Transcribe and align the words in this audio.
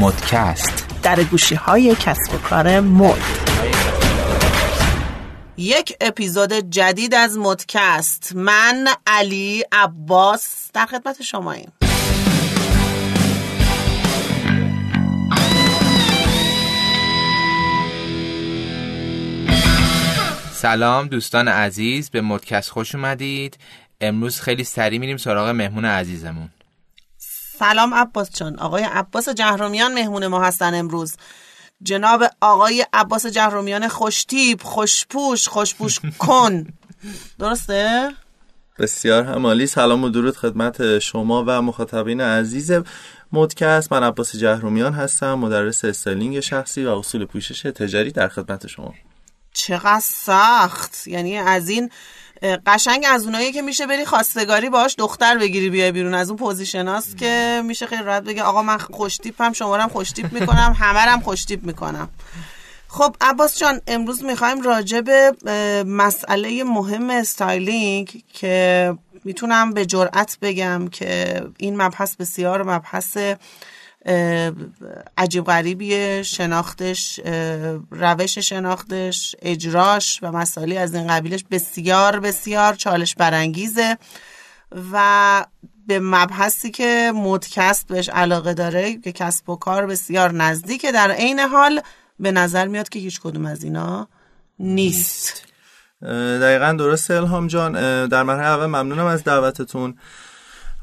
مدکست. 0.00 0.86
در 1.02 1.22
گوشی 1.22 1.54
های 1.54 1.94
کسب 1.94 2.34
و 2.34 2.38
کار 2.38 2.80
مد. 2.80 3.18
یک 5.56 5.96
اپیزود 6.00 6.52
جدید 6.52 7.14
از 7.14 7.38
مدکست. 7.38 8.32
من 8.36 8.88
علی 9.06 9.64
عباس 9.72 10.70
در 10.74 10.86
خدمت 10.86 11.22
شماییم. 11.22 11.72
سلام 20.52 21.06
دوستان 21.08 21.48
عزیز 21.48 22.10
به 22.10 22.20
مدکست 22.20 22.70
خوش 22.70 22.94
اومدید. 22.94 23.58
امروز 24.00 24.40
خیلی 24.40 24.64
سریع 24.64 24.98
میریم 24.98 25.16
سراغ 25.16 25.48
مهمون 25.48 25.84
عزیزمون. 25.84 26.50
سلام 27.60 27.94
عباس 27.94 28.30
جان. 28.30 28.58
آقای 28.58 28.82
عباس 28.82 29.28
جهرومیان 29.28 29.94
مهمون 29.94 30.26
ما 30.26 30.42
هستن 30.42 30.74
امروز. 30.74 31.14
جناب 31.82 32.24
آقای 32.40 32.86
عباس 32.92 33.26
جهرومیان 33.26 33.88
خوشتیب 33.88 34.62
خوشپوش 34.62 35.48
خوشپوش 35.48 36.00
کن. 36.18 36.66
درسته؟ 37.38 38.10
بسیار 38.78 39.24
هم 39.24 39.38
عالی. 39.38 39.66
سلام 39.66 40.04
و 40.04 40.08
درود 40.08 40.36
خدمت 40.36 40.98
شما 40.98 41.44
و 41.46 41.62
مخاطبین 41.62 42.20
عزیز 42.20 42.72
مدکست. 43.32 43.92
من 43.92 44.02
عباس 44.02 44.36
جهرومیان 44.36 44.92
هستم 44.92 45.34
مدرس 45.34 45.84
styling 45.84 46.40
شخصی 46.40 46.84
و 46.84 46.90
اصول 46.90 47.24
پوشش 47.24 47.62
تجاری 47.62 48.10
در 48.10 48.28
خدمت 48.28 48.66
شما. 48.66 48.94
چقدر 49.52 50.02
سخت. 50.04 51.06
یعنی 51.06 51.36
از 51.36 51.68
این 51.68 51.90
قشنگ 52.42 53.04
از 53.08 53.24
اونایی 53.24 53.52
که 53.52 53.62
میشه 53.62 53.86
بری 53.86 54.04
خواستگاری 54.04 54.70
باش 54.70 54.94
دختر 54.98 55.38
بگیری 55.38 55.70
بیای 55.70 55.92
بیرون. 55.92 56.14
از 56.14 56.28
اون 56.28 56.38
پوزیشناست 56.38 57.18
که 57.18 57.62
میشه 57.64 57.86
خیلی 57.86 58.02
راحت 58.02 58.22
بگه 58.22 58.42
آقا 58.42 58.62
من 58.62 58.78
خوشتیپم 58.78 59.52
شما 59.52 59.76
هم 59.76 59.88
خوشتیپ 59.88 60.32
می‌کنم 60.32 60.76
همه 60.78 60.98
هم 60.98 61.20
خوشتیپ 61.20 61.64
می‌کنم. 61.64 62.08
خب 62.88 63.16
عباس 63.20 63.58
جان 63.58 63.80
امروز 63.86 64.24
می‌خوایم 64.24 64.62
راجع 64.62 65.00
به 65.00 65.32
مسئله 65.86 66.64
مهم 66.64 67.10
استایلینگ 67.10 68.22
که 68.32 68.94
می‌تونم 69.24 69.72
به 69.72 69.86
جرأت 69.86 70.38
بگم 70.42 70.88
که 70.88 71.42
این 71.58 71.82
مبحث 71.82 72.16
بسیار 72.16 72.62
مبحث 72.62 73.16
عجیب 75.18 75.44
غریبی 75.44 76.24
شناختش 76.24 77.20
روش 77.90 78.38
شناختش 78.38 79.36
اجراش 79.42 80.18
و 80.22 80.32
مسائلی 80.32 80.76
از 80.76 80.94
این 80.94 81.06
قبیلش 81.06 81.44
بسیار 81.50 82.20
بسیار 82.20 82.74
چالش 82.74 83.14
برانگیزه 83.14 83.98
و 84.92 85.46
به 85.86 86.00
مبحثی 86.00 86.70
که 86.70 87.12
مدکست 87.14 87.86
بهش 87.86 88.08
علاقه 88.08 88.54
داره 88.54 88.96
که 88.96 89.12
کسب 89.12 89.50
و 89.50 89.56
کار 89.56 89.86
بسیار 89.86 90.32
نزدیکه. 90.32 90.92
در 90.92 91.10
عین 91.10 91.40
حال 91.40 91.80
به 92.20 92.32
نظر 92.32 92.66
میاد 92.66 92.88
که 92.88 92.98
هیچ 92.98 93.20
کدوم 93.20 93.46
از 93.46 93.64
اینا 93.64 94.08
نیست. 94.58 95.44
دقیقا 96.42 96.72
درست 96.72 97.10
الهام 97.10 97.46
جان. 97.46 97.72
در 98.08 98.22
مرحله 98.22 98.46
اول 98.46 98.66
ممنونم 98.66 99.06
از 99.06 99.24
دعوتتون. 99.24 99.98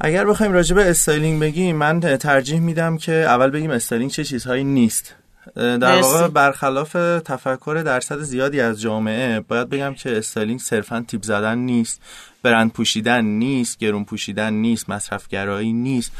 اگر 0.01 0.25
بخوایم 0.25 0.51
راجع 0.51 0.75
به 0.75 0.89
styling 0.89 1.41
بگیم 1.41 1.75
من 1.75 1.99
ترجیح 1.99 2.59
میدم 2.59 2.97
که 2.97 3.11
اول 3.13 3.49
بگیم 3.49 3.71
styling 3.71 4.11
چه 4.11 4.23
چیزهایی 4.23 4.63
نیست. 4.63 5.15
در 5.55 6.01
واقع 6.01 6.27
برخلاف 6.27 6.93
تفکر 7.25 7.83
درصد 7.85 8.19
زیادی 8.19 8.61
از 8.61 8.81
جامعه 8.81 9.39
باید 9.39 9.69
بگم 9.69 9.93
که 9.93 10.17
styling 10.17 10.59
صرفا 10.59 11.05
تیپ 11.07 11.23
زدن 11.23 11.57
نیست 11.57 12.01
برند 12.43 12.73
پوشیدن 12.73 13.25
نیست 13.25 13.77
گرون 13.77 14.03
پوشیدن 14.05 14.53
نیست 14.53 14.89
مصرفگرایی 14.89 15.73
نیست 15.73 16.11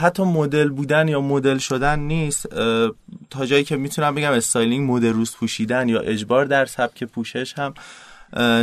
حتی 0.00 0.22
مدل 0.22 0.68
بودن 0.68 1.08
یا 1.08 1.20
مدل 1.20 1.58
شدن 1.58 1.98
نیست. 1.98 2.46
تا 3.30 3.46
جایی 3.46 3.64
که 3.64 3.76
می‌تونم 3.76 4.14
بگم 4.14 4.32
styling 4.32 4.90
مدل 4.90 5.12
روز 5.12 5.36
پوشیدن 5.36 5.88
یا 5.88 6.00
اجبار 6.00 6.44
در 6.44 6.66
سبک 6.66 7.04
پوشش 7.04 7.54
هم 7.58 7.74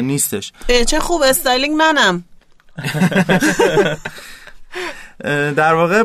نیستش. 0.01 0.53
چه 0.87 0.99
خوب 0.99 1.21
styling 1.21 1.75
منم. 1.75 2.23
در 5.55 5.73
واقع 5.73 6.03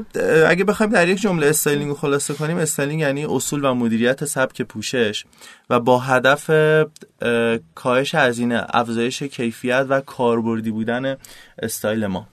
اگه 0.49 0.65
بخوایم 0.65 0.93
در 0.93 1.09
یک 1.09 1.21
جمله 1.21 1.47
styling 1.47 1.88
رو 1.88 1.94
خلاصه 1.94 2.34
کنیم 2.34 2.59
styling 2.58 3.00
یعنی 3.00 3.25
اصول 3.25 3.65
و 3.65 3.75
مدیریت 3.75 4.25
سبک 4.25 4.62
پوشش 4.62 5.25
و 5.71 5.81
با 5.81 5.99
هدف 5.99 6.50
کاهش 7.75 8.15
هزینه 8.15 8.66
افزایش 8.75 9.22
کیفیت 9.22 9.87
و 9.88 10.00
کاربردی 10.00 10.71
بودن 10.71 11.16
استایل 11.62 12.06
ما. 12.06 12.28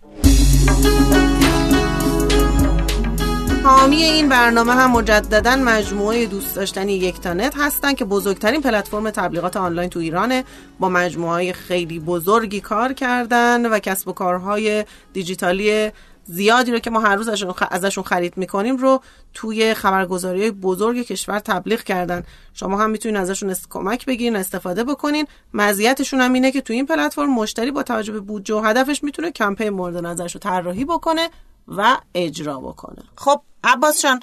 حامی 3.64 4.04
این 4.04 4.30
برنامه 4.30 4.74
هم 4.74 4.92
مجددا 4.92 5.56
مجموعه 5.56 6.26
دوست 6.26 6.56
داشتنی 6.56 6.94
یک 6.94 7.28
نت 7.28 7.56
هستن 7.58 7.94
که 7.94 8.06
بزرگترین 8.06 8.62
پلتفرم 8.62 9.10
تبلیغات 9.10 9.58
آنلاین 9.58 9.90
تو 9.90 10.00
ایرانه. 10.00 10.44
با 10.80 10.90
مجموعه 10.90 11.54
خیلی 11.54 12.00
بزرگی 12.00 12.62
کار 12.62 12.94
کردن 12.94 13.66
و 13.66 13.80
کسب 13.80 14.08
و 14.08 14.14
کارهای 14.14 14.86
دیجیتالی 15.14 15.92
زیادی 16.31 16.72
رو 16.72 16.79
که 16.79 16.90
ما 16.90 17.00
هر 17.00 17.16
روز 17.16 17.29
ازشون 17.72 18.03
خرید 18.03 18.38
می‌کنیم 18.38 18.78
رو 18.78 19.01
توی 19.34 19.73
خبرگزاری 19.73 20.51
بزرگ 20.51 21.01
کشور 21.01 21.40
تبلیغ 21.40 21.84
کردن. 21.84 22.23
شما 22.53 22.78
هم 22.78 22.90
می‌تونین 22.90 23.17
ازشون 23.17 23.56
کمک 23.69 24.06
بگیرین 24.06 24.35
استفاده 24.35 24.84
بکنین. 24.84 25.28
مزیتشون 25.53 26.22
هم 26.22 26.34
اینه 26.34 26.51
که 26.51 26.62
توی 26.62 26.75
این 26.75 26.85
پلتفرم 26.85 27.34
مشتری 27.34 27.72
با 27.72 27.84
توجه 27.84 28.13
به 28.13 28.19
بودجه 28.19 28.56
و 28.56 28.59
هدفش 28.59 29.03
می‌تونه 29.03 29.31
کمپین 29.31 29.69
مورد 29.69 29.97
نظرش 29.97 30.34
رو 30.34 30.40
طراحی 30.40 30.85
بکنه 30.85 31.29
و 31.67 31.97
اجرا 32.16 32.59
بکنه. 32.59 33.03
خب 33.17 33.41
عباس 33.63 34.01
جان 34.01 34.19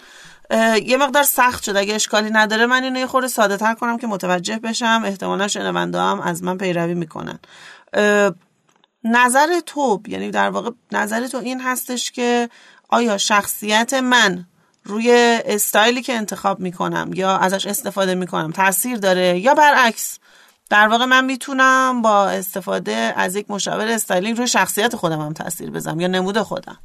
یه 0.84 0.96
مقدار 0.96 1.22
سخت 1.22 1.62
شد. 1.62 1.76
اگه 1.76 1.94
اشکالی 1.94 2.30
نداره 2.30 2.66
من 2.66 2.84
اینو 2.84 2.98
یه 2.98 3.06
خورده 3.06 3.28
ساده 3.28 3.56
تر 3.56 3.74
کنم 3.74 3.98
که 3.98 4.06
متوجه 4.06 4.58
بشم. 4.58 5.02
احتمالا 5.04 5.48
شنونده 5.48 5.98
هم 5.98 6.20
از 6.20 6.42
من 6.42 6.58
پیروی 6.58 6.94
می‌کنن. 6.94 7.38
نظر 9.06 9.60
تو 9.66 10.00
یعنی 10.08 10.30
در 10.30 10.50
واقع 10.50 10.70
نظر 10.92 11.26
تو 11.26 11.38
این 11.38 11.60
هستش 11.60 12.12
که 12.12 12.48
آیا 12.88 13.18
شخصیت 13.18 13.94
من 13.94 14.46
روی 14.84 15.40
استایلی 15.44 16.02
که 16.02 16.12
انتخاب 16.12 16.60
می‌کنم 16.60 17.10
یا 17.14 17.36
ازش 17.36 17.66
استفاده 17.66 18.14
می‌کنم 18.14 18.52
تاثیر 18.52 18.96
داره 18.96 19.38
یا 19.38 19.54
برعکس؟ 19.54 20.18
در 20.70 20.88
واقع 20.88 21.04
من 21.04 21.24
می‌تونم 21.24 22.02
با 22.02 22.28
استفاده 22.28 23.12
از 23.16 23.36
یک 23.36 23.50
مشاور 23.50 23.88
styling 23.88 24.36
روی 24.36 24.46
شخصیت 24.46 24.96
خودم 24.96 25.20
هم 25.20 25.32
تاثیر 25.32 25.70
بذارم 25.70 26.00
یا 26.00 26.08
نمود 26.08 26.42
خودم. 26.42 26.78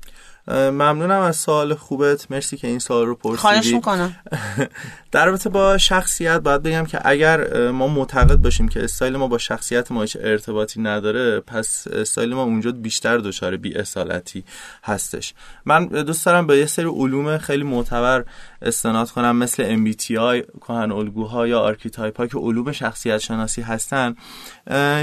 ممنونم 0.47 1.21
از 1.21 1.35
سوال 1.37 1.75
خوبت. 1.75 2.31
مرسی 2.31 2.57
که 2.57 2.67
این 2.67 2.79
سوال 2.79 3.05
رو 3.05 3.15
پرسیدی. 3.15 3.41
خواهش 3.41 3.73
می‌کنم. 3.73 4.15
در 5.11 5.25
رابطه 5.25 5.49
با 5.49 5.77
شخصیت 5.77 6.39
باید 6.39 6.63
بگم 6.63 6.85
که 6.85 6.99
اگر 7.03 7.69
ما 7.71 7.87
معتقد 7.87 8.35
باشیم 8.35 8.67
که 8.67 8.83
استایل 8.83 9.17
ما 9.17 9.27
با 9.27 9.37
شخصیت 9.37 9.91
ما 9.91 10.01
هیچ 10.01 10.17
ارتباطی 10.21 10.81
نداره 10.81 11.39
پس 11.39 11.87
استایل 11.87 12.33
ما 12.33 12.43
اونجا 12.43 12.71
بیشتر 12.71 13.17
دچار 13.17 13.57
بی 13.57 13.75
اصالتی 13.75 14.43
هستش. 14.83 15.33
من 15.65 15.85
دوست 15.85 16.25
دارم 16.25 16.47
به 16.47 16.57
یه 16.57 16.65
سری 16.65 16.85
علوم 16.85 17.37
خیلی 17.37 17.63
معتبر 17.63 18.25
استناد 18.61 19.11
کنم 19.11 19.35
مثل 19.35 19.75
MBTI 19.75 20.59
کهن 20.61 20.91
الگوها 20.91 21.47
یا 21.47 21.59
archetype 21.59 22.17
ها 22.17 22.27
که 22.27 22.37
علوم 22.37 22.71
شخصیت 22.71 23.17
شناسی 23.17 23.61
هستن. 23.61 24.15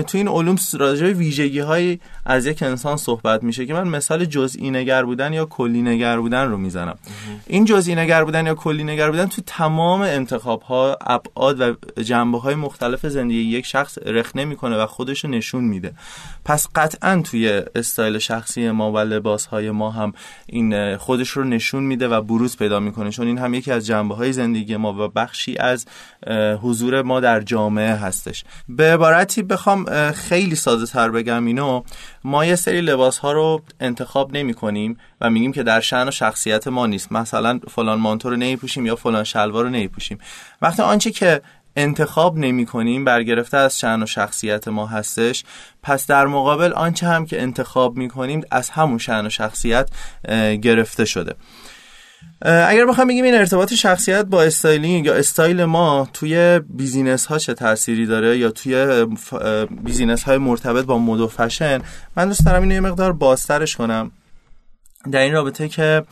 تو 0.06 0.19
این 0.19 0.28
علوم 0.28 0.56
راجع 0.78 1.06
ویژگی 1.06 1.58
های 1.58 1.98
از 2.26 2.47
یک 2.47 2.62
انسان 2.62 2.97
صحبت 2.97 3.42
میشه 3.42 3.66
که 3.66 3.74
من 3.74 3.88
مثال 3.88 4.24
جزئی 4.24 4.70
نگر 4.70 5.04
بودن 5.04 5.32
یا 5.32 5.44
کلی 5.44 5.82
نگر 5.82 6.20
بودن 6.20 6.48
رو 6.48 6.56
می‌زنم. 6.56 6.98
این 7.47 7.64
جزئی 7.64 7.94
نگر 7.94 8.24
بودن 8.24 8.47
یا 8.47 8.54
کلی 8.54 8.84
نگر 8.84 9.10
بودن 9.10 9.26
تو 9.26 9.42
تمام 9.47 10.00
انتخاب 10.00 10.62
ها 10.62 10.98
ابعاد 11.00 11.60
و 11.60 11.74
جنبه 12.02 12.38
های 12.38 12.54
مختلف 12.54 13.06
زندگی 13.06 13.38
یک 13.38 13.66
شخص 13.66 13.98
رخنه 13.98 14.44
می‌کنه 14.44 14.77
و 14.77 14.86
خودش 14.86 15.24
رو 15.24 15.30
نشون 15.30 15.65
میده. 15.65 15.92
پس 16.44 16.68
قطعا 16.74 17.22
توی 17.24 17.62
استایل 17.74 18.18
شخصی 18.18 18.71
ما 18.71 18.92
و 18.92 18.98
لباس 18.98 19.47
های 19.47 19.71
ما 19.71 19.91
هم 19.91 20.12
این 20.47 20.97
خودش 20.97 21.28
رو 21.28 21.44
نشون 21.44 21.83
میده 21.83 22.09
و 22.09 22.22
بروز 22.22 22.56
پیدا 22.56 22.80
می‌کنه. 22.80 23.10
چون 23.10 23.27
این 23.27 23.38
هم 23.38 23.47
یکی 23.54 23.72
از 23.72 23.86
جنبه 23.86 24.15
های 24.15 24.33
زندگی 24.33 24.77
ما 24.77 24.92
و 24.92 25.09
بخشی 25.09 25.56
از 25.56 25.86
حضور 26.62 27.03
ما 27.03 27.21
در 27.21 27.41
جامعه 27.41 27.95
هستش. 27.95 28.45
به 28.68 28.92
عبارتی 28.92 29.42
بخوام 29.42 30.12
خیلی 30.12 30.54
ساده 30.54 30.86
تر 30.86 31.10
بگم 31.10 31.47
اینو 31.47 31.83
ما 32.24 32.45
یه 32.45 32.56
سری 32.56 32.80
لباس 32.80 33.18
ها 33.18 33.33
رو 33.33 33.62
انتخاب 33.80 34.36
نمی 34.36 34.54
کنیم 34.54 34.98
و 35.21 35.30
میگیم 35.30 35.53
که 35.53 35.62
در 35.62 35.80
شأن 35.80 36.09
و 36.09 36.10
شخصیت 36.10 36.68
ما 36.68 36.86
نیست. 36.86 37.12
مثلا 37.12 37.60
فلان 37.71 37.98
مانتو 37.98 38.30
رو 38.30 38.36
نمیپوشیم 38.36 38.86
یا 38.86 38.97
فلان 38.97 39.24
شلوار 39.24 39.65
رو 39.65 39.71
نمیپوشیم. 39.71 40.18
وقتی 40.62 40.83
آنچه 40.83 41.10
که 41.10 41.42
انتخاب 41.77 42.39
نمی 42.39 42.66
کنیم 42.66 43.04
برگرفته 43.04 43.56
از 43.56 43.78
شأن 43.78 44.03
و 44.03 44.06
شخصیت 44.06 44.68
ما 44.68 44.86
هستش 44.86 45.45
پس 45.83 46.06
در 46.06 46.27
مقابل 46.27 46.72
آنچه 46.72 47.06
هم 47.06 47.27
که 47.27 47.42
انتخاب 47.42 47.97
می 47.97 48.09
کنیم 48.09 48.41
از 48.50 48.71
همون 48.71 48.98
شأن 48.98 49.27
و 49.27 49.30
شخصیت 49.30 49.91
گرفته 50.62 51.04
شده. 51.04 51.34
اگر 52.42 52.86
بخوام 52.86 53.09
بگیم 53.09 53.24
این 53.24 53.34
ارتباط 53.34 53.74
شخصیت 53.74 54.24
با 54.24 54.42
styling 54.42 55.06
یا 55.06 55.15
استایل 55.15 55.65
ما 55.65 56.09
توی 56.12 56.60
business 56.68 57.27
ها 57.26 57.38
چه 57.38 57.54
تأثیری 57.54 58.06
داره 58.06 58.38
یا 58.38 58.50
توی 58.50 59.06
business 59.84 60.22
های 60.22 60.38
مرتبط 60.38 60.84
با 60.84 60.98
مد 60.98 61.20
و 61.20 61.28
فشن 61.28 61.80
من 62.16 62.28
دوست 62.28 62.47
دارم 62.47 62.62
اینو 62.62 62.74
یه 62.74 62.80
مقدار 62.80 63.12
بازترش 63.12 63.76
کنم. 63.76 64.10
در 65.12 65.21
این 65.21 65.33
رابطه 65.33 65.68
که 65.68 66.04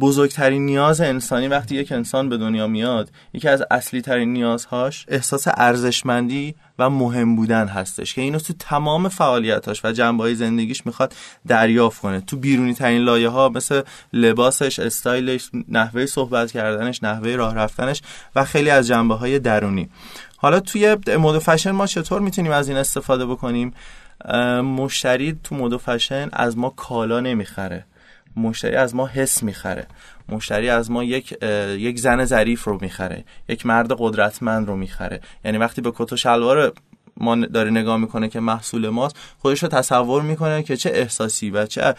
بزرگترین 0.00 0.66
نیاز 0.66 1.00
انسانی 1.00 1.48
وقتی 1.48 1.74
یک 1.74 1.92
انسان 1.92 2.28
به 2.28 2.36
دنیا 2.36 2.66
میاد 2.66 3.10
یکی 3.32 3.48
از 3.48 3.64
اصلی 3.70 4.00
ترین 4.02 4.32
نیازهاش 4.32 5.04
احساس 5.08 5.48
ارزشمندی 5.48 6.54
و 6.78 6.90
مهم 6.90 7.36
بودن 7.36 7.66
هستش 7.66 8.14
که 8.14 8.20
اینو 8.20 8.38
تو 8.38 8.54
تمام 8.58 9.08
فعالیتاش 9.08 9.84
و 9.84 9.92
جنبه 9.92 10.34
زندگیش 10.34 10.86
می‌خواد 10.86 11.14
دریافت 11.46 12.00
کنه. 12.00 12.20
تو 12.20 12.36
بیرونی 12.36 12.74
ترین 12.74 13.02
لایه 13.02 13.28
ها 13.28 13.48
مثل 13.48 13.82
لباسش 14.12 14.78
استایلش 14.78 15.50
نحوه 15.68 16.06
صحبت 16.06 16.52
کردنش 16.52 17.02
نحوه 17.02 17.36
راه 17.36 17.54
رفتنش 17.54 18.02
و 18.36 18.44
خیلی 18.44 18.70
از 18.70 18.86
جنبه 18.86 19.14
های 19.14 19.38
درونی. 19.38 19.88
حالا 20.36 20.60
توی 20.60 20.96
مد 21.18 21.38
فشن 21.38 21.70
ما 21.70 21.86
چطور 21.86 22.20
می‌تونیم 22.20 22.52
از 22.52 22.68
این 22.68 22.78
استفاده 22.78 23.26
بکنیم؟ 23.26 23.74
مشتری 24.62 25.38
تو 25.44 25.54
مد 25.54 25.76
فشن 25.76 26.28
از 26.32 26.58
ما 26.58 26.70
کالا 26.70 27.20
نمی‌خره. 27.20 27.84
مشتری 28.36 28.76
از 28.76 28.94
ما 28.94 29.06
حس 29.06 29.42
می‌خره. 29.42 29.86
مشتری 30.28 30.68
از 30.68 30.90
ما 30.90 31.04
یک 31.04 31.32
یک 31.78 31.98
زن 31.98 32.24
ظریف 32.24 32.64
رو 32.64 32.78
می‌خره. 32.80 33.24
یک 33.48 33.66
مرد 33.66 33.92
قدرتمند 33.98 34.68
رو 34.68 34.76
می‌خره. 34.76 35.20
یعنی 35.44 35.58
وقتی 35.58 35.80
به 35.80 35.92
کت 35.94 36.12
و 36.12 36.16
شلوار 36.16 36.72
ما 37.16 37.36
داره 37.36 37.70
نگاه 37.70 37.96
می‌کنه 37.96 38.28
که 38.28 38.40
محصول 38.40 38.88
ماست 38.88 39.16
خودش 39.38 39.62
رو 39.62 39.68
تصور 39.68 40.22
می‌کنه 40.22 40.62
که 40.62 40.76
چه 40.76 40.90
احساسی 40.94 41.50
و 41.50 41.66
چه 41.66 41.94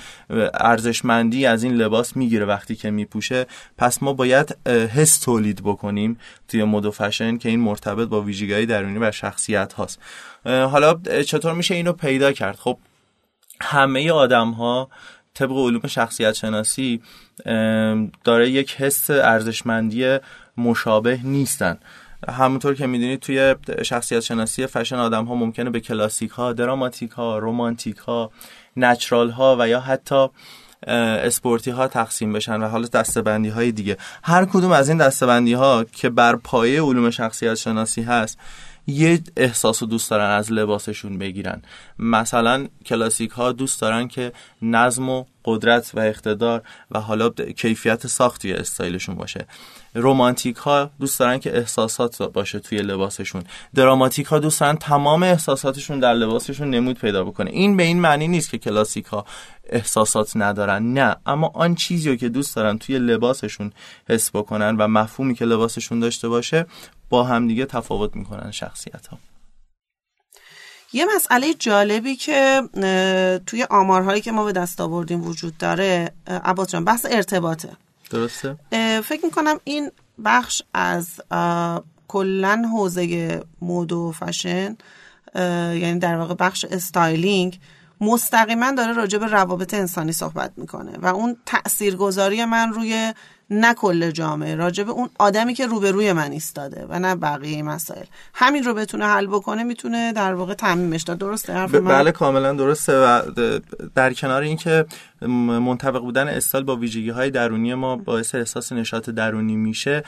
ارزشمندی 0.54 1.46
از 1.46 1.64
این 1.64 1.74
لباس 1.74 2.18
می‌گیره 2.18 2.46
وقتی 2.46 2.76
که 2.76 2.92
میپوشه. 2.92 3.46
پس 3.78 4.04
ما 4.04 4.14
باید 4.14 4.58
حس 4.68 5.20
تولید 5.20 5.62
بکنیم 5.64 6.18
توی 6.48 6.64
مد 6.64 6.86
و 6.86 6.92
فشن 6.92 7.38
که 7.38 7.50
این 7.50 7.60
مرتبط 7.60 8.08
با 8.08 8.22
ویژگی 8.22 8.66
درونی 8.66 9.00
و 9.00 9.12
شخصیت 9.12 9.74
هاست. 9.74 10.00
حالا 10.46 10.94
چطور 11.28 11.54
میشه 11.54 11.76
اینو 11.76 11.94
پیدا 11.94 12.32
کرد؟ 12.32 12.56
خب 12.56 12.78
همه 13.62 14.12
آدم 14.12 14.52
ها 14.52 14.90
طبق 15.38 15.52
علوم 15.52 15.88
شخصیت 15.88 16.34
شناسی 16.34 17.02
داره 18.24 18.50
یک 18.50 18.76
حس 18.76 19.10
ارزشمندی 19.10 20.18
مشابه 20.58 21.20
نیستن. 21.24 21.78
همونطور 22.30 22.76
که 22.76 22.88
می‌دونید 22.88 23.20
توی 23.20 23.56
شخصیت 23.84 24.20
شناسی 24.20 24.68
فشن 24.68 24.96
آدم 24.96 25.26
ها 25.26 25.36
ممکنه 25.36 25.70
به 25.70 25.80
کلاسیک 25.80 26.32
ها 26.32 26.54
دراماتیک 26.54 27.12
ها 27.12 27.38
رومانتیک 27.38 27.98
ها 27.98 28.32
نچرال 28.78 29.30
ها 29.30 29.58
و 29.60 29.68
یا 29.68 29.80
حتی 29.80 30.28
اسپورتی 30.88 31.72
ها 31.72 31.88
تقسیم 31.88 32.34
بشن 32.34 32.62
و 32.62 32.68
حالا 32.68 32.88
دستبندی 32.88 33.50
های 33.50 33.72
دیگه. 33.72 33.98
هر 34.24 34.46
کدوم 34.46 34.72
از 34.72 34.90
این 34.90 34.98
دستبندی 34.98 35.54
ها 35.54 35.84
که 35.84 36.10
بر 36.10 36.36
پایه 36.36 36.82
علوم 36.82 37.10
شخصیت 37.10 37.56
شناسی 37.56 38.02
هست 38.02 38.38
یه 38.88 39.20
احساس 39.38 39.84
رو 39.84 39.88
دوست 39.88 40.10
دارن 40.12 40.30
از 40.30 40.52
لباسشون 40.52 41.18
بگیرن. 41.18 41.62
مثلا 42.00 42.68
کلاسیک 42.86 43.32
ها 43.32 43.52
دوست 43.52 43.82
دارن 43.82 44.08
که 44.08 44.32
نظم 44.62 45.10
و 45.10 45.26
قدرت 45.46 45.92
و 45.94 46.00
اقتدار 46.00 46.62
و 46.92 47.00
حالا 47.00 47.30
کیفیت 47.30 48.08
ساختی 48.08 48.54
استایلشون 48.54 49.16
باشه. 49.16 49.46
رومانتیک 49.98 50.56
ها 50.56 50.90
دوست 51.00 51.20
دارن 51.20 51.40
که 51.40 51.58
احساسات 51.58 52.22
باشه 52.24 52.60
توی 52.60 52.78
لباسشون. 52.78 53.44
دراماتیک 53.76 54.26
ها 54.26 54.40
دوست 54.40 54.60
دارن 54.60 54.76
تمام 54.76 55.24
احساساتشون 55.24 56.00
در 56.00 56.14
لباسشون 56.14 56.70
نمود 56.70 57.00
پیدا 57.00 57.24
بکنه. 57.24 57.52
این 57.52 57.78
به 57.78 57.84
این 57.84 58.00
معنی 58.00 58.28
نیست 58.28 58.50
که 58.50 58.58
کلاسیک 58.58 59.06
ها 59.06 59.26
احساسات 59.70 60.32
ندارن 60.36 60.94
نه. 60.94 61.16
اما 61.26 61.52
آن 61.54 61.76
چیزی 61.76 62.18
که 62.18 62.30
دوست 62.30 62.56
دارن 62.56 62.78
توی 62.78 63.00
لباسشون 63.00 63.74
حس 64.10 64.30
بکنن 64.36 64.76
و 64.78 64.88
مفهومی 64.88 65.36
که 65.36 65.46
لباسشون 65.46 66.00
داشته 66.00 66.30
باشه 66.30 66.66
با 67.10 67.24
همدیگه 67.24 67.66
تفاوت 67.66 68.16
می‌کنن 68.16 68.52
شخصیت 68.52 69.08
ها 69.08 69.18
یه 70.94 71.06
مسئله 71.16 71.54
جالبی 71.54 72.16
که 72.16 72.62
توی 73.46 73.64
آمارهایی 73.70 74.22
که 74.22 74.32
ما 74.32 74.46
به 74.46 74.52
دست 74.52 74.82
آوردیم 74.82 75.24
وجود 75.24 75.58
داره 75.58 76.12
عباس 76.28 76.72
جان 76.72 76.86
بحث 76.86 77.06
ارتباطه. 77.10 77.70
درسته؟ 78.10 78.58
فکر 79.04 79.26
می‌کنم 79.26 79.60
این 79.64 79.92
بخش 80.26 80.62
از 80.74 81.08
کلا 82.08 82.64
حوزه 82.74 83.42
مد 83.62 83.92
و 83.92 84.12
فشن 84.12 84.78
یعنی 85.36 86.00
در 86.00 86.18
واقع 86.18 86.34
بخش 86.34 86.66
styling 86.66 87.60
مستقیما 88.02 88.72
داره 88.72 88.94
راجع 88.94 89.18
به 89.18 89.26
روابط 89.26 89.74
انسانی 89.74 90.12
صحبت 90.12 90.52
می‌کنه 90.58 90.98
و 90.98 91.06
اون 91.06 91.38
تاثیرگذاری 91.46 92.46
من 92.46 92.74
روی 92.74 93.14
نه 93.50 93.74
کل 93.74 94.12
جامعه 94.12 94.56
راجع 94.56 94.84
به 94.84 94.92
اون 94.92 95.10
آدمی 95.20 95.54
که 95.54 95.68
روبروی 95.68 96.14
من 96.14 96.32
ایستاده 96.32 96.86
و 96.90 97.00
نه 97.00 97.16
بقیه 97.16 97.64
مسائل. 97.64 98.06
همین 98.34 98.64
رو 98.64 98.74
بتونه 98.74 99.06
حل 99.06 99.28
بکنه 99.28 99.64
می‌تونه 99.64 100.14
در 100.14 100.34
واقع 100.34 100.54
تعمیمش 100.54 101.04
داد. 101.04 101.18
درسته؟ 101.18 101.54
حرف 101.54 101.76
من 101.76 101.94
بله 101.94 102.12
کاملا 102.12 102.54
درسته 102.54 102.94
و 102.94 103.22
در 103.96 104.14
کنار 104.14 104.42
اینکه 104.42 104.86
منطبق 105.22 106.00
بودن 106.00 106.28
استال 106.28 106.64
با 106.64 106.76
ویژگی 106.76 107.10
های 107.10 107.30
درونی 107.30 107.74
ما 107.74 107.96
باعث 107.96 108.36
احساس 108.36 108.72
نشاط 108.72 109.10
درونی 109.10 109.56
میشه 109.56 110.04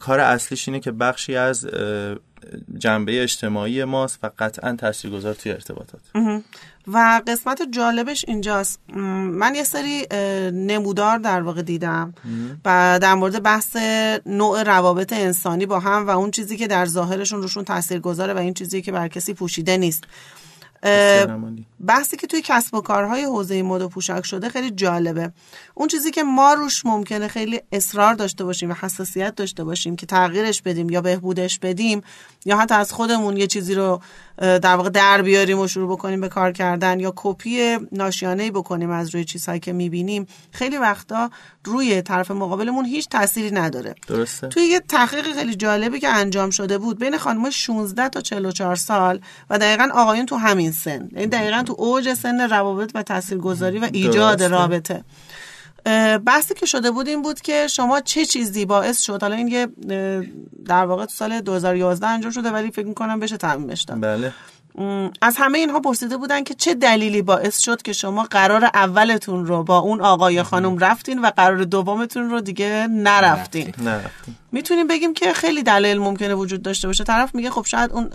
کار 0.00 0.20
اصلیش 0.20 0.68
اینه 0.68 0.80
که 0.80 0.92
بخشی 0.92 1.36
از 1.36 1.66
جنبه 2.78 3.22
اجتماعی 3.22 3.84
ماست 3.84 4.18
و 4.22 4.30
قطعا 4.38 4.76
تاثیرگذار 4.76 5.34
توی 5.34 5.52
ارتباطات. 5.52 6.00
و 6.86 7.22
قسمت 7.26 7.62
جالبش 7.70 8.24
اینجاست. 8.28 8.80
من 8.94 9.54
یه 9.54 9.64
سری 9.64 10.06
نمودار 10.52 11.18
در 11.18 11.42
واقع 11.42 11.62
دیدم 11.62 12.14
و 12.64 12.98
در 13.02 13.14
مورد 13.14 13.42
بحث 13.42 13.76
نوع 14.26 14.62
روابط 14.62 15.12
انسانی 15.12 15.66
با 15.66 15.80
هم 15.80 16.06
و 16.06 16.10
اون 16.10 16.30
چیزی 16.30 16.56
که 16.56 16.66
در 16.66 16.86
ظاهرشون 16.86 17.42
روشون 17.42 17.64
تاثیر 17.64 18.00
گذاره 18.00 18.34
و 18.34 18.38
این 18.38 18.54
چیزی 18.54 18.82
که 18.82 18.92
بر 18.92 19.08
کسی 19.08 19.34
پوشیده 19.34 19.76
نیست. 19.76 20.04
بحثی 21.86 22.16
که 22.16 22.26
توی 22.26 22.42
کسب 22.44 22.74
و 22.74 22.80
کارهای 22.80 23.24
حوزه 23.24 23.62
مد 23.62 23.82
و 23.82 23.88
پوشاک 23.88 24.26
شده 24.26 24.48
خیلی 24.48 24.70
جالبه. 24.70 25.32
اون 25.74 25.88
چیزی 25.88 26.10
که 26.10 26.22
ما 26.22 26.54
روش 26.54 26.86
ممکنه 26.86 27.28
خیلی 27.28 27.60
اصرار 27.72 28.14
داشته 28.14 28.44
باشیم 28.44 28.70
و 28.70 28.74
حساسیت 28.80 29.34
داشته 29.34 29.64
باشیم 29.64 29.96
که 29.96 30.06
تغییرش 30.06 30.62
بدیم 30.62 30.90
یا 30.90 31.00
بهبودش 31.00 31.58
بدیم 31.58 32.02
یا 32.44 32.58
حتی 32.58 32.74
از 32.74 32.92
خودمون 32.92 33.36
یه 33.36 33.46
چیزی 33.46 33.74
رو 33.74 34.00
در 34.38 34.76
واقع 34.76 34.90
در 34.90 35.22
بیاریم 35.22 35.58
و 35.58 35.68
شروع 35.68 35.92
بکنیم 35.92 36.20
به 36.20 36.28
کار 36.28 36.52
کردن 36.52 37.00
یا 37.00 37.12
کپی 37.16 37.78
ناشیانه 37.92 38.50
بکنیم 38.50 38.90
از 38.90 39.14
روی 39.14 39.24
چیزهایی 39.24 39.60
که 39.60 39.72
می‌بینیم 39.72 40.26
خیلی 40.50 40.78
وقتا 40.78 41.30
روی 41.64 42.02
طرف 42.02 42.30
مقابلمون 42.30 42.84
هیچ 42.84 43.08
تأثیری 43.08 43.50
نداره. 43.50 43.94
درسته. 44.06 44.48
توی 44.48 44.62
یه 44.62 44.80
تحقیق 44.80 45.32
خیلی 45.32 45.54
جالبی 45.54 46.00
که 46.00 46.08
انجام 46.08 46.50
شده 46.50 46.78
بود 46.78 46.98
بین 46.98 47.18
خانم 47.18 47.50
16 47.50 48.08
تا 48.08 48.20
44 48.20 48.76
سال 48.76 49.20
و 49.50 49.58
دقیقا 49.58 49.88
آقایون 49.94 50.26
تو 50.26 50.36
همین 50.36 50.72
سن 50.72 51.08
یعنی 51.12 51.26
دقیقا 51.26 51.62
تو 51.62 51.74
اوج 51.78 52.14
سن 52.14 52.40
روابط 52.40 52.90
و 52.94 53.02
تاثیرگذاری 53.02 53.78
و 53.78 53.88
ایجاد 53.92 54.42
رابطه. 54.42 55.04
بحثی 56.26 56.54
که 56.54 56.66
شده 56.66 56.90
بود 56.90 57.08
این 57.08 57.22
بود 57.22 57.40
که 57.40 57.66
شما 57.66 58.00
چه 58.00 58.24
چیزی 58.24 58.64
باعث 58.64 59.00
شد؟ 59.00 59.22
حالا 59.22 59.36
این 59.36 59.48
یه 59.48 59.68
در 60.66 60.84
واقع 60.84 61.04
تو 61.04 61.12
سال 61.14 61.40
2011 61.40 62.06
انجام 62.06 62.32
شده 62.32 62.50
ولی 62.50 62.70
فکر 62.70 62.86
می‌کنم 62.86 63.20
بشه 63.20 63.36
تعمیمش 63.36 63.82
داد. 63.82 64.00
بله. 64.00 64.32
از 65.22 65.36
همه 65.36 65.58
اینها 65.58 65.80
پرسیده 65.80 66.16
بودن 66.16 66.44
که 66.44 66.54
چه 66.54 66.74
دلیلی 66.74 67.22
باعث 67.22 67.58
شد 67.58 67.82
که 67.82 67.92
شما 67.92 68.24
قرار 68.24 68.64
اولتون 68.64 69.46
رو 69.46 69.62
با 69.62 69.78
اون 69.78 70.00
آقای 70.00 70.42
خانم 70.42 70.78
رفتین 70.78 71.18
و 71.18 71.30
قرار 71.36 71.64
دومتون 71.64 72.30
رو 72.30 72.40
دیگه 72.40 72.86
نرفتین؟ 72.90 73.74
نرفتین. 73.78 74.34
می‌تونیم 74.52 74.86
بگیم 74.86 75.14
که 75.14 75.32
خیلی 75.32 75.62
دلیل 75.62 75.98
ممکنه 75.98 76.34
وجود 76.34 76.62
داشته 76.62 76.88
باشه. 76.88 77.04
طرف 77.04 77.34
میگه 77.34 77.50
خب 77.50 77.64
شاید 77.64 77.92
اون 77.92 78.10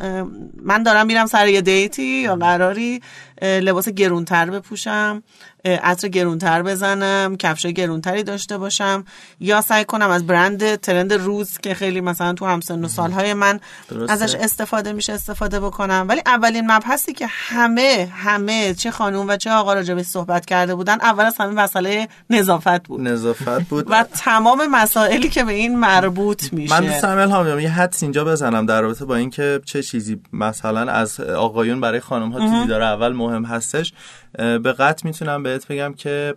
من 0.64 0.84
دارم 0.84 1.08
میرم 1.08 1.26
سر 1.26 1.48
یه 1.48 1.62
دیتی 1.62 2.22
یا 2.22 2.36
قراری 2.36 3.02
لباس 3.42 3.90
گرونتر 3.90 4.50
بپوشم. 4.50 5.24
عطر 5.66 6.08
گرونتر 6.08 6.64
بزنم 6.64 7.38
کفش 7.38 7.66
گرونتری 7.66 8.24
داشته 8.24 8.58
باشم 8.58 9.06
یا 9.40 9.62
سعی 9.62 9.86
کنم 9.86 10.10
از 10.10 10.28
برند 10.28 10.76
ترند 10.76 11.14
روز 11.14 11.58
که 11.58 11.74
خیلی 11.74 12.02
مثلا 12.02 12.34
تو 12.34 12.46
همسن 12.46 12.86
و 12.86 12.88
سالهای 12.88 13.34
من 13.34 13.60
درسته. 13.90 14.14
ازش 14.14 14.36
استفاده 14.36 14.94
میشه 14.94 15.14
استفاده 15.14 15.60
بکنم. 15.60 16.06
ولی 16.10 16.22
اولین 16.26 16.72
مبحثی 16.72 17.14
که 17.14 17.26
همه 17.30 18.12
همه 18.16 18.74
چه 18.74 18.92
خانوم 18.92 19.28
و 19.28 19.38
چه 19.38 19.52
آقا 19.52 19.74
راجبش 19.74 20.06
صحبت 20.06 20.46
کرده 20.46 20.76
بودن 20.76 20.98
اول 21.02 21.26
از 21.26 21.36
همه 21.40 21.54
مسئله 21.54 22.08
نظافت 22.30 22.88
بود. 22.88 23.02
نظافت 23.02 23.62
بود. 23.62 23.86
و 23.92 24.04
تمام 24.04 24.68
مسائلی 24.72 25.30
که 25.30 25.44
به 25.44 25.54
این 25.54 25.80
مربوط 25.80 26.54
میشه. 26.54 26.74
من 26.74 26.88
دوست 26.88 27.02
دارم 27.02 27.60
یه 27.60 27.70
حدس 27.70 28.04
اینجا 28.04 28.26
بزنم 28.26 28.66
در 28.66 28.82
رابطه 28.82 29.06
با 29.06 29.16
اینکه 29.16 29.62
چه 29.66 29.84
چیزی 29.84 30.22
مثلا 30.34 30.92
از 30.92 31.20
آقایون 31.20 31.82
برای 31.82 32.00
خانم 32.00 32.32
ها 32.32 32.40
تو 32.40 32.62
دیدار 32.62 32.82
اول 32.82 33.14
مهم 33.14 33.46
هستش. 33.46 33.94
به 34.38 34.74
قطع 34.80 35.08
می‌تونم 35.08 35.44
بهت 35.44 35.68
بگم 35.68 35.94
که 35.94 36.36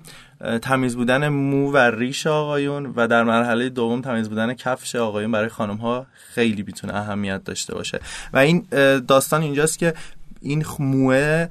تمیز 0.62 0.96
بودن 0.96 1.28
مو 1.28 1.72
و 1.72 1.76
ریش 1.76 2.26
آقایون 2.26 2.92
و 2.96 3.06
در 3.06 3.24
مرحله 3.24 3.68
دوم 3.68 4.00
تمیز 4.00 4.28
بودن 4.28 4.54
کفش 4.54 4.96
آقایون 4.96 5.32
برای 5.32 5.48
خانم 5.48 5.76
ها 5.76 6.06
خیلی 6.14 6.62
می‌تونه 6.62 6.94
اهمیت 6.94 7.44
داشته 7.44 7.74
باشه. 7.74 8.00
و 8.32 8.38
این 8.38 8.66
داستان 9.08 9.42
اینجاست 9.42 9.78
که 9.78 9.94
این 10.40 10.64
موه 10.78 11.48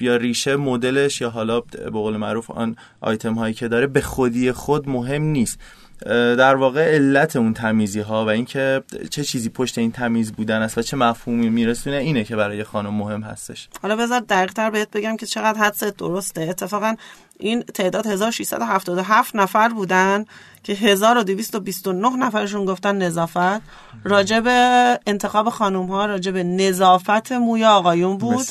یا 0.00 0.16
ریشه 0.16 0.56
مدلش 0.56 1.20
یا 1.20 1.30
حالا 1.30 1.60
به 1.60 1.90
قول 1.90 2.16
معروف 2.16 2.50
آن 2.50 2.76
آیتم 3.00 3.34
هایی 3.34 3.54
که 3.54 3.68
داره 3.68 3.86
به 3.86 4.00
خودی 4.00 4.52
خود 4.52 4.88
مهم 4.88 5.22
نیست. 5.22 5.58
در 6.06 6.54
واقع 6.54 6.94
علت 6.94 7.36
اون 7.36 7.54
تمیزی 7.54 8.00
ها 8.00 8.24
و 8.24 8.28
اینکه 8.28 8.82
چه 9.10 9.24
چیزی 9.24 9.48
پشت 9.48 9.78
این 9.78 9.92
تمیز 9.92 10.32
بودن 10.32 10.62
است 10.62 10.78
و 10.78 10.82
چه 10.82 10.96
مفهومی 10.96 11.48
میرسونه 11.48 11.96
اینه 11.96 12.24
که 12.24 12.36
برای 12.36 12.64
خانم 12.64 12.94
مهم 12.94 13.22
هستش. 13.22 13.68
حالا 13.82 13.96
بذار 13.96 14.20
دقیق 14.20 14.52
تر 14.52 14.70
بهت 14.70 14.90
بگم 14.90 15.16
که 15.16 15.26
چقدر 15.26 15.58
حدست 15.58 15.84
درسته. 15.84 16.40
اتفاقا 16.40 16.94
این 17.38 17.62
تعداد 17.62 18.06
1677 18.06 19.36
نفر 19.36 19.68
بودن 19.68 20.24
که 20.62 20.72
1229 20.72 22.16
نفرشون 22.16 22.64
گفتن 22.64 22.96
نظافت. 22.96 23.62
راجب 24.04 24.42
انتخاب 25.06 25.50
خانوم 25.50 25.86
ها 25.86 26.06
راجب 26.06 26.36
نظافت 26.36 27.32
موی 27.32 27.64
آقایون 27.64 28.18
بود. 28.18 28.46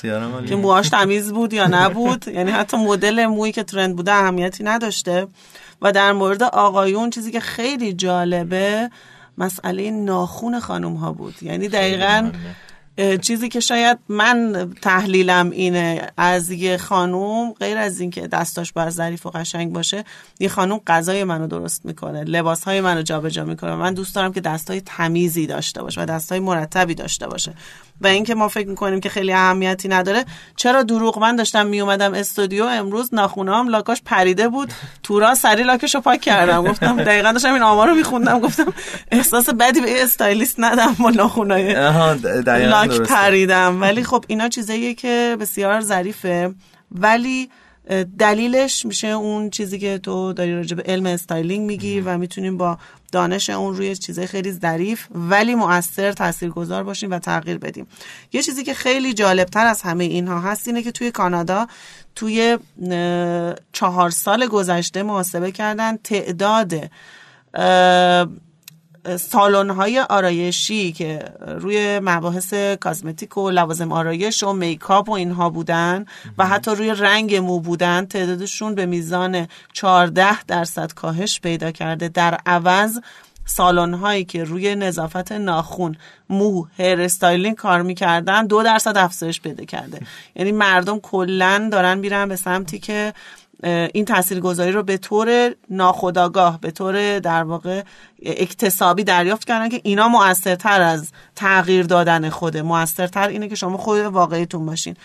که 0.45 0.55
موهاش 0.55 0.89
تمیز 0.89 1.33
بود 1.33 1.53
یا 1.53 1.67
نبود. 1.67 2.27
یعنی 2.27 2.51
حتی 2.51 2.77
مدل 2.77 3.25
مویی 3.25 3.51
که 3.51 3.63
ترند 3.63 3.95
بوده 3.95 4.11
اهمیتی 4.11 4.63
نداشته. 4.63 5.27
و 5.81 5.91
در 5.91 6.13
مورد 6.13 6.43
آقایون 6.43 7.09
چیزی 7.09 7.31
که 7.31 7.39
خیلی 7.39 7.93
جالبه 7.93 8.89
مسئله 9.37 9.91
ناخون 9.91 10.59
خانوم 10.59 10.93
ها 10.93 11.13
بود. 11.13 11.43
یعنی 11.43 11.67
دقیقا 11.67 12.31
چیزی 13.21 13.49
که 13.49 13.59
شاید 13.59 13.97
من 14.09 14.69
تحلیلم 14.81 15.49
اینه 15.49 16.11
از 16.17 16.51
یه 16.51 16.77
خانوم 16.77 17.53
غیر 17.53 17.77
از 17.77 17.99
اینکه 17.99 18.27
دستاش 18.27 18.73
بر 18.73 18.89
ظریف 18.89 19.25
و 19.25 19.29
قشنگ 19.29 19.73
باشه 19.73 20.03
یه 20.39 20.49
خانوم 20.49 20.81
غذای 20.87 21.23
منو 21.23 21.47
درست 21.47 21.85
می‌کنه 21.85 22.23
لباس 22.23 22.63
های 22.63 22.81
منو 22.81 23.01
جابجا 23.01 23.43
می‌کنه. 23.45 23.75
من 23.75 23.93
دوست 23.93 24.15
دارم 24.15 24.33
که 24.33 24.41
دستای 24.41 24.81
تمیزی 24.81 25.47
داشته 25.47 25.81
باشه 25.81 26.01
و 26.01 26.05
دستای 26.05 26.39
مرتبی 26.39 26.95
داشته 26.95 27.27
باشه. 27.27 27.53
و 28.01 28.07
اینکه 28.07 28.35
ما 28.35 28.47
فکر 28.47 28.67
می‌کنیم 28.67 28.99
که 28.99 29.09
خیلی 29.09 29.33
اهمیتی 29.33 29.87
نداره. 29.87 30.25
چرا 30.55 30.83
دروغ 30.83 31.19
من 31.19 31.35
داشتم 31.35 31.65
میومدم 31.65 32.13
استودیو؟ 32.13 32.65
امروز 32.65 33.13
ناخونام 33.13 33.69
لاکاش 33.69 34.01
پریده 34.05 34.47
بود. 34.47 34.73
تورا 35.03 35.35
سری 35.35 35.63
لاکشو 35.63 36.01
پاک 36.01 36.21
کردم. 36.21 36.63
گفتم 36.63 37.03
دقیقا 37.03 37.31
داشتم 37.31 37.53
این 37.53 37.63
آمارو 37.63 37.95
میخوندم. 37.95 38.39
گفتم 38.39 38.73
احساس 39.11 39.49
بدی 39.49 39.81
به 39.81 40.03
stylist 40.03 40.55
ندم 40.59 40.95
با 40.99 41.09
ناخونای. 41.09 41.75
لاک 42.85 43.01
پریده‌م. 43.01 43.81
ولی 43.81 44.03
خب 44.03 44.25
اینا 44.27 44.49
چیزاییه 44.49 44.93
که 44.93 45.37
بسیار 45.39 45.81
ظریفه. 45.81 46.53
ولی 46.91 47.49
دلیلش 48.19 48.85
میشه 48.85 49.07
اون 49.07 49.49
چیزی 49.49 49.79
که 49.79 49.97
تو 49.97 50.33
داری 50.33 50.55
راجع 50.55 50.75
به 50.75 50.83
علم 50.83 51.05
styling 51.05 51.67
میگی 51.67 52.01
و 52.01 52.17
می‌تونیم 52.17 52.57
با 52.57 52.77
دانش 53.11 53.49
اون 53.49 53.75
روی 53.75 53.95
چیزای 53.95 54.27
خیلی 54.27 54.51
ظریف 54.51 55.07
ولی 55.11 55.55
مؤثر 55.55 56.11
تاثیرگذار 56.11 56.83
باشیم 56.83 57.11
و 57.11 57.19
تغییر 57.19 57.57
بدیم. 57.57 57.87
یه 58.33 58.41
چیزی 58.41 58.63
که 58.63 58.73
خیلی 58.73 59.13
جالبتر 59.13 59.65
از 59.65 59.81
همه 59.81 60.03
اینها 60.03 60.39
هست 60.39 60.67
اینه 60.67 60.83
که 60.83 60.91
توی 60.91 61.11
کانادا 61.11 61.67
توی 62.15 62.57
چهار 63.73 64.09
سال 64.09 64.47
گذشته 64.47 65.03
محاسبه 65.03 65.51
کردن 65.51 65.97
تعداد 65.97 66.73
سالن 69.19 69.69
های 69.69 69.99
آرایشی 69.99 70.91
که 70.91 71.25
روی 71.47 71.99
مباحث 71.99 72.53
cosmetic 72.53 73.37
و 73.37 73.49
لوازم 73.49 73.91
آرایش 73.91 74.43
و 74.43 74.53
makeup 74.53 75.09
و 75.09 75.11
اینها 75.11 75.49
بودن 75.49 76.05
و 76.37 76.47
حتی 76.47 76.71
روی 76.71 76.91
رنگ 76.91 77.35
مو 77.35 77.59
بودن 77.59 78.05
تعدادشون 78.05 78.75
به 78.75 78.85
میزان 78.85 79.47
14 79.73 80.43
درصد 80.43 80.93
کاهش 80.93 81.39
پیدا 81.39 81.71
کرده. 81.71 82.09
در 82.09 82.37
عوض 82.45 82.99
سالن 83.45 83.93
هایی 83.93 84.25
که 84.25 84.43
روی 84.43 84.75
نظافت 84.75 85.31
ناخون 85.31 85.95
مو 86.29 86.65
hair 86.77 87.01
styling 87.01 87.55
کار 87.55 87.81
می‌کردن 87.81 88.47
دو 88.47 88.63
درصد 88.63 88.97
افزایش 88.97 89.41
پیدا 89.41 89.65
کرده. 89.65 89.99
یعنی 90.35 90.51
مردم 90.51 90.99
کلا 90.99 91.69
دارن 91.71 91.97
میرن 91.97 92.29
به 92.29 92.35
سمتی 92.35 92.79
که 92.79 93.13
این 93.63 94.05
تاثیرگذاری 94.05 94.71
رو 94.71 94.83
به 94.83 94.97
طور 94.97 95.55
ناخودآگاه 95.69 96.59
به 96.61 96.71
طور 96.71 97.19
در 97.19 97.43
واقع 97.43 97.83
اکتسابی 98.25 99.03
دریافت 99.03 99.47
کردن 99.47 99.69
که 99.69 99.81
اینا 99.83 100.07
موثرتر 100.07 100.81
از 100.81 101.11
تغییر 101.35 101.85
دادن 101.85 102.29
خوده 102.29 102.61
موثرتر 102.61 103.27
اینه 103.27 103.47
که 103.47 103.55
شما 103.55 103.77
خود 103.77 103.99
واقعیتون 103.99 104.65
باشین. 104.65 104.95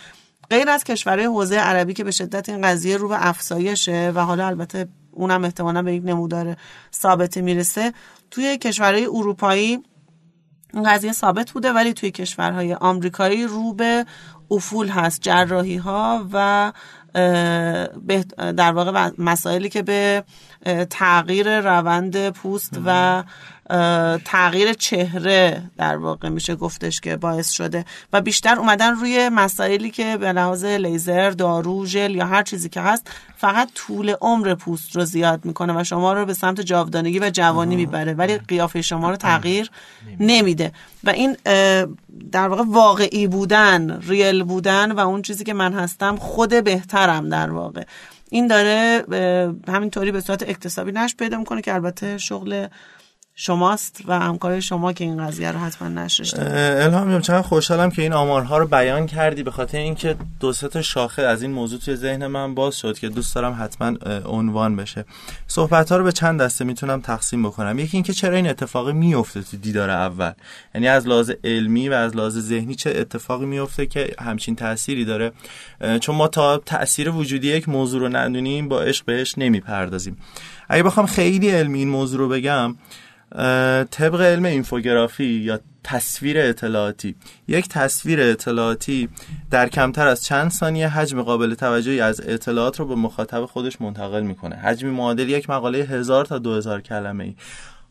غیر 0.51 0.69
از 0.69 0.85
کشورهای 0.85 1.27
حوزه 1.27 1.57
عربی 1.57 1.95
که 1.95 2.05
به 2.05 2.11
شدت 2.11 2.49
این 2.49 2.63
قضیه 2.63 2.97
رو 2.97 3.09
به 3.09 3.29
افزایشه 3.29 4.13
و 4.15 4.25
حالا 4.25 4.47
البته 4.47 4.89
اونم 5.13 5.45
احتمالا 5.45 5.83
به 5.83 5.95
یک 5.95 6.03
نمودار 6.05 6.57
ثابتی 6.95 7.43
می‌رسه 7.43 7.93
توی 8.31 8.59
کشورهای 8.59 9.07
اروپایی 9.07 9.83
این 10.75 10.83
قضیه 10.83 11.13
ثابت 11.13 11.51
بوده 11.51 11.73
ولی 11.73 11.93
توی 11.93 12.11
کشورهای 12.11 12.75
آمریکایی 12.75 13.45
رو 13.45 13.73
به 13.73 14.07
افول 14.51 14.89
هست 14.89 15.23
جراحی 15.23 15.77
ها 15.77 16.27
و 16.33 16.73
در 18.37 18.73
واقع 18.73 19.11
مسائلی 19.19 19.69
که 19.69 19.83
به 19.83 20.25
تغییر 20.91 21.61
روند 21.61 22.31
پوست 22.31 22.81
و 22.87 23.23
تغییر 24.25 24.73
چهره 24.73 25.63
در 25.77 25.97
واقع 25.97 26.29
میشه 26.29 26.57
گفتش 26.57 27.01
که 27.01 27.17
باعث 27.17 27.51
شده 27.51 27.85
و 28.13 28.21
بیشتر 28.21 28.59
اومدن 28.59 28.95
روی 28.95 29.29
مسائلی 29.29 29.91
که 29.91 30.17
به 30.17 30.33
لحاظ 30.33 30.65
لیزر 30.65 31.31
دارو 31.31 31.87
ژل 31.87 32.15
یا 32.15 32.27
هر 32.27 32.43
چیزی 32.43 32.69
که 32.69 32.81
هست 32.81 33.11
فقط 33.37 33.69
طول 33.75 34.15
عمر 34.21 34.55
پوست 34.55 34.97
رو 34.97 35.05
زیاد 35.05 35.45
می‌کنه 35.45 35.81
و 35.81 35.85
شما 35.85 36.13
رو 36.13 36.27
به 36.27 36.35
سمت 36.35 36.61
جاودانگی 36.61 37.19
و 37.19 37.31
جوانی 37.31 37.77
می‌بره. 37.77 38.15
ولی 38.15 38.39
قیافه 38.39 38.83
شما 38.83 39.11
رو 39.11 39.17
تغییر 39.17 39.71
نمیده. 40.21 40.73
و 41.05 41.11
این 41.11 41.37
در 42.33 42.49
واقع 42.49 42.63
واقعی 42.67 43.27
بودن 43.27 44.01
ریل 44.01 44.43
بودن 44.43 44.93
و 44.93 45.01
اون 45.01 45.23
چیزی 45.23 45.45
که 45.45 45.55
من 45.55 45.73
هستم 45.73 46.17
خود 46.17 46.65
بهترم 46.65 47.29
در 47.29 47.51
واقع. 47.51 47.83
این 48.31 48.47
داره 48.47 49.05
همینطوری 49.69 50.13
به 50.13 50.21
صورت 50.21 50.43
اکتسابی 50.43 50.93
نش 50.93 51.17
پیدا 51.17 51.39
می‌کنه 51.39 51.63
که 51.63 51.75
البته 51.75 52.19
شغل 52.19 52.67
شماست 53.39 54.01
و 54.07 54.21
همکار 54.21 54.61
شما 54.61 54.93
که 54.93 55.05
این 55.05 55.27
قضیه 55.27 55.53
رو 55.53 55.59
حتما 55.59 55.89
نشرش 55.89 56.35
الهام 56.35 57.21
چقدر 57.21 57.43
خوشحالم 57.43 57.91
که 57.91 58.03
این 58.03 58.13
آمارها 58.13 58.59
رو 58.59 58.67
بیان 58.67 59.07
کردی. 59.07 59.43
به 59.43 59.51
خاطر 59.51 59.79
اینکه 59.79 60.17
دو 60.41 60.53
سه 60.53 60.69
تا 60.69 60.83
شاخه 60.83 61.23
از 61.23 61.43
این 61.43 61.51
موضوع 61.51 61.81
توی 61.81 61.97
ذهن 61.97 62.27
من 62.27 62.55
باز 62.55 62.77
شد 62.77 62.99
که 62.99 63.09
دوست 63.09 63.35
دارم 63.35 63.57
حتما 63.61 63.97
عنوان 64.25 64.77
بشه. 64.77 65.05
صحبت 65.47 65.93
ها 65.93 65.97
رو 65.97 66.05
به 66.05 66.13
چند 66.13 66.43
دسته 66.43 66.65
می‌تونم 66.65 67.01
تقسیم 67.01 67.43
بکنم. 67.43 67.79
یکی 67.79 67.97
اینکه 67.97 68.13
چرا 68.13 68.37
این 68.37 68.49
اتفاقی 68.49 68.93
میفته 68.93 69.43
تو 69.43 69.57
دیدار 69.57 69.91
اول؟ 69.91 70.33
یعنی 70.75 70.89
از 70.89 71.07
لحاظ 71.07 71.31
علمی 71.45 71.89
و 71.89 71.93
از 71.93 72.17
لحاظ 72.17 72.39
ذهنی 72.39 72.75
چه 72.75 72.91
اتفاقی 72.91 73.47
میفته 73.47 73.87
که 73.87 74.15
همچین 74.21 74.57
تأثیری 74.57 75.05
داره؟ 75.05 75.33
چون 76.01 76.15
ما 76.15 76.29
تا 76.29 76.59
تاثیر 76.59 77.11
وجودی 77.11 77.49
یک 77.49 77.69
موضوع 77.69 78.01
رو 78.01 78.17
ندونیم 78.17 78.69
با 78.69 78.83
عشق 78.83 79.05
بهش 79.05 79.35
نمی‌پردازیم. 79.39 80.17
اگه 80.69 80.83
بخوام 80.83 81.07
خیلی 81.07 81.51
علمی 81.51 81.79
این 81.79 81.89
موضوع 81.89 82.19
رو 82.19 82.29
بگم 82.29 82.77
طبق 83.91 84.21
علم 84.21 84.45
اینفوگرافی 84.45 85.25
یا 85.25 85.61
تصویر 85.85 86.39
اطلاعاتی. 86.39 87.15
یک 87.49 87.69
تصویر 87.69 88.21
اطلاعاتی 88.21 89.09
در 89.51 89.69
کمتر 89.69 90.07
از 90.07 90.25
چند 90.25 90.51
ثانیه 90.51 90.89
حجم 90.89 91.23
قابل 91.23 91.55
توجهی 91.55 92.01
از 92.01 92.21
اطلاعات 92.21 92.81
رو 92.81 92.87
به 92.87 92.95
مخاطب 92.95 93.45
خودش 93.45 93.81
منتقل 93.81 94.23
می‌کنه. 94.23 94.57
حجم 94.57 94.89
معادل 94.89 95.29
یک 95.29 95.51
مقاله 95.51 95.79
هزار 95.79 96.25
تا 96.25 96.39
دو 96.39 96.55
هزار 96.55 96.81
کلمه 96.81 97.25
ای 97.25 97.35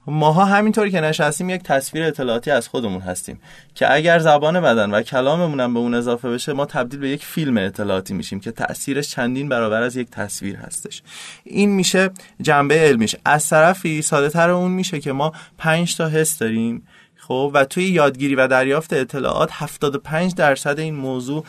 ماها 0.07 0.45
همینطوری 0.45 0.91
که 0.91 1.01
نشستیم 1.01 1.50
یک 1.50 1.63
تصویر 1.63 2.03
اطلاعاتی 2.03 2.51
از 2.51 2.67
خودمون 2.67 3.01
هستیم 3.01 3.39
که 3.75 3.93
اگر 3.93 4.19
زبان 4.19 4.62
بدن 4.62 4.91
و 4.91 5.01
کلاممون 5.01 5.59
هم 5.59 5.74
به 5.74 5.79
اون 5.79 5.93
اضافه 5.93 6.29
بشه 6.29 6.53
ما 6.53 6.65
تبدیل 6.65 7.00
به 7.00 7.09
یک 7.09 7.25
فیلم 7.25 7.57
اطلاعاتی 7.57 8.13
میشیم 8.13 8.39
که 8.39 8.51
تاثیرش 8.51 9.09
چندین 9.09 9.50
برابر 9.50 9.81
از 9.81 9.95
یک 9.95 10.09
تصویر 10.09 10.55
هستش. 10.55 11.01
این 11.43 11.69
میشه 11.69 12.09
جنبه 12.41 12.75
علمیش. 12.75 13.15
از 13.25 13.50
طرفی 13.50 14.01
ساده 14.01 14.29
تر 14.29 14.50
اون 14.50 14.71
میشه 14.71 15.00
که 15.00 15.12
ما 15.12 15.33
پنج 15.57 15.97
تا 15.97 16.07
حس 16.07 16.38
داریم 16.38 16.88
خب 17.27 17.51
و 17.53 17.65
توی 17.65 17.83
یادگیری 17.83 18.35
و 18.35 18.47
دریافت 18.47 18.93
اطلاعات 18.93 19.50
75 19.53 20.35
درصد 20.35 20.79
این 20.79 20.95
موضوع 20.95 21.45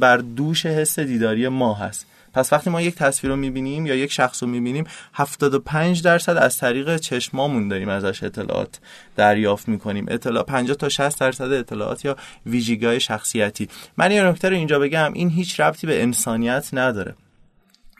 بر 0.00 0.16
دوش 0.16 0.66
حس 0.66 0.98
دیداری 0.98 1.48
ما 1.48 1.74
هست. 1.74 2.06
پس 2.32 2.52
وقتی 2.52 2.70
ما 2.70 2.82
یک 2.82 2.94
تصویر 2.94 3.30
رو 3.30 3.36
می‌بینیم 3.36 3.86
یا 3.86 3.94
یک 3.94 4.12
شخص 4.12 4.42
رو 4.42 4.48
می‌بینیم 4.48 4.84
75 5.14 6.02
درصد 6.02 6.36
از 6.36 6.58
طریق 6.58 6.96
چشمامون 6.96 7.68
داریم 7.68 7.88
ازش 7.88 8.22
اطلاعات 8.22 8.80
دریافت 9.16 9.68
می‌کنیم. 9.68 10.06
اطلاع 10.08 10.44
50 10.44 10.76
تا 10.76 10.88
60 10.88 11.20
درصد 11.20 11.52
اطلاعات 11.52 12.04
یا 12.04 12.16
ویژگی‌های 12.46 13.00
شخصیتی. 13.00 13.68
من 13.96 14.10
یه 14.10 14.24
نکته 14.24 14.48
رو 14.48 14.56
اینجا 14.56 14.78
بگم 14.78 15.12
این 15.12 15.30
هیچ 15.30 15.60
ربطی 15.60 15.86
به 15.86 16.02
انسانیت 16.02 16.68
نداره. 16.72 17.14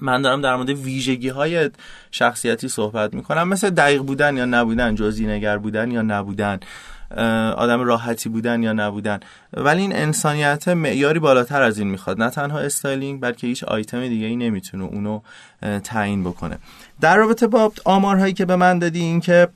من 0.01 0.23
دارم 0.23 0.41
در 0.41 0.57
مورد 0.57 0.71
ویژگی 0.71 1.29
های 1.29 1.71
شخصیتی 2.11 2.69
صحبت 2.69 3.15
می‌کنم 3.15 3.49
مثل 3.49 3.71
دقیق 3.71 4.03
بودن 4.03 4.37
یا 4.37 4.45
نبودن 4.45 4.95
جزئی 4.95 5.27
نگر 5.27 5.59
بودن 5.59 5.91
یا 5.91 6.03
نبودن. 6.03 6.61
آدم 7.57 7.81
راحتی 7.81 8.29
بودن 8.29 8.63
یا 8.63 8.73
نبودن. 8.73 9.21
ولی 9.53 9.81
این 9.83 9.97
انسانیت 9.97 10.69
معیاری 10.69 11.19
بالاتر 11.19 11.63
از 11.63 11.79
این 11.79 11.89
می‌خواد. 11.89 12.23
نه 12.23 12.31
تنها 12.31 12.59
styling 12.59 13.21
بلکه 13.21 13.47
هیچ 13.47 13.65
آیتم 13.65 14.09
دیگه 14.09 14.27
ای 14.27 14.37
نمی‌تونه 14.37 14.85
اونو 14.85 15.21
تعیین 15.85 16.25
بکنه. 16.25 16.59
در 17.03 17.17
رابطه 17.17 17.47
با 17.47 17.73
آمارهایی 17.85 18.33
که 18.33 18.45
به 18.45 18.57
من 18.57 18.79
دادی 18.79 19.01
این 19.01 19.21
که 19.21 19.49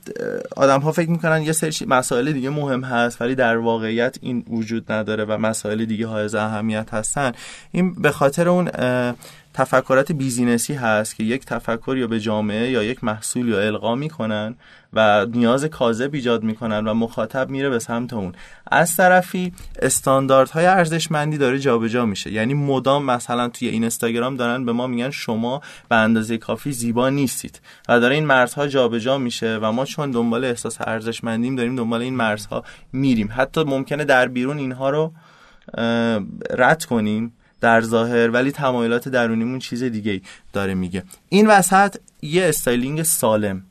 آدم 0.55 0.79
ها 0.79 0.91
فکر 0.91 1.09
می‌کنن 1.09 1.41
یه 1.41 1.51
سری 1.51 1.85
مسائل 1.87 2.31
دیگه 2.31 2.49
مهم 2.49 2.83
هست 2.83 3.21
ولی 3.21 3.35
در 3.35 3.57
واقعیت 3.57 4.17
این 4.21 4.45
وجود 4.49 4.91
نداره 4.91 5.25
و 5.25 5.37
مسائل 5.37 5.85
دیگه 5.85 6.07
های 6.07 6.35
اهمیت 6.35 6.93
هستن. 6.93 7.31
این 7.71 7.93
به 7.93 8.11
خاطر 8.11 8.49
اون 8.49 8.69
تفکرات 9.53 10.11
بیزینسی 10.11 10.73
هست 10.73 11.15
که 11.15 11.23
یک 11.23 11.45
تفکر 11.45 11.97
یا 11.97 12.07
به 12.07 12.19
جامعه 12.19 12.71
یا 12.71 12.83
یک 12.83 13.03
محصول 13.03 13.47
یا 13.47 13.59
القا 13.59 13.95
می‌کنن 13.95 14.55
و 14.93 15.25
نیاز 15.25 15.65
کاذب 15.65 16.13
ایجاد 16.13 16.43
می‌کنن 16.43 16.87
و 16.87 16.93
مخاطب 16.93 17.49
میره 17.49 17.69
به 17.69 17.79
سمت 17.79 18.13
اون. 18.13 18.33
از 18.71 18.95
طرفی 18.95 19.53
استانداردهای 19.81 20.65
ارزشمندی 20.65 21.37
داره 21.37 21.59
جابجا 21.59 22.05
میشه. 22.05 22.31
یعنی 22.31 22.53
مدام 22.53 23.05
مثلا 23.05 23.49
توی 23.49 23.67
این 23.67 23.83
اینستاگرام 23.83 24.35
دارن 24.35 24.65
به 24.65 24.71
ما 24.71 24.87
میگن 24.87 25.09
شما 25.09 25.61
به 25.89 25.95
اندازه 25.95 26.37
کافی 26.37 26.71
زیبا 26.71 27.09
نیستید 27.09 27.61
و 27.89 27.99
داره 27.99 28.15
این 28.15 28.25
مرزها 28.25 28.67
جابجا 28.67 29.17
میشه 29.17 29.59
و 29.61 29.71
ما 29.71 29.85
چون 29.85 30.11
دنبال 30.11 30.45
احساس 30.45 30.77
ارزشمندیم 30.81 31.55
داریم 31.55 31.75
دنبال 31.75 32.01
این 32.01 32.15
مرزها 32.15 32.63
میریم. 32.93 33.29
حتی 33.35 33.63
ممکنه 33.63 34.05
در 34.05 34.27
بیرون 34.27 34.57
اینها 34.57 34.89
رو 34.89 35.13
رد 36.57 36.85
کنیم 36.85 37.33
در 37.61 37.81
ظاهر 37.81 38.29
ولی 38.29 38.51
تمایلات 38.51 39.09
درونیمون 39.09 39.59
چیز 39.59 39.83
دیگه 39.83 40.21
داره 40.53 40.73
میگه. 40.73 41.03
این 41.29 41.47
وسط 41.47 41.95
یه 42.21 42.45
styling 42.45 43.03
سالم. 43.03 43.63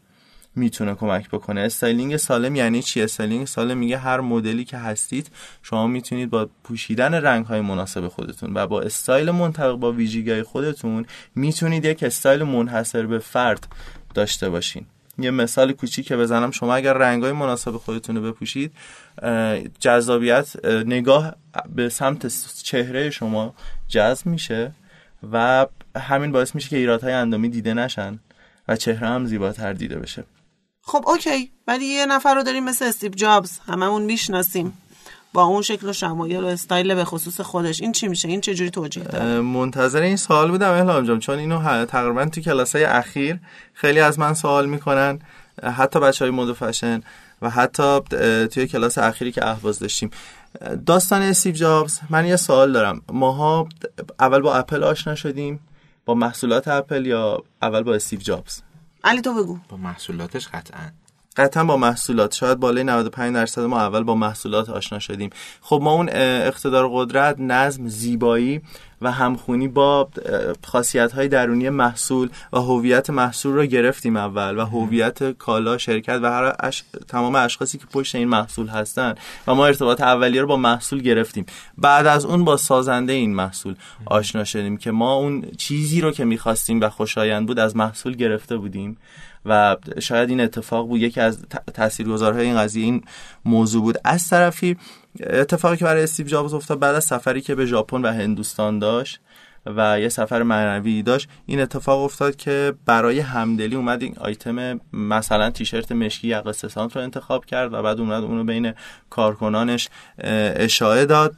می‌تونه 0.57 0.95
کمک 0.95 1.29
بکنه. 1.29 1.61
styling 1.61 2.17
سالم 2.17 2.57
یعنی 2.57 2.83
چی؟ 2.83 3.03
styling 3.03 3.47
سالم 3.47 3.79
میگه 3.79 3.99
هر 3.99 4.21
مدلی 4.21 4.65
که 4.65 4.77
هستید 4.77 5.31
شما 5.63 5.87
می‌تونید 5.87 6.31
با 6.31 6.49
پوشیدن 6.65 7.15
رنگ 7.15 7.47
های 7.47 7.61
مناسب 7.61 8.09
خودتون 8.09 8.57
و 8.57 8.67
با 8.67 8.81
استایل 8.81 9.31
منطبق 9.31 9.73
با 9.73 9.93
ویژگی 9.93 10.43
خودتون 10.43 11.07
می‌تونید 11.35 11.85
یک 11.85 12.03
استایل 12.03 12.43
منحصر 12.43 13.07
به 13.07 13.19
فرد 13.19 13.67
داشته 14.15 14.51
باشین. 14.51 14.87
یه 15.19 15.31
مثال 15.31 15.73
کوچیک 15.73 16.07
که 16.07 16.17
بزنم. 16.17 16.51
شما 16.51 16.75
اگر 16.75 16.93
رنگ 16.93 17.23
های 17.23 17.33
مناسب 17.33 17.77
خودتون 17.77 18.17
رو 18.17 18.23
بپوشید 18.23 18.73
جذابیت 19.81 20.67
نگاه 20.67 21.35
به 21.75 21.89
سمت 21.89 22.27
چهره 22.63 23.11
شما 23.11 23.55
جذب 23.89 24.27
میشه 24.27 24.73
و 25.33 25.67
همین 25.97 26.33
باعث 26.33 26.55
میشه 26.55 26.69
که 26.69 26.77
ایرادهای 26.77 27.13
اندامی 27.13 27.49
دیده 27.49 27.75
نشن 27.75 28.19
و 28.69 28.77
چهره 28.77 29.07
هم 29.07 29.27
زیباتر 29.27 29.73
دیده 29.73 29.99
بشه. 29.99 30.25
خب 30.87 31.05
okay. 31.07 31.51
ولی 31.67 31.85
یه 31.85 32.07
نفر 32.07 32.35
رو 32.35 32.43
داریم 32.43 32.65
مثل 32.65 32.85
استیو 32.85 33.13
جابز. 33.13 33.59
هممون 33.69 34.03
می‌شناسیم. 34.03 34.79
با 35.33 35.43
اون 35.43 35.63
شکل 35.63 35.89
و 35.89 35.93
شمایل 35.93 36.45
و 36.45 36.47
استایل 36.47 36.95
به 36.95 37.05
خصوص 37.05 37.41
خودش. 37.41 37.81
این 37.81 37.93
چی 37.93 38.09
میشه؟ 38.09 38.29
این 38.29 38.41
چه 38.41 38.55
جوری 38.55 38.71
توجیه 38.71 39.05
داره؟ 39.05 39.41
منتظر 39.41 40.01
این 40.01 40.17
سوال 40.17 40.51
بودم 40.51 40.73
الهام 40.73 41.05
جان. 41.05 41.21
چون 41.21 41.39
اینو 41.39 41.85
تقریبا 41.85 42.25
تو 42.25 42.41
کلاسای 42.41 42.85
اخیر 42.85 43.39
خیلی 43.75 44.01
از 44.01 44.19
من 44.19 44.35
سوال 44.35 44.67
می‌کنن. 44.67 45.19
حتی 45.63 46.01
بچه 46.01 46.25
های 46.25 46.33
مد 46.33 46.53
فشن 46.53 47.03
و 47.43 47.51
حتی 47.51 48.01
توی 48.47 48.67
کلاس 48.67 48.99
اخیری 48.99 49.33
که 49.33 49.49
اهواز 49.49 49.79
داشتیم. 49.79 50.11
داستان 50.87 51.23
استیو 51.23 51.55
جابز 51.55 52.01
من 52.11 52.27
یه 52.27 52.37
سوال 52.37 52.73
دارم. 52.73 53.03
ماها 53.13 53.69
اول 54.21 54.41
با 54.41 54.55
اپل 54.55 54.85
آشنا 54.85 55.15
شدیم؟ 55.15 55.61
با 56.05 56.15
محصولات 56.15 56.69
اپل 56.69 57.07
یا 57.07 57.43
اول 57.63 57.83
با 57.83 57.95
استیو 57.95 58.21
جابز؟ 58.21 58.61
علی 59.05 59.21
تو 59.21 59.35
بگو. 59.35 59.59
با 59.69 59.77
محصولاتش 59.77 60.49
قطعا. 60.49 60.91
قطعا 61.37 61.65
با 61.65 61.77
محصولات 61.77 62.35
شاید 62.35 62.61
بالای 62.61 62.85
95 62.85 63.35
درصد 63.35 63.63
ما 63.63 63.81
اول 63.81 64.03
با 64.03 64.15
محصولات 64.15 64.71
آشنا 64.71 64.99
شدیم. 64.99 65.31
خب 65.61 65.81
ما 65.83 65.93
اون 65.93 66.09
اقتدار 66.13 66.89
قدرت 66.93 67.37
نظم 67.39 67.89
زیبایی 67.89 68.61
و 69.03 69.13
همخونی 69.13 69.69
با 69.69 70.09
خاصیت 70.65 71.13
های 71.13 71.29
درونی 71.29 71.71
محصول 71.71 72.29
و 72.53 72.59
هویت 72.59 73.11
محصول 73.11 73.55
رو 73.55 73.67
گرفتیم 73.67 74.17
اول 74.17 74.59
و 74.59 74.65
هویت 74.65 75.33
کالا 75.33 75.79
شرکت 75.79 76.21
و 76.23 76.33
هر 76.33 76.73
تمام 77.09 77.35
اشخاصی 77.35 77.79
که 77.79 77.87
پشت 77.87 78.15
این 78.15 78.29
محصول 78.29 78.67
هستن 78.67 79.15
و 79.47 79.55
ما 79.55 79.67
ارتباط 79.67 80.01
اولیه 80.01 80.41
رو 80.41 80.47
با 80.47 80.57
محصول 80.57 81.01
گرفتیم. 81.01 81.47
بعد 81.79 82.07
از 82.07 82.25
اون 82.25 82.45
با 82.45 82.57
سازنده 82.57 83.13
این 83.13 83.35
محصول 83.35 83.75
آشنا 84.07 84.45
شدیم 84.45 84.77
که 84.77 84.91
ما 84.91 85.15
اون 85.15 85.45
چیزی 85.59 86.01
رو 86.01 86.11
که 86.11 86.25
می‌خواستیم 86.25 86.81
و 86.81 86.89
خوشایند 86.89 87.47
بود 87.47 87.59
از 87.59 87.77
محصول 87.77 88.15
گرفته 88.15 88.57
بودیم. 88.57 88.97
و 89.49 89.77
شاید 90.01 90.29
این 90.29 90.41
اتفاق 90.41 90.89
بود 90.89 91.01
یکی 91.01 91.21
از 91.21 91.39
تاثیرگذارهای 91.75 92.47
این 92.47 92.57
قضیه 92.57 92.85
این 92.85 93.05
موضوع 93.45 93.83
بود. 93.83 93.99
از 94.05 94.29
طرفی 94.29 94.77
اتفاقی 95.21 95.77
که 95.77 95.85
برای 95.85 96.03
استیو 96.03 96.27
جابز 96.27 96.55
افتاد 96.55 96.79
بعد 96.79 96.95
از 96.95 97.05
سفری 97.05 97.41
که 97.41 97.55
به 97.55 97.67
ژاپن 97.67 98.03
و 98.03 98.09
هندوستان 98.09 98.79
داشت 98.79 99.21
و 99.67 100.01
یه 100.01 100.09
سفر 100.09 100.43
معنوی 100.43 101.03
داشت 101.03 101.29
این 101.47 101.61
اتفاق 101.61 102.03
افتاد 102.03 102.37
که 102.37 102.75
برای 102.87 103.21
همدلی 103.21 103.77
اومد 103.77 104.03
این 104.03 104.17
آیتم 104.19 104.81
مثلا 104.93 105.51
تیشرت 105.51 105.93
مشکی 105.93 106.29
یقه 106.29 106.53
سانت 106.53 106.97
رو 106.97 107.03
انتخاب 107.03 107.45
کرد 107.45 107.73
و 107.73 107.83
بعد 107.83 108.01
اومد 108.01 108.23
اونو 108.25 108.45
بین 108.45 108.73
کارکنانش 109.11 109.89
اشاعه 110.19 111.07
داد. 111.07 111.35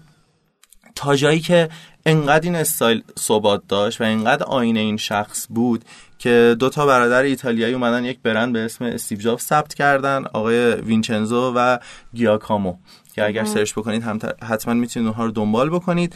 تا 0.94 1.16
جایی 1.16 1.40
که 1.40 1.68
انقدر 2.06 2.44
این 2.44 2.54
استایل 2.54 3.02
ثبات 3.18 3.62
داشت 3.68 4.00
و 4.00 4.04
انقدر 4.04 4.44
آینه 4.44 4.80
این 4.80 4.96
شخص 4.96 5.46
بود 5.50 5.84
که 6.18 6.56
دو 6.58 6.68
تا 6.68 6.86
برادر 6.86 7.22
ایتالیایی 7.22 7.74
اومدن 7.74 8.04
یک 8.04 8.18
برند 8.22 8.52
به 8.52 8.58
اسم 8.58 8.84
استیو 8.84 9.18
جابز 9.18 9.42
ثبت 9.42 9.74
کردن 9.74 10.24
آقای 10.32 10.72
وینچنزو 10.72 11.52
و 11.56 11.78
گیاکامو. 12.14 12.74
که 13.14 13.26
اگر 13.26 13.44
سرچ 13.44 13.72
بکنید 13.72 14.02
هم 14.02 14.18
حتما 14.42 14.74
می‌تونید 14.74 15.06
اونها 15.06 15.24
رو 15.24 15.30
دنبال 15.30 15.70
بکنید. 15.70 16.14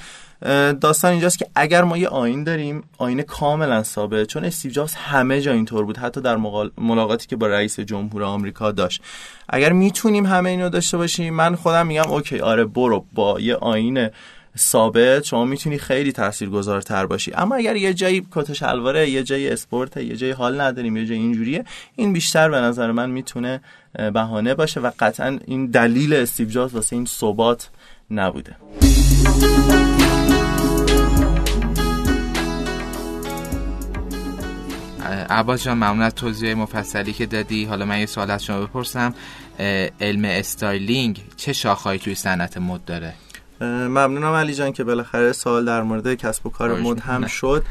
داستان 0.80 1.10
اینجاست 1.10 1.38
که 1.38 1.46
اگر 1.54 1.84
ما 1.84 1.98
یه 1.98 2.08
آیین 2.08 2.44
داریم 2.44 2.84
آیین 2.98 3.22
کاملا 3.22 3.82
ثابت 3.82 4.26
چون 4.26 4.44
استیو 4.44 4.72
جابز 4.72 4.94
همه 4.94 5.40
جا 5.40 5.52
اینطور 5.52 5.84
بود 5.84 5.96
حتی 5.96 6.20
در 6.20 6.36
ملاقاتی 6.78 7.26
که 7.26 7.36
با 7.36 7.46
رئیس 7.46 7.80
جمهور 7.80 8.22
آمریکا 8.22 8.72
داشت. 8.72 9.02
اگر 9.48 9.72
می‌تونیم 9.72 10.26
همه 10.26 10.50
اینو 10.50 10.68
داشته 10.68 10.96
باشیم 10.96 11.34
من 11.34 11.54
خودم 11.54 11.86
میگم 11.86 12.10
OK 12.10 12.38
آره 12.38 12.64
برو 12.64 13.04
با 13.12 13.40
یه 13.40 13.54
آیین 13.54 14.08
ثابت 14.58 15.24
شما 15.24 15.44
می‌تونی 15.44 15.78
خیلی 15.78 16.12
تاثیرگذارتر 16.12 17.06
باشی. 17.06 17.32
اما 17.34 17.54
اگر 17.54 17.76
یه 17.76 17.94
جایی 17.94 18.26
کت 18.30 18.52
شلواره 18.52 19.10
یه 19.10 19.22
جایی 19.22 19.48
اسپورت 19.48 19.96
یه 19.96 20.16
جایی 20.16 20.32
حال 20.32 20.60
نداریم 20.60 20.96
یه 20.96 21.06
جایی 21.06 21.20
اینجوریه 21.20 21.64
این 21.96 22.12
بیشتر 22.12 22.48
به 22.48 22.56
نظر 22.56 22.92
من 22.92 23.10
می‌تونه 23.10 23.60
بهانه 24.14 24.54
باشه 24.54 24.80
و 24.80 24.90
قطعا 24.98 25.38
این 25.46 25.66
دلیل 25.66 26.14
استیو 26.14 26.48
جابز 26.48 26.74
واسه 26.74 26.96
این 26.96 27.04
ثبات 27.04 27.70
نبوده. 28.10 28.56
عباس 35.30 35.64
جان 35.64 35.76
ممنون 35.76 36.02
از 36.02 36.14
توضیح 36.14 36.54
مفصلی 36.54 37.12
که 37.12 37.26
دادی. 37.26 37.64
حالا 37.64 37.84
من 37.84 38.00
یه 38.00 38.06
سوال 38.06 38.30
از 38.30 38.44
شما 38.44 38.60
بپرسم. 38.60 39.14
علم 40.00 40.24
styling 40.24 41.20
چه 41.36 41.52
شاخه 41.52 41.81
هایی 41.81 41.98
توی 41.98 42.14
صنعت 42.14 42.56
مد 42.58 42.84
داره؟ 42.84 43.14
ممنونم 43.64 44.32
علی 44.32 44.54
جان 44.54 44.72
که 44.72 44.84
بالاخره 44.84 45.32
سوال 45.32 45.64
در 45.64 45.82
مورد 45.82 46.14
کسب 46.14 46.46
و 46.46 46.50
کار 46.50 46.80
مد 46.80 47.00
هم 47.00 47.26
شد. 47.26 47.64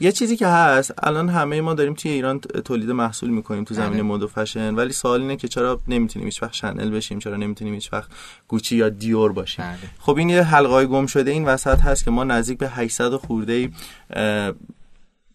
یه 0.00 0.12
چیزی 0.12 0.36
که 0.36 0.46
هست 0.46 0.94
الان 1.02 1.28
همه 1.28 1.60
ما 1.60 1.74
داریم 1.74 1.94
توی 1.94 2.10
ایران 2.10 2.40
تولید 2.40 2.90
محصول 2.90 3.30
می‌کنیم 3.30 3.64
تو 3.64 3.74
زمین 3.74 3.90
بله. 3.90 4.02
مد 4.02 4.22
و 4.22 4.26
فشن 4.26 4.74
ولی 4.74 4.92
سوال 4.92 5.20
اینه 5.20 5.36
که 5.36 5.48
چرا 5.48 5.80
نمی‌تونیم 5.88 6.26
هیچ 6.26 6.42
وقت 6.42 6.52
شنل 6.52 6.90
بشیم؟ 6.90 7.18
چرا 7.18 7.36
نمی‌تونیم 7.36 7.74
هیچ 7.74 7.92
وقت 7.92 8.10
گوچی 8.48 8.76
یا 8.76 8.88
دیور 8.88 9.32
باشیم؟ 9.32 9.64
بله. 9.64 9.78
خب 9.98 10.16
این 10.16 10.28
یه 10.28 10.42
حلقای 10.42 10.86
گم 10.86 11.06
شده 11.06 11.30
این 11.30 11.44
وسط 11.44 11.80
هست 11.80 12.04
که 12.04 12.10
ما 12.10 12.24
نزدیک 12.24 12.58
به 12.58 12.68
800 12.68 13.16
خورده 13.16 13.70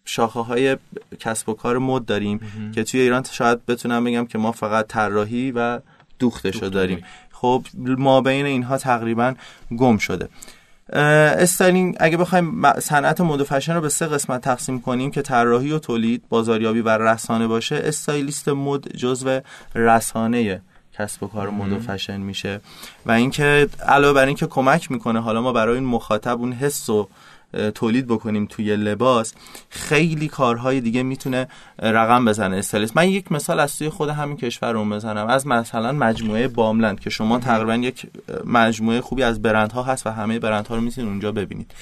شاخه 0.04 0.40
های 0.40 0.76
کسب 1.20 1.48
و 1.48 1.54
کار 1.54 1.78
مد 1.78 2.04
داریم 2.04 2.40
که 2.74 2.84
توی 2.84 3.00
ایران 3.00 3.24
شاید 3.30 3.66
بتونم 3.66 4.04
بگم 4.04 4.26
که 4.26 4.38
ما 4.38 4.52
فقط 4.52 4.86
طراحی 4.86 5.52
و 5.52 5.80
دوختشو 6.18 6.68
داریم. 6.68 7.04
خب 7.40 7.64
ما 7.82 8.20
بین 8.20 8.46
اینها 8.46 8.78
تقریبا 8.78 9.34
گم 9.78 9.98
شده. 9.98 10.28
styling 10.92 11.96
اگه 12.00 12.16
بخوایم 12.16 12.80
صنعت 12.80 13.20
مد 13.20 13.40
و 13.40 13.44
فشن 13.44 13.74
رو 13.74 13.80
به 13.80 13.88
سه 13.88 14.06
قسمت 14.06 14.40
تقسیم 14.40 14.80
کنیم 14.80 15.10
که 15.10 15.22
طراحی 15.22 15.72
و 15.72 15.78
تولید 15.78 16.22
بازاریابی 16.28 16.80
و 16.80 16.88
رسانه 16.88 17.46
باشه 17.46 17.80
استایلیست 17.84 18.48
مد 18.48 18.96
جزو 18.96 19.40
رسانه 19.74 20.62
کسب 20.92 21.22
و 21.22 21.26
کار 21.26 21.50
مد 21.50 21.72
و 21.72 21.80
فشن 21.80 22.20
میشه. 22.20 22.60
و 23.06 23.10
اینکه 23.12 23.68
علاوه 23.88 24.14
بر 24.14 24.26
اینکه 24.26 24.46
کمک 24.46 24.90
می‌کنه 24.90 25.20
حالا 25.20 25.40
ما 25.40 25.52
برای 25.52 25.74
این 25.74 25.84
مخاطب 25.84 26.38
اون 26.40 26.52
حس 26.52 26.90
و 26.90 27.08
تولید 27.74 28.06
بکنیم 28.06 28.46
توی 28.46 28.76
لباس 28.76 29.34
خیلی 29.70 30.28
کارهای 30.28 30.80
دیگه 30.80 31.02
می‌تونه 31.02 31.48
رقم 31.78 32.24
بزنه. 32.24 32.56
استایلیست 32.56 32.96
من 32.96 33.08
یک 33.08 33.32
مثال 33.32 33.60
از 33.60 33.78
توی 33.78 33.88
خود 33.88 34.08
همین 34.08 34.36
کشورمون 34.36 34.90
بزنم. 34.90 35.26
از 35.26 35.46
مثلا 35.46 35.92
مجموعه 35.92 36.48
باملند 36.48 37.00
که 37.00 37.10
شما 37.10 37.38
تقریبا 37.38 37.74
یک 37.74 38.06
مجموعه 38.44 39.00
خوبی 39.00 39.22
از 39.22 39.42
برندها 39.42 39.82
هست 39.82 40.06
و 40.06 40.10
همه 40.10 40.38
برندها 40.38 40.74
رو 40.74 40.80
می‌تونید 40.80 41.10
اونجا 41.10 41.32
ببینید. 41.32 41.74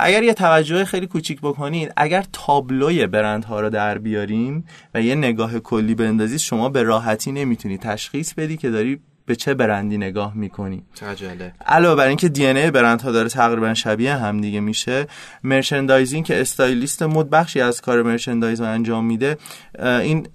اگر 0.00 0.22
یه 0.22 0.34
توجه 0.34 0.84
خیلی 0.84 1.06
کوچیک 1.06 1.40
بکنید 1.40 1.92
اگر 1.96 2.24
تابلوی 2.32 3.06
برندها 3.06 3.60
رو 3.60 3.70
در 3.70 3.98
بیاریم 3.98 4.64
و 4.94 5.02
یه 5.02 5.14
نگاه 5.14 5.58
کلی 5.58 5.94
بندازید 5.94 6.38
شما 6.38 6.68
به 6.68 6.82
راحتی 6.82 7.32
نمی‌تونی 7.32 7.78
تشخیص 7.78 8.34
بدی 8.34 8.56
که 8.56 8.70
داری 8.70 9.00
به 9.30 9.36
چه 9.36 9.54
برندی 9.54 9.98
نگاه 9.98 10.36
می‌کنی؟ 10.36 10.82
عجله. 11.02 11.52
علاوه 11.66 11.96
بر 11.96 12.06
اینکه 12.06 12.28
دی 12.28 12.46
ان 12.46 12.70
برند 12.70 13.02
ها 13.02 13.12
داره 13.12 13.28
تقریبا 13.28 13.74
شبیه 13.74 14.14
هم 14.14 14.40
دیگه 14.40 14.60
میشه 14.60 15.06
مرچندایزینگ 15.44 16.24
که 16.24 16.40
استایلیست 16.40 17.02
مد 17.02 17.30
بخشی 17.30 17.60
از 17.60 17.80
کار 17.80 18.02
مرچندایز 18.02 18.60
انجام 18.60 19.04
میده 19.04 19.38
این 19.78 20.26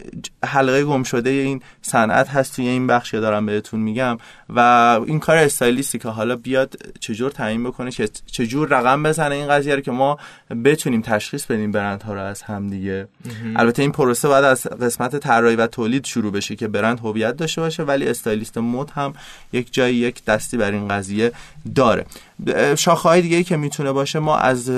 حلقه 0.46 0.84
گم 0.84 1.04
شده 1.04 1.30
این 1.30 1.62
صنعت 1.82 2.30
هست 2.30 2.56
توی 2.56 2.68
این 2.68 2.88
بخشی 2.88 3.20
دارم 3.20 3.46
بهتون 3.46 3.80
میگم. 3.80 4.18
و 4.50 4.60
این 5.06 5.20
کار 5.20 5.38
استایلیستی 5.38 6.00
که 6.00 6.10
حالا 6.10 6.36
بیاد 6.36 6.76
چجور 7.00 7.32
تعیین 7.32 7.64
بکنه 7.64 7.92
که 7.92 8.08
چجور 8.26 8.68
رقم 8.68 9.04
بزنه 9.04 9.36
این 9.36 9.48
قضیه 9.48 9.76
رو 9.76 9.82
که 9.82 9.92
ما 9.92 10.18
بتونیم 10.66 11.02
تشخیص 11.02 11.46
بدیم 11.46 11.72
برندها 11.72 12.14
رو 12.14 12.20
از 12.20 12.42
هم 12.42 12.68
دیگه. 12.68 13.08
البته 13.56 13.82
این 13.82 13.92
پروسه 13.92 14.28
باید 14.28 14.46
از 14.46 14.68
قسمت 14.68 15.16
طراحی 15.16 15.56
و 15.56 15.68
تولید 15.68 16.06
شروع 16.06 16.32
بشه 16.32 16.56
که 16.56 16.68
برند 16.68 17.00
هویت 17.00 17.38
داشته 17.38 17.62
باشه 17.62 17.84
ولی 17.84 18.08
استایلیست 18.08 18.58
مد 18.58 18.85
هم 18.92 19.14
یک 19.54 19.74
جایی 19.74 19.96
یک 19.96 20.26
دستی 20.26 20.58
بر 20.58 20.72
این 20.72 20.88
قضیه 20.88 21.32
داره. 21.76 22.06
شاخه 22.78 23.10
های 23.10 23.22
دیگه 23.22 23.44
که 23.44 23.58
می‌تونه 23.58 23.92
باشه 23.92 24.20
ما 24.20 24.38
از 24.38 24.72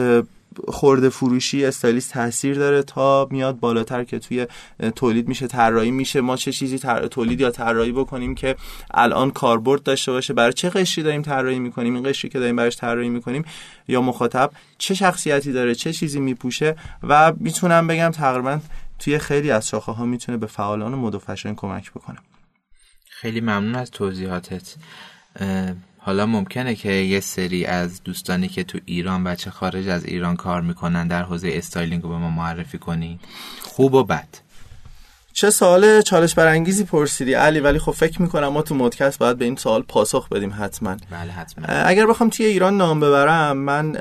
خورده 0.67 1.09
فروشی 1.09 1.65
استایلیست 1.65 2.13
تاثیر 2.13 2.55
داره 2.55 2.83
تا 2.83 3.27
میاد 3.31 3.59
بالاتر 3.59 4.03
که 4.03 4.19
توی 4.19 4.47
تولید 4.95 5.27
میشه 5.27 5.47
طراحی 5.47 5.91
میشه. 5.91 6.21
ما 6.21 6.35
چه 6.35 6.51
چیزی 6.51 6.79
تولید 7.11 7.41
یا 7.41 7.51
طراحی 7.51 7.91
بکنیم 7.91 8.35
که 8.35 8.55
الان 8.93 9.31
کاربرد 9.31 9.83
داشته 9.83 10.11
باشه 10.11 10.33
برای 10.33 10.53
چه 10.53 10.69
قشری 10.69 11.03
داریم 11.03 11.21
طراحی 11.21 11.59
می‌کنیم 11.59 11.95
این 11.95 12.03
قشری 12.03 12.29
که 12.29 12.39
داریم 12.39 12.55
براش 12.55 12.77
طراحی 12.77 13.09
می‌کنیم 13.09 13.45
یا 13.87 14.01
مخاطب 14.01 14.51
چه 14.77 14.93
شخصیتی 14.93 15.51
داره 15.51 15.75
چه 15.75 15.93
چیزی 15.93 16.19
میپوشه 16.19 16.75
و 17.03 17.33
می‌تونم 17.37 17.87
بگم 17.87 18.09
تقریبا 18.09 18.59
توی 18.99 19.17
خیلی 19.19 19.51
از 19.51 19.67
شاخه 19.67 19.91
ها 19.91 20.05
می‌تونه 20.05 20.37
به 20.37 20.47
فعالان 20.47 20.95
مد 20.95 21.15
و 21.15 21.19
فشن 21.19 21.53
کمک 21.55 21.91
بکنه. 21.91 22.17
خیلی 23.21 23.41
ممنون 23.41 23.75
از 23.75 23.91
توضیحاتت. 23.91 24.75
حالا 25.97 26.25
ممکنه 26.25 26.75
که 26.75 26.91
یه 26.91 27.19
سری 27.19 27.65
از 27.65 28.03
دوستانی 28.03 28.47
که 28.47 28.63
تو 28.63 28.79
ایران 28.85 29.23
و 29.23 29.35
خارج 29.35 29.87
از 29.87 30.05
ایران 30.05 30.35
کار 30.35 30.61
می‌کنن 30.61 31.07
در 31.07 31.23
حوزه 31.23 31.49
styling 31.53 32.03
رو 32.03 32.09
به 32.09 32.17
ما 32.17 32.29
معرفی 32.29 32.77
کنی. 32.77 33.19
خوب 33.61 33.93
و 33.93 34.03
بد. 34.03 34.27
چه 35.37 35.49
سوال 35.49 36.01
چالش 36.01 36.35
برانگیزی 36.35 36.83
پرسیدی؟ 36.83 37.33
علی 37.33 37.59
ولی 37.59 37.79
خب 37.79 37.91
فکر 37.91 38.21
می‌کنم 38.21 38.47
ما 38.47 38.61
تو 38.61 38.75
مدکست 38.75 39.19
باید 39.19 39.37
به 39.37 39.45
این 39.45 39.55
سوال 39.55 39.81
پاسخ 39.81 40.29
بدیم 40.29 40.55
حتما. 40.59 40.97
بله 41.11 41.31
حتما. 41.31 41.65
اگر 41.65 42.05
بخوام 42.05 42.29
توی 42.29 42.45
ایران 42.45 42.77
نام 42.77 42.99
ببرم 42.99 43.57
من 43.57 43.99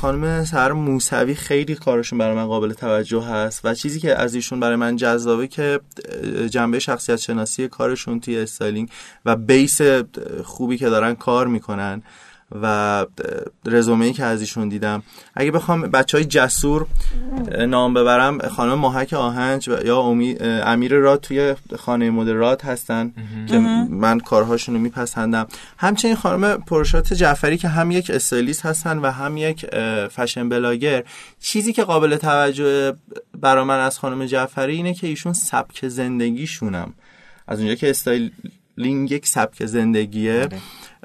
خانم 0.00 0.44
سر 0.44 0.72
موسوی 0.72 1.34
خیلی 1.34 1.74
کارشون 1.74 2.18
برای 2.18 2.36
من 2.36 2.46
قابل 2.46 2.72
توجه 2.72 3.22
هست 3.22 3.64
و 3.64 3.74
چیزی 3.74 4.00
که 4.00 4.16
از 4.16 4.34
ایشون 4.34 4.60
برای 4.60 4.76
من 4.76 4.96
جذابه 4.96 5.46
که 5.46 5.80
جنبه 6.50 6.78
شخصیت 6.78 7.16
شناسی 7.16 7.68
کارشون 7.68 8.20
توی 8.20 8.38
styling 8.38 8.88
و 9.24 9.36
base 9.36 9.80
خوبی 10.44 10.78
که 10.78 10.88
دارن 10.88 11.14
کار 11.14 11.46
می‌کنن. 11.46 12.02
و 12.52 13.06
رزومه 13.64 14.04
ای 14.04 14.12
که 14.12 14.24
از 14.24 14.40
ایشون 14.40 14.68
دیدم. 14.68 15.02
اگه 15.34 15.50
بخوام 15.50 15.82
بچه 15.82 16.18
های 16.18 16.24
جسور 16.24 16.86
نام 17.68 17.94
ببرم 17.94 18.38
خانم 18.38 18.78
محک 18.78 19.12
آهنج 19.12 19.68
یا 19.68 20.00
امیر 20.64 20.94
راد 20.94 21.20
توی 21.20 21.54
خانه 21.78 22.10
مدرات 22.10 22.64
هستن 22.64 23.12
که 23.48 23.58
من 23.90 24.20
کارهاشون 24.20 24.74
رو 24.74 24.80
میپسندم. 24.80 25.46
همچنین 25.78 26.14
خانم 26.14 26.56
پرشات 26.56 27.12
جعفری 27.12 27.56
که 27.56 27.68
هم 27.68 27.90
یک 27.90 28.10
استایلیست 28.10 28.66
هستن 28.66 28.98
و 28.98 29.10
هم 29.10 29.36
یک 29.36 29.66
فشن 30.08 30.48
بلاگر 30.48 31.04
چیزی 31.40 31.72
که 31.72 31.84
قابل 31.84 32.16
توجه 32.16 32.92
برا 33.40 33.64
من 33.64 33.78
از 33.78 33.98
خانم 33.98 34.26
جعفری 34.26 34.76
اینه 34.76 34.94
که 34.94 35.06
ایشون 35.06 35.32
سبک 35.32 35.88
زندگیشونم. 35.88 36.94
از 37.48 37.58
اونجا 37.58 37.74
که 37.74 37.90
styling 38.76 39.12
یک 39.12 39.26
سبک 39.26 39.66
زندگیه. 39.66 40.48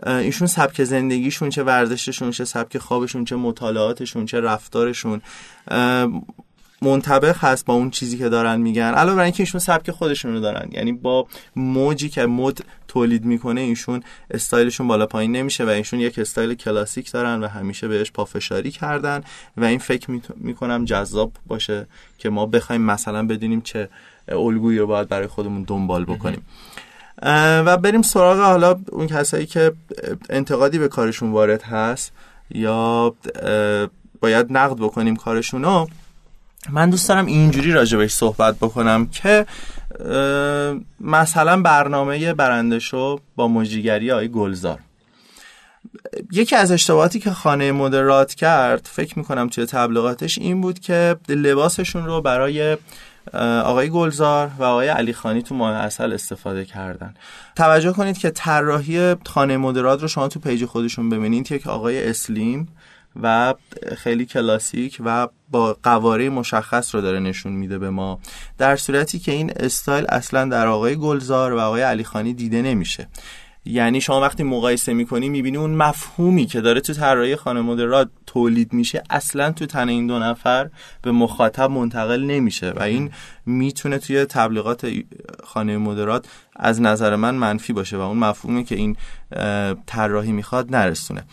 بله. 0.06 0.16
ایشون 0.16 0.48
سبک 0.48 0.84
زندگیشون 0.84 1.50
چه 1.50 1.64
ورزششون 1.64 2.32
چه 2.32 2.46
سبک 2.46 2.78
خوابشون 2.78 3.26
چه 3.26 3.36
مطالعاتشون 3.36 4.26
چه 4.26 4.40
رفتارشون 4.40 5.22
منطبق 6.84 7.38
هست 7.38 7.66
با 7.66 7.74
اون 7.74 7.90
چیزی 7.90 8.18
که 8.18 8.30
دارن 8.30 8.62
میگن. 8.62 8.94
علاوه 8.94 9.16
بر 9.16 9.24
اینکه 9.24 9.44
ایشون 9.44 9.60
سبک 9.60 9.92
خودشون 9.92 10.34
رو 10.34 10.40
دارن. 10.40 10.70
یعنی 10.72 10.92
با 10.92 11.28
موجی 11.56 12.10
که 12.10 12.26
مد 12.26 12.60
تولید 12.88 13.26
می‌کنه 13.26 13.62
ایشون 13.62 14.04
استایلشون 14.32 14.88
بالا 14.88 15.06
پایین 15.06 15.32
نمیشه 15.36 15.66
و 15.66 15.70
ایشون 15.70 16.00
یک 16.00 16.20
استایل 16.20 16.54
کلاسیک 16.54 17.12
دارن 17.12 17.44
و 17.44 17.48
همیشه 17.48 17.88
بهش 17.88 18.12
پافشاری 18.12 18.72
کردن 18.72 19.24
و 19.58 19.64
این 19.66 19.80
فکر 19.80 20.20
می‌کنم 20.36 20.86
جذاب 20.86 21.32
باشه 21.48 21.88
که 22.18 22.30
ما 22.30 22.46
بخوایم 22.46 22.82
مثلا 22.82 23.28
بدونیم 23.28 23.62
چه 23.62 23.90
الگویی 24.28 24.80
رو 24.80 24.88
باید 24.88 25.08
برای 25.08 25.28
خودمون 25.28 25.64
دنبال 25.64 26.06
بکنیم. 26.06 26.46
و 27.65 27.78
بریم 27.78 28.02
سراغ 28.02 28.39
حالا 28.39 28.80
اون 28.91 29.08
کسایی 29.08 29.45
که 29.45 29.71
انتقادی 30.30 30.80
به 30.80 30.88
کارشون 30.88 31.32
وارد 31.32 31.62
هست 31.62 32.12
یا 32.50 33.15
باید 34.21 34.47
نقد 34.50 34.76
بکنیم 34.76 35.15
کارشونو. 35.15 35.88
من 36.69 36.89
دوست 36.89 37.10
دارم 37.10 37.26
اینجوری 37.26 37.71
راجبش 37.71 38.12
صحبت 38.12 38.56
بکنم 38.56 39.08
که 39.08 39.45
مثلا 41.00 41.62
برنامه 41.62 42.34
برنده 42.34 42.80
شو 42.80 43.19
با 43.36 43.47
مجیگری 43.47 44.12
آقای 44.12 44.28
گلزار. 44.28 44.80
یکی 46.32 46.56
از 46.56 46.71
اشتباهاتی 46.71 47.19
که 47.19 47.32
خانه 47.32 47.71
مدرات 47.71 48.34
کرد 48.34 48.89
فکر 48.91 49.19
می‌کنم 49.19 49.50
توی 49.50 49.65
تبلیغاتش 49.65 50.38
این 50.38 50.62
بود 50.62 50.80
که 50.80 51.15
لباسشون 51.30 52.06
رو 52.06 52.21
برای 52.21 52.78
آقای 53.64 53.90
گلزار 53.90 54.52
و 54.60 54.64
آقای 54.64 54.88
علی 54.88 55.14
خانی 55.14 55.42
تو 55.42 55.56
ماه 55.56 55.76
عسل 55.76 56.14
استفاده 56.14 56.66
کردن. 56.66 57.14
توجه 57.56 57.92
کنید 57.92 58.18
که 58.18 58.30
طراحی 58.30 59.16
خانه 59.26 59.58
مدرات 59.58 60.02
رو 60.02 60.08
شما 60.08 60.28
تو 60.28 60.40
پیج 60.40 60.66
خودشون 60.66 61.10
ببینید. 61.10 61.52
یک 61.52 61.68
آقای 61.68 62.10
slim 62.10 62.68
و 63.22 63.54
خیلی 63.98 64.26
کلاسیک 64.26 64.98
و 65.06 65.28
با 65.50 65.78
قواره 65.84 66.30
مشخص 66.30 66.96
رو 66.96 67.02
داره 67.02 67.20
نشون 67.20 67.52
میده 67.52 67.80
به 67.80 67.90
ما. 67.90 68.20
در 68.58 68.76
صورتی 68.76 69.20
که 69.20 69.32
این 69.32 69.52
استایل 69.56 70.06
اصلا 70.10 70.46
در 70.46 70.68
آقای 70.68 70.96
گلزار 70.96 71.54
و 71.54 71.60
آقای 71.60 71.82
علی 71.82 72.04
خانی 72.04 72.34
دیده 72.34 72.62
نمیشه. 72.62 73.08
یعنی 73.66 74.02
شما 74.02 74.22
وقتی 74.22 74.44
مقایسه 74.44 74.94
می‌کنی 74.94 75.30
می‌بینی 75.30 75.58
اون 75.58 75.76
مفهومی 75.76 76.46
که 76.46 76.62
داره 76.62 76.82
تو 76.82 76.94
طراحی 76.94 77.36
خانه 77.36 77.62
مدرات 77.62 78.10
تولید 78.34 78.74
میشه 78.74 79.04
اصلا 79.10 79.52
تو 79.52 79.65
تن 79.65 79.89
این 79.89 80.08
دو 80.08 80.20
نفر 80.20 80.70
به 81.02 81.12
مخاطب 81.12 81.72
منتقل 81.72 82.24
نمیشه 82.24 82.74
و 82.76 82.84
این 82.84 83.12
می‌تونه 83.46 83.98
توی 83.98 84.26
تبلیغات 84.26 84.91
خانه 85.44 85.78
مدرات 85.78 86.26
از 86.56 86.82
نظر 86.82 87.15
من 87.15 87.36
منفی 87.36 87.74
باشه 87.74 87.98
و 87.98 88.02
اون 88.02 88.17
مفهومی 88.17 88.63
که 88.63 88.76
این 88.76 88.96
طراحی 89.86 90.32
می‌خواد 90.32 90.76
نرسونه. 90.76 91.24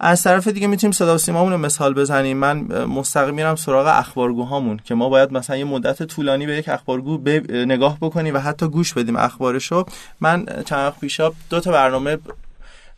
از 0.00 0.22
طرف 0.22 0.48
دیگه 0.48 0.66
می‌تونیم 0.66 0.92
صدا 0.92 1.14
و 1.14 1.18
سیمامون 1.18 1.52
رو 1.52 1.58
مثال 1.58 1.94
بزنیم. 1.94 2.36
من 2.36 2.84
مستقیم 2.84 3.34
میرم 3.34 3.56
سراغ 3.56 3.86
اخبارگوهامون 3.86 4.80
که 4.84 4.94
ما 4.94 5.08
باید 5.08 5.32
مثلا 5.32 5.56
یه 5.56 5.64
مدت 5.64 6.02
طولانی 6.02 6.46
به 6.46 6.56
یک 6.56 6.68
اخبارگو 6.68 7.28
نگاه 7.50 7.98
بکنیم 8.00 8.34
و 8.34 8.38
حتی 8.38 8.68
گوش 8.68 8.94
بدیم 8.94 9.16
اخبارشو. 9.16 9.84
من 10.20 10.46
چند 10.46 10.78
وقت 10.78 11.00
پیشا 11.00 11.32
دو 11.50 11.60
تا 11.60 11.72
برنامه 11.72 12.18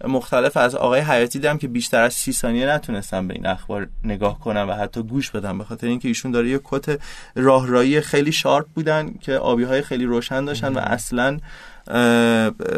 مختلف 0.05 0.57
از 0.57 0.75
آقای 0.75 1.01
حیاتی 1.01 1.39
دیدم 1.39 1.59
که 1.59 1.69
بیشتر 1.69 2.03
از 2.03 2.15
سی 2.15 2.33
ثانیه 2.33 2.67
نتونستم 2.67 3.29
به 3.29 3.35
این 3.35 3.47
اخبار 3.47 3.89
نگاه 4.05 4.41
کنم 4.41 4.69
و 4.69 4.73
حتی 4.73 5.03
گوش 5.03 5.31
بدم 5.31 5.59
به 5.59 5.65
خاطر 5.65 5.87
اینکه 5.87 6.09
ایشون 6.09 6.31
داره 6.31 6.49
یه 6.49 6.61
کت 6.65 7.01
راهرایی 7.35 8.01
خیلی 8.01 8.33
شارپ 8.33 8.67
بودن 8.75 9.15
که 9.21 9.37
آبی 9.37 9.65
های 9.65 9.83
خیلی 9.83 10.05
روشن 10.05 10.45
داشتن 10.45 10.75
و 10.75 10.79
اصلا 10.79 11.39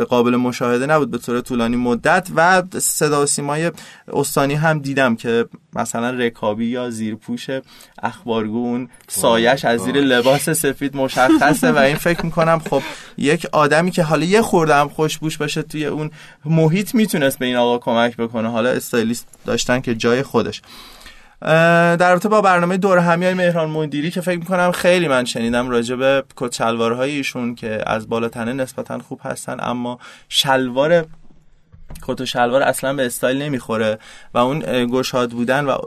قابل 0.08 0.36
مشاهده 0.36 0.86
نبود 0.86 1.10
به 1.10 1.18
طور 1.18 1.40
طولانی 1.40 1.76
مدت 1.76 2.28
و 2.36 2.62
صدا 2.78 3.22
و 3.22 3.26
سیمای 3.26 3.72
استانی 4.12 4.54
هم 4.54 4.78
دیدم 4.78 5.16
که 5.16 5.46
مثلا 5.74 6.10
رکابی 6.10 6.66
یا 6.66 6.90
زیرپوش 6.90 7.46
اخبارگون 8.02 8.88
سایش 9.08 9.64
از 9.64 9.80
زیر 9.80 9.94
لباس 9.94 10.50
سفید 10.50 10.96
مشخصه 10.96 11.72
و 11.72 11.78
این 11.78 11.96
فکر 11.96 12.24
می‌کنم 12.24 12.58
خب 12.70 12.82
یک 13.18 13.46
آدمی 13.52 13.90
که 13.90 14.02
حالا 14.02 14.24
یه 14.24 14.42
خوردم 14.42 14.88
خوشبوش 14.88 15.38
باشه 15.38 15.62
توی 15.62 15.86
اون 15.86 16.10
محیط 16.44 16.94
می‌تونست 16.94 17.38
به 17.38 17.46
این 17.46 17.56
آقا 17.56 17.78
کمک 17.78 18.16
بکنه. 18.16 18.50
حالا 18.50 18.70
استایلیست 18.70 19.28
داشتن 19.46 19.80
که 19.80 19.94
جای 19.94 20.22
خودش. 20.22 20.62
در 21.40 22.10
رابطه 22.10 22.28
با 22.28 22.40
برنامه 22.40 22.76
دور 22.76 22.98
همی 22.98 23.24
های 23.24 23.34
مهران 23.34 23.70
مدیری 23.70 24.10
که 24.10 24.20
فکر 24.20 24.38
می‌کنم 24.38 24.72
خیلی 24.72 25.08
من 25.08 25.24
شنیدم 25.24 25.70
راجع 25.70 25.94
به 25.94 26.24
کت 26.36 26.60
ایشون 26.60 27.54
که 27.54 27.82
از 27.86 28.08
بالاتنه 28.08 28.52
نسبتا 28.52 28.98
خوب 28.98 29.20
هستن 29.24 29.56
اما 29.60 29.98
شلوار 30.28 31.06
کت 32.02 32.20
و 32.20 32.26
شلوار 32.26 32.62
اصلا 32.62 32.94
به 32.94 33.06
استایل 33.06 33.42
نمی‌خوره 33.42 33.98
و 34.34 34.38
اون 34.38 34.86
گشاد 34.86 35.30
بودن 35.30 35.64
و 35.64 35.78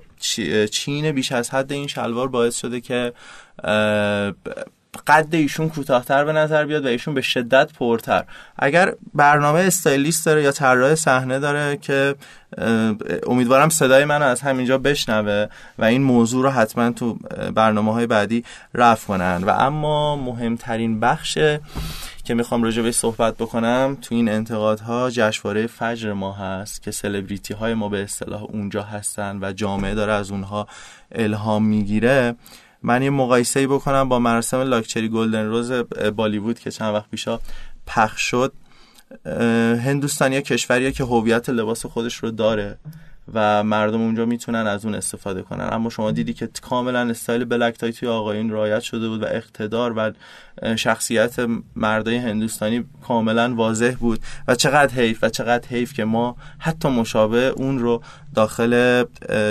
چین 0.71 1.11
بیش 1.11 1.31
از 1.31 1.49
حد 1.49 1.71
این 1.71 1.87
شلوار 1.87 2.27
باعث 2.27 2.59
شده 2.59 2.81
که 2.81 3.13
قد 5.07 5.35
ایشون 5.35 5.69
کوتاهتر 5.69 6.25
به 6.25 6.33
نظر 6.33 6.65
بیاد 6.65 6.85
و 6.85 6.87
ایشون 6.87 7.13
به 7.13 7.21
شدت 7.21 7.73
پرتر. 7.73 8.23
اگر 8.59 8.93
برنامه 9.13 9.59
استایلیست 9.59 10.25
داره 10.25 10.43
یا 10.43 10.51
طراح 10.51 10.95
صحنه 10.95 11.39
داره 11.39 11.77
که 11.77 12.15
امیدوارم 13.27 13.69
صدای 13.69 14.05
من 14.05 14.21
از 14.21 14.41
همینجا 14.41 14.77
بشنوه 14.77 15.47
و 15.79 15.85
این 15.85 16.03
موضوع 16.03 16.43
رو 16.43 16.49
حتما 16.49 16.91
تو 16.91 17.19
برنامه 17.55 17.93
های 17.93 18.07
بعدی 18.07 18.43
رفت 18.73 19.07
کنن. 19.07 19.43
و 19.43 19.49
اما 19.49 20.15
مهمترین 20.15 20.99
بخش 20.99 21.37
که 22.23 22.33
می‌خوام 22.33 22.63
راجع 22.63 22.91
صحبت 22.91 23.37
بکنم 23.37 23.97
تو 24.01 24.15
این 24.15 24.29
انتقادها 24.29 25.09
جشنواره 25.09 25.67
فجر 25.67 26.13
ما 26.13 26.33
هست 26.33 26.83
که 26.83 26.91
سلبریتی 26.91 27.53
های 27.53 27.73
ما 27.73 27.89
به 27.89 28.03
اصطلاح 28.03 28.43
اونجا 28.43 28.83
هستن 28.83 29.39
و 29.41 29.53
جامعه 29.53 29.95
داره 29.95 30.13
از 30.13 30.31
اونها 30.31 30.67
الهام 31.11 31.65
می‌گیره. 31.65 32.35
من 32.83 33.01
یه 33.01 33.09
مقایسه 33.09 33.67
بکنم 33.67 34.09
با 34.09 34.19
مراسم 34.19 34.61
لاکچری 34.61 35.09
گلدن 35.09 35.45
روز 35.45 35.71
بالیوود 36.15 36.59
که 36.59 36.71
چند 36.71 36.93
وقت 36.93 37.09
پیشا 37.09 37.39
پخش 37.87 38.21
شد. 38.21 38.53
هندوستانی 39.85 40.41
کشوریه 40.41 40.91
که 40.91 41.03
هویت 41.03 41.49
لباس 41.49 41.85
خودش 41.85 42.15
رو 42.15 42.31
داره. 42.31 42.77
و 43.33 43.63
مردم 43.63 44.01
اونجا 44.01 44.25
می‌تونن 44.25 44.67
از 44.67 44.85
اون 44.85 44.95
استفاده 44.95 45.41
کنن. 45.41 45.69
اما 45.71 45.89
شما 45.89 46.11
دیدی 46.11 46.33
که 46.33 46.49
کاملا 46.61 46.99
استایل 46.99 47.45
بلک 47.45 47.77
تای 47.77 47.93
توی 47.93 48.09
آقایون 48.09 48.49
رایت 48.49 48.81
شده 48.81 49.09
بود 49.09 49.23
و 49.23 49.25
اقتدار 49.25 49.93
و 49.97 50.11
شخصیت 50.75 51.35
مردای 51.75 52.17
هندوستانی 52.17 52.85
کاملا 53.07 53.55
واضح 53.55 53.95
بود 53.99 54.19
و 54.47 54.55
چقدر 54.55 54.93
حیف 54.93 55.19
و 55.21 55.29
چقدر 55.29 55.67
حیف 55.67 55.93
که 55.93 56.05
ما 56.05 56.35
حتی 56.59 56.89
مشابه 56.89 57.47
اون 57.47 57.79
رو 57.79 58.03
داخل 58.35 59.03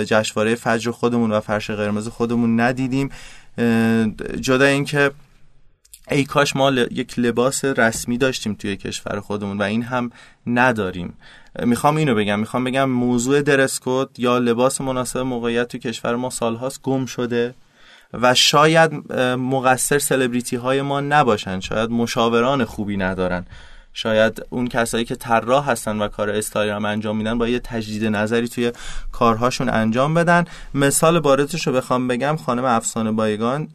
جشنواره 0.03 0.55
فجر 0.55 0.91
خودمون 0.91 1.31
و 1.31 1.39
فرش 1.39 1.69
قرمز 1.69 2.07
خودمون 2.07 2.59
ندیدیم. 2.59 3.09
جدا 4.41 4.65
اینکه 4.65 5.11
ای 6.11 6.23
کاش 6.23 6.55
ما 6.55 6.71
یک 6.71 7.19
لباس 7.19 7.65
رسمی 7.65 8.17
داشتیم 8.17 8.53
توی 8.53 8.77
کشور 8.77 9.19
خودمون 9.19 9.57
و 9.57 9.63
این 9.63 9.83
هم 9.83 10.11
نداریم. 10.47 11.13
می‌خوام 11.59 11.95
اینو 11.95 12.15
بگم 12.15 12.39
می‌خوام 12.39 12.63
بگم 12.63 12.89
موضوع 12.89 13.41
درسکود 13.41 14.19
یا 14.19 14.37
لباس 14.37 14.81
مناسب 14.81 15.19
موقعیت 15.19 15.67
تو 15.67 15.77
کشور 15.77 16.15
ما 16.15 16.29
سالهاست 16.29 16.81
گم 16.81 17.05
شده 17.05 17.53
و 18.13 18.33
شاید 18.33 19.13
مقصر 19.21 19.99
سلبریتی 19.99 20.55
های 20.55 20.81
ما 20.81 21.01
نباشن 21.01 21.59
شاید 21.59 21.89
مشاوران 21.89 22.65
خوبی 22.65 22.97
ندارن. 22.97 23.45
شاید 23.93 24.45
اون 24.49 24.67
کسایی 24.67 25.05
که 25.05 25.15
طراح 25.15 25.69
هستن 25.69 26.01
و 26.01 26.07
کار 26.07 26.29
استایل 26.29 26.71
انجام 26.71 27.17
میدن 27.17 27.37
با 27.37 27.47
یه 27.47 27.59
تجدید 27.59 28.05
نظری 28.05 28.47
توی 28.47 28.71
کارهاشون 29.11 29.69
انجام 29.69 30.13
بدن. 30.13 30.45
مثال 30.73 31.19
باردش 31.19 31.67
رو 31.67 31.73
بخوام 31.73 32.07
بگم 32.07 32.37
خانم 32.45 32.65
افسانه 32.65 33.11
بایگان 33.11 33.69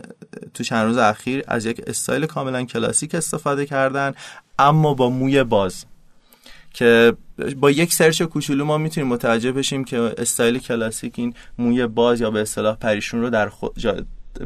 تو 0.54 0.64
چند 0.64 0.86
روز 0.86 0.96
اخیر 0.96 1.44
از 1.48 1.66
یک 1.66 1.80
استایل 1.86 2.26
کاملا 2.26 2.64
کلاسیک 2.64 3.14
استفاده 3.14 3.66
کردن 3.66 4.14
اما 4.58 4.94
با 4.94 5.10
موی 5.10 5.44
باز 5.44 5.84
که 6.74 7.16
با 7.56 7.70
یک 7.70 7.92
سرچ 7.92 8.22
کوچولو 8.22 8.64
ما 8.64 8.78
می‌تونیم 8.78 9.08
متوجه 9.08 9.52
بشیم 9.52 9.84
که 9.84 10.14
استایل 10.18 10.58
کلاسیک 10.58 11.14
این 11.16 11.34
موی 11.58 11.86
باز 11.86 12.20
یا 12.20 12.30
به 12.30 12.40
اصطلاح 12.40 12.76
پریشون 12.76 13.20
رو 13.20 13.30
در 13.30 13.48
خود 13.48 13.76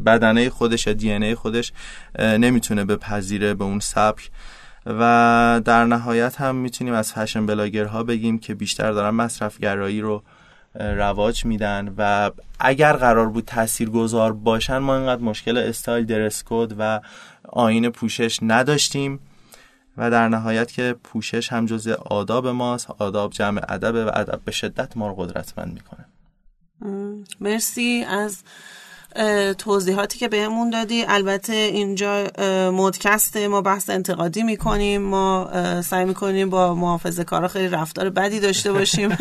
بدنه 0.06 0.50
خودش 0.50 0.86
یا 0.86 0.92
DNA 0.92 1.34
خودش 1.34 1.72
نمی‌تونه 2.18 2.84
بپذیره 2.84 3.54
به 3.54 3.64
اون 3.64 3.80
سبک. 3.80 4.30
و 4.86 5.60
در 5.64 5.84
نهایت 5.84 6.40
هم 6.40 6.56
می‌تونیم 6.56 6.94
از 6.94 7.12
fashion 7.12 7.46
blogger 7.46 7.95
ها 7.95 8.02
بگیم 8.02 8.38
که 8.38 8.54
بیشتر 8.54 8.92
دارن 8.92 9.14
مصرفگرایی 9.14 10.00
رو 10.00 10.22
رواج 10.74 11.44
میدن 11.44 11.94
و 11.98 12.30
اگر 12.60 12.92
قرار 12.92 13.28
بود 13.28 13.44
تأثیر 13.44 13.90
گذار 13.90 14.32
باشن 14.32 14.78
ما 14.78 14.96
اینقدر 14.96 15.22
مشکل 15.22 15.58
استایل 15.58 16.04
درسکود 16.04 16.74
و 16.78 17.00
آین 17.48 17.90
پوشش 17.90 18.38
نداشتیم. 18.42 19.20
و 19.96 20.10
در 20.10 20.28
نهایت 20.28 20.72
که 20.72 20.94
پوشش 21.04 21.52
هم 21.52 21.66
جزء 21.66 21.94
آداب 21.94 22.46
ماست 22.46 22.90
آداب 22.98 23.32
جمع 23.32 23.60
ادب 23.68 23.94
و 23.94 24.10
ادب 24.14 24.40
به 24.44 24.52
شدت 24.52 24.96
ما 24.96 25.08
رو 25.08 25.14
قدرتمند 25.14 25.74
می‌کنه. 25.74 26.04
مرسی 27.40 28.04
از 28.08 28.38
توضیحاتی 29.58 30.18
که 30.18 30.28
بهمون 30.28 30.70
دادی. 30.70 31.04
البته 31.08 31.52
اینجا 31.52 32.26
مودکست 32.72 33.36
ما 33.36 33.60
بحث 33.60 33.90
انتقادی 33.90 34.42
می‌کنیم. 34.42 35.02
ما 35.02 35.50
سعی 35.82 36.04
می‌کنیم 36.04 36.50
با 36.50 36.74
محافظه 36.74 37.24
کارا 37.24 37.48
خیلی 37.48 37.68
رفتار 37.68 38.10
بدی 38.10 38.40
داشته 38.40 38.72
باشیم. 38.72 39.16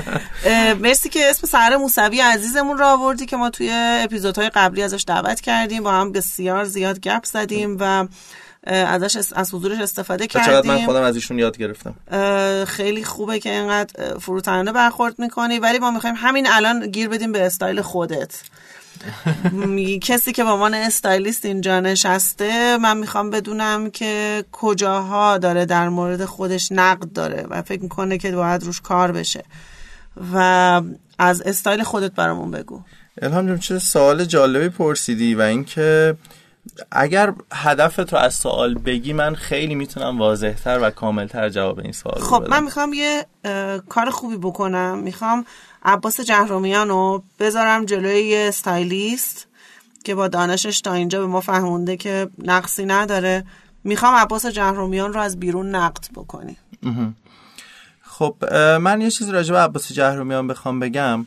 مرسی 0.82 1.08
که 1.08 1.30
اسم 1.30 1.46
سهر 1.46 1.76
موسوی 1.76 2.20
عزیزمون 2.20 2.78
رو 2.78 2.86
آوردی 2.86 3.26
که 3.26 3.36
ما 3.36 3.50
توی 3.50 3.70
اپیزودهای 4.04 4.50
قبلی 4.54 4.82
ازش 4.82 5.04
دعوت 5.06 5.40
کردیم. 5.40 5.82
با 5.82 5.92
هم 5.92 6.12
بسیار 6.12 6.64
زیاد 6.64 7.00
گپ 7.00 7.24
زدیم 7.24 7.76
و 7.80 8.06
ازش 8.66 9.16
از 9.34 9.54
حضورش 9.54 9.80
استفاده 9.80 10.26
کردیم 10.26 10.72
من 10.72 10.84
خودم 10.84 11.02
از 11.02 11.14
ایشون 11.14 11.38
یاد 11.38 11.58
گرفتم. 11.58 11.94
خیلی 12.64 13.04
خوبه 13.04 13.38
که 13.38 13.50
اینقدر 13.50 14.18
فروتنانه 14.18 14.72
برخورد 14.72 15.18
می‌کنی. 15.18 15.58
ولی 15.58 15.78
ما 15.78 15.90
می‌خوایم 15.90 16.16
همین 16.18 16.46
الان 16.50 16.86
گیر 16.86 17.08
بدیم 17.08 17.32
به 17.32 17.46
استایل 17.46 17.82
خودت. 17.82 18.40
کسی 20.02 20.32
که 20.32 20.44
به 20.44 20.50
عنوان 20.50 20.74
استایلیست 20.74 21.44
اینجا 21.44 21.80
نشسته 21.80 22.78
من 22.78 22.96
می‌خوام 22.96 23.30
بدونم 23.30 23.90
که 23.90 24.44
کجاها 24.52 25.38
داره 25.38 25.66
در 25.66 25.88
مورد 25.88 26.24
خودش 26.24 26.72
نقد 26.72 27.12
داره 27.12 27.46
و 27.50 27.62
فکر 27.62 27.82
می‌کنه 27.82 28.18
که 28.18 28.32
باید 28.32 28.62
روش 28.62 28.80
کار 28.80 29.12
بشه. 29.12 29.44
و 30.34 30.82
از 31.18 31.42
استایل 31.42 31.82
خودت 31.82 32.12
برامون 32.12 32.50
بگو. 32.50 32.80
الهام 33.22 33.46
جون 33.46 33.58
چه 33.58 33.78
سوال 33.78 34.24
جالبی 34.24 34.68
پرسیدی 34.68 35.34
و 35.34 35.40
اینکه 35.40 36.16
اگر 36.90 37.34
هدف 37.52 37.96
تو 37.96 38.16
از 38.16 38.34
سوال 38.34 38.74
بگی 38.74 39.12
من 39.12 39.34
خیلی 39.34 39.74
می‌تونم 39.74 40.18
واضحتر 40.18 40.78
و 40.82 40.90
کاملتر 40.90 41.48
جواب 41.48 41.78
این 41.78 41.92
سوال 41.92 42.20
خب 42.20 42.40
بدم. 42.40 42.50
من 42.50 42.64
می‌خوام 42.64 42.92
یه 42.92 43.26
کار 43.88 44.10
خوبی 44.10 44.36
بکنم. 44.36 44.98
می‌خوام 44.98 45.44
عباس 45.82 46.20
جهرومیان 46.20 46.88
رو 46.88 47.22
بذارم 47.38 47.84
جلوی 47.84 48.22
یه 48.22 48.48
استایلیست 48.48 49.46
که 50.04 50.14
با 50.14 50.28
دانشش 50.28 50.80
تا 50.80 50.92
اینجا 50.92 51.20
به 51.20 51.26
ما 51.26 51.40
فهمونده 51.40 51.96
که 51.96 52.28
نقصی 52.38 52.84
نداره. 52.84 53.44
می‌خوام 53.84 54.14
عباس 54.14 54.46
جهرومیان 54.46 55.12
رو 55.12 55.20
از 55.20 55.40
بیرون 55.40 55.74
نقد 55.74 56.04
بکنی. 56.14 56.56
خب 58.02 58.36
من 58.80 59.00
یه 59.00 59.10
چیزی 59.10 59.32
راجع 59.32 59.52
به 59.52 59.58
عباس 59.60 59.92
جهرومیان 59.92 60.46
بخوام 60.46 60.80
بگم. 60.80 61.26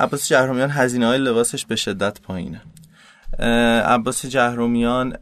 عباس 0.00 0.28
جهرومیان 0.28 0.70
هزینه 0.70 1.06
های 1.06 1.18
لباسش 1.18 1.66
به 1.66 1.76
شدت 1.76 2.20
پایینه. 2.20 2.60
عباس 3.40 4.26
جهرومیان 4.26 5.16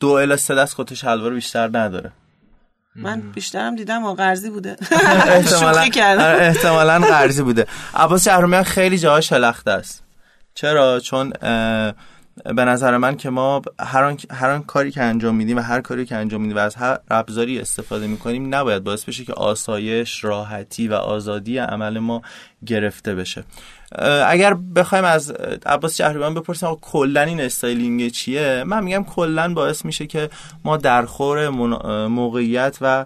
دو 0.00 0.08
الا 0.08 0.36
سه 0.36 0.54
دست 0.54 0.74
کت 0.78 0.94
شلوار 0.94 1.34
بیشتر 1.34 1.78
نداره. 1.78 2.12
من 2.96 3.20
بیشترم 3.20 3.76
دیدم 3.76 4.04
و 4.04 4.14
قرضی 4.14 4.50
بوده. 4.50 4.76
احتمالا 6.40 6.98
قرضی 6.98 7.42
بوده. 7.42 7.66
عباس 7.94 8.24
جهرومیان 8.24 8.62
خیلی 8.62 8.98
جاها 8.98 9.20
شلخته 9.20 9.70
است. 9.70 10.02
چرا؟ 10.54 11.00
چون 11.00 11.32
به 12.44 12.64
نظر 12.64 12.96
من 12.96 13.16
که 13.16 13.30
ما 13.30 13.62
هر 13.80 14.16
هر 14.30 14.58
کاری 14.58 14.90
که 14.90 15.02
انجام 15.02 15.34
میدیم 15.34 15.56
و 15.56 15.60
هر 15.60 15.80
کاری 15.80 16.06
که 16.06 16.16
انجام 16.16 16.40
میدیم 16.40 16.56
و 16.56 16.60
از 16.60 16.74
هر 16.74 16.98
ابزاری 17.10 17.60
استفاده 17.60 18.06
می‌کنیم 18.06 18.54
نباید 18.54 18.84
باعث 18.84 19.04
بشه 19.04 19.24
که 19.24 19.32
آسایش 19.32 20.24
راحتی 20.24 20.88
و 20.88 20.94
آزادی 20.94 21.58
عمل 21.58 21.98
ما 21.98 22.22
گرفته 22.66 23.14
بشه. 23.14 23.44
اگر 24.26 24.54
بخوایم 24.54 25.04
از 25.04 25.30
عباس 25.66 25.96
جهرویان 25.96 26.34
بپرسیم 26.34 26.76
کلا 26.80 27.20
این 27.22 27.40
styling 27.40 28.08
چیه؟ 28.08 28.64
من 28.66 28.84
میگم 28.84 29.04
کلا 29.04 29.54
باعث 29.54 29.84
میشه 29.84 30.06
که 30.06 30.30
ما 30.64 30.76
در 30.76 31.04
خور 31.04 31.48
موقعیت 32.08 32.78
و 32.80 33.04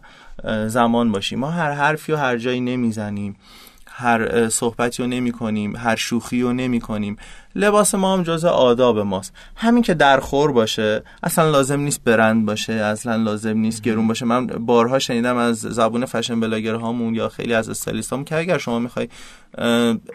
زمان 0.66 1.12
باشیم. 1.12 1.38
ما 1.38 1.50
هر 1.50 1.72
حرفی 1.72 2.12
و 2.12 2.16
هر 2.16 2.36
جایی 2.36 2.60
نمی‌زنیم. 2.60 3.36
هر 3.98 4.48
صحبتی 4.48 5.02
رو 5.02 5.08
نمی 5.08 5.32
کنیم 5.32 5.76
هر 5.76 5.96
شوخی 5.96 6.42
رو 6.42 6.52
نمی 6.52 6.80
کنیم. 6.80 7.16
لباس 7.54 7.94
ما 7.94 8.12
هم 8.12 8.22
جزء 8.22 8.44
آداب 8.44 8.98
ماست. 8.98 9.32
همین 9.56 9.82
که 9.82 9.94
در 9.94 10.20
خور 10.20 10.52
باشه 10.52 11.02
اصلا 11.22 11.50
لازم 11.50 11.80
نیست 11.80 12.04
برند 12.04 12.46
باشه 12.46 12.72
اصلا 12.72 13.16
لازم 13.16 13.58
نیست 13.58 13.82
گرون 13.82 14.08
باشه. 14.08 14.24
من 14.24 14.46
بارها 14.46 14.98
شنیدم 14.98 15.36
از 15.36 15.58
زبون 15.58 16.04
fashion 16.04 16.40
blogger 16.40 16.74
هامون 16.74 17.14
یا 17.14 17.28
خیلی 17.28 17.54
از 17.54 17.68
استایلیست 17.68 18.10
هامون 18.10 18.24
که 18.24 18.36
اگر 18.36 18.58
شما 18.58 18.78
می‌خوای 18.78 19.08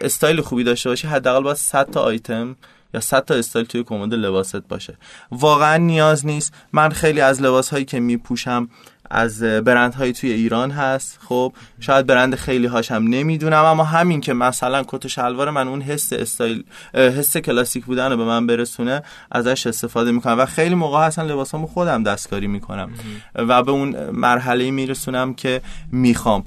استایل 0.00 0.40
خوبی 0.40 0.64
داشته 0.64 0.88
باشی 0.88 1.06
حداقل 1.06 1.42
باید 1.42 1.56
100 1.56 1.90
تا 1.90 2.00
آیتم 2.00 2.56
یا 2.94 3.00
100 3.00 3.24
تا 3.24 3.34
استایل 3.34 3.66
توی 3.66 3.82
کمد 3.82 4.14
لباست 4.14 4.68
باشه. 4.68 4.96
واقعا 5.30 5.76
نیاز 5.76 6.26
نیست. 6.26 6.54
من 6.72 6.88
خیلی 6.88 7.20
از 7.20 7.42
لباس 7.42 7.70
هایی 7.70 7.84
که 7.84 8.00
میپوشم 8.00 8.68
از 9.10 9.42
برندهایی 9.42 10.12
توی 10.12 10.32
ایران 10.32 10.70
هست. 10.70 11.18
خب 11.28 11.52
شاید 11.80 12.06
برند 12.06 12.34
خیلی 12.34 12.66
هاشم 12.66 12.94
نمی‌دونم 12.94 13.64
اما 13.64 13.84
همین 13.84 14.20
که 14.20 14.32
مثلا 14.32 14.82
کت 14.86 15.06
شلوار 15.06 15.50
من 15.50 15.68
اون 15.68 15.82
حس 15.82 16.12
استایل 16.12 16.64
حس 16.94 17.36
کلاسیک 17.36 17.84
بودن 17.84 18.10
رو 18.10 18.16
به 18.16 18.24
من 18.24 18.46
برسونه 18.46 19.02
ازش 19.30 19.66
استفاده 19.66 20.12
می‌کنم 20.12 20.38
و 20.38 20.46
خیلی 20.46 20.74
موقع 20.74 21.06
هستن 21.06 21.26
لباسامو 21.26 21.66
خودم 21.66 22.02
دستکاری 22.02 22.46
می‌کنم. 22.46 22.90
و 23.34 23.62
به 23.62 23.70
اون 23.70 24.10
مرحله 24.10 24.70
میرسونم 24.70 25.34
که 25.34 25.60
می‌خوام. 25.92 26.44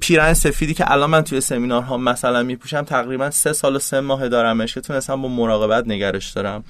پیرن 0.00 0.34
سفیدی 0.34 0.74
که 0.74 0.92
الان 0.92 1.10
من 1.10 1.22
توی 1.22 1.40
سمینارها 1.40 1.96
مثلا 1.96 2.42
میپوشم 2.42 2.82
تقریبا 2.82 3.30
سه 3.30 3.52
سال 3.52 3.76
و 3.76 3.78
سه 3.78 4.00
ماه 4.00 4.28
دارمش 4.28 4.74
که 4.74 4.80
تونستم 4.80 5.22
با 5.22 5.28
مراقبت 5.28 5.88
نگرش 5.88 6.30
دارم. 6.30 6.64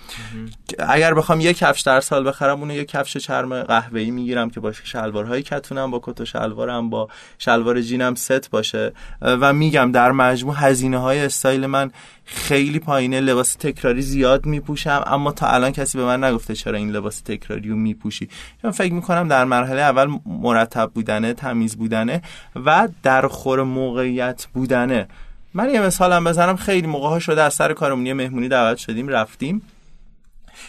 اگر 0.78 1.14
بخوام 1.14 1.40
یک 1.40 1.58
کفش 1.58 1.80
در 1.80 2.00
سال 2.00 2.28
بخرم 2.28 2.60
اونو 2.60 2.74
یک 2.74 2.88
کفش 2.88 3.16
چرم 3.16 3.62
قهوه‌ای 3.62 4.10
می‌گیرم 4.10 4.50
که 4.50 4.60
باشه 4.60 4.84
شلوارهای 4.84 5.42
کتونم 5.42 5.90
با 5.90 6.00
کت 6.02 6.20
و 6.20 6.24
شلوارم 6.24 6.90
با 6.90 7.08
شلوار 7.38 7.80
جینم 7.80 8.14
ست 8.14 8.50
باشه. 8.50 8.92
و 9.22 9.52
میگم 9.52 9.92
در 9.92 10.12
مجموع 10.12 10.54
هزینه 10.58 10.98
های 10.98 11.18
استایل 11.18 11.66
من 11.66 11.90
خیلی 12.24 12.78
پایینه 12.78 13.20
لباس 13.20 13.54
تکراری 13.54 14.02
زیاد 14.02 14.46
میپوشم 14.46 15.02
اما 15.06 15.33
تا 15.33 15.46
الان 15.46 15.72
کسی 15.72 15.98
به 15.98 16.04
من 16.04 16.24
نگفته 16.24 16.54
چرا 16.54 16.78
این 16.78 16.90
لباس 16.90 17.20
تکراری 17.20 17.68
رو 17.68 17.76
میپوشی. 17.76 18.28
چون 18.62 18.70
فکر 18.70 18.92
می‌کنم 18.92 19.28
در 19.28 19.44
مرحله 19.44 19.80
اول 19.80 20.18
مرتب 20.26 20.90
بودنه 20.94 21.33
تمیز 21.33 21.76
بودنه 21.76 22.22
و 22.66 22.88
در 23.02 23.28
خور 23.28 23.62
موقعیت 23.62 24.46
بودنه. 24.54 25.09
من 25.54 25.70
یه 25.70 25.80
مثالم 25.80 26.24
بزنم 26.24 26.56
خیلی 26.56 26.87
موقع 26.87 27.09
ها 27.09 27.18
شده 27.18 27.42
از 27.42 27.54
سر 27.54 27.72
کارمون 27.72 28.12
مهمونی 28.12 28.48
دعوت 28.48 28.78
شدیم 28.78 29.09
رفتیم. 29.09 29.62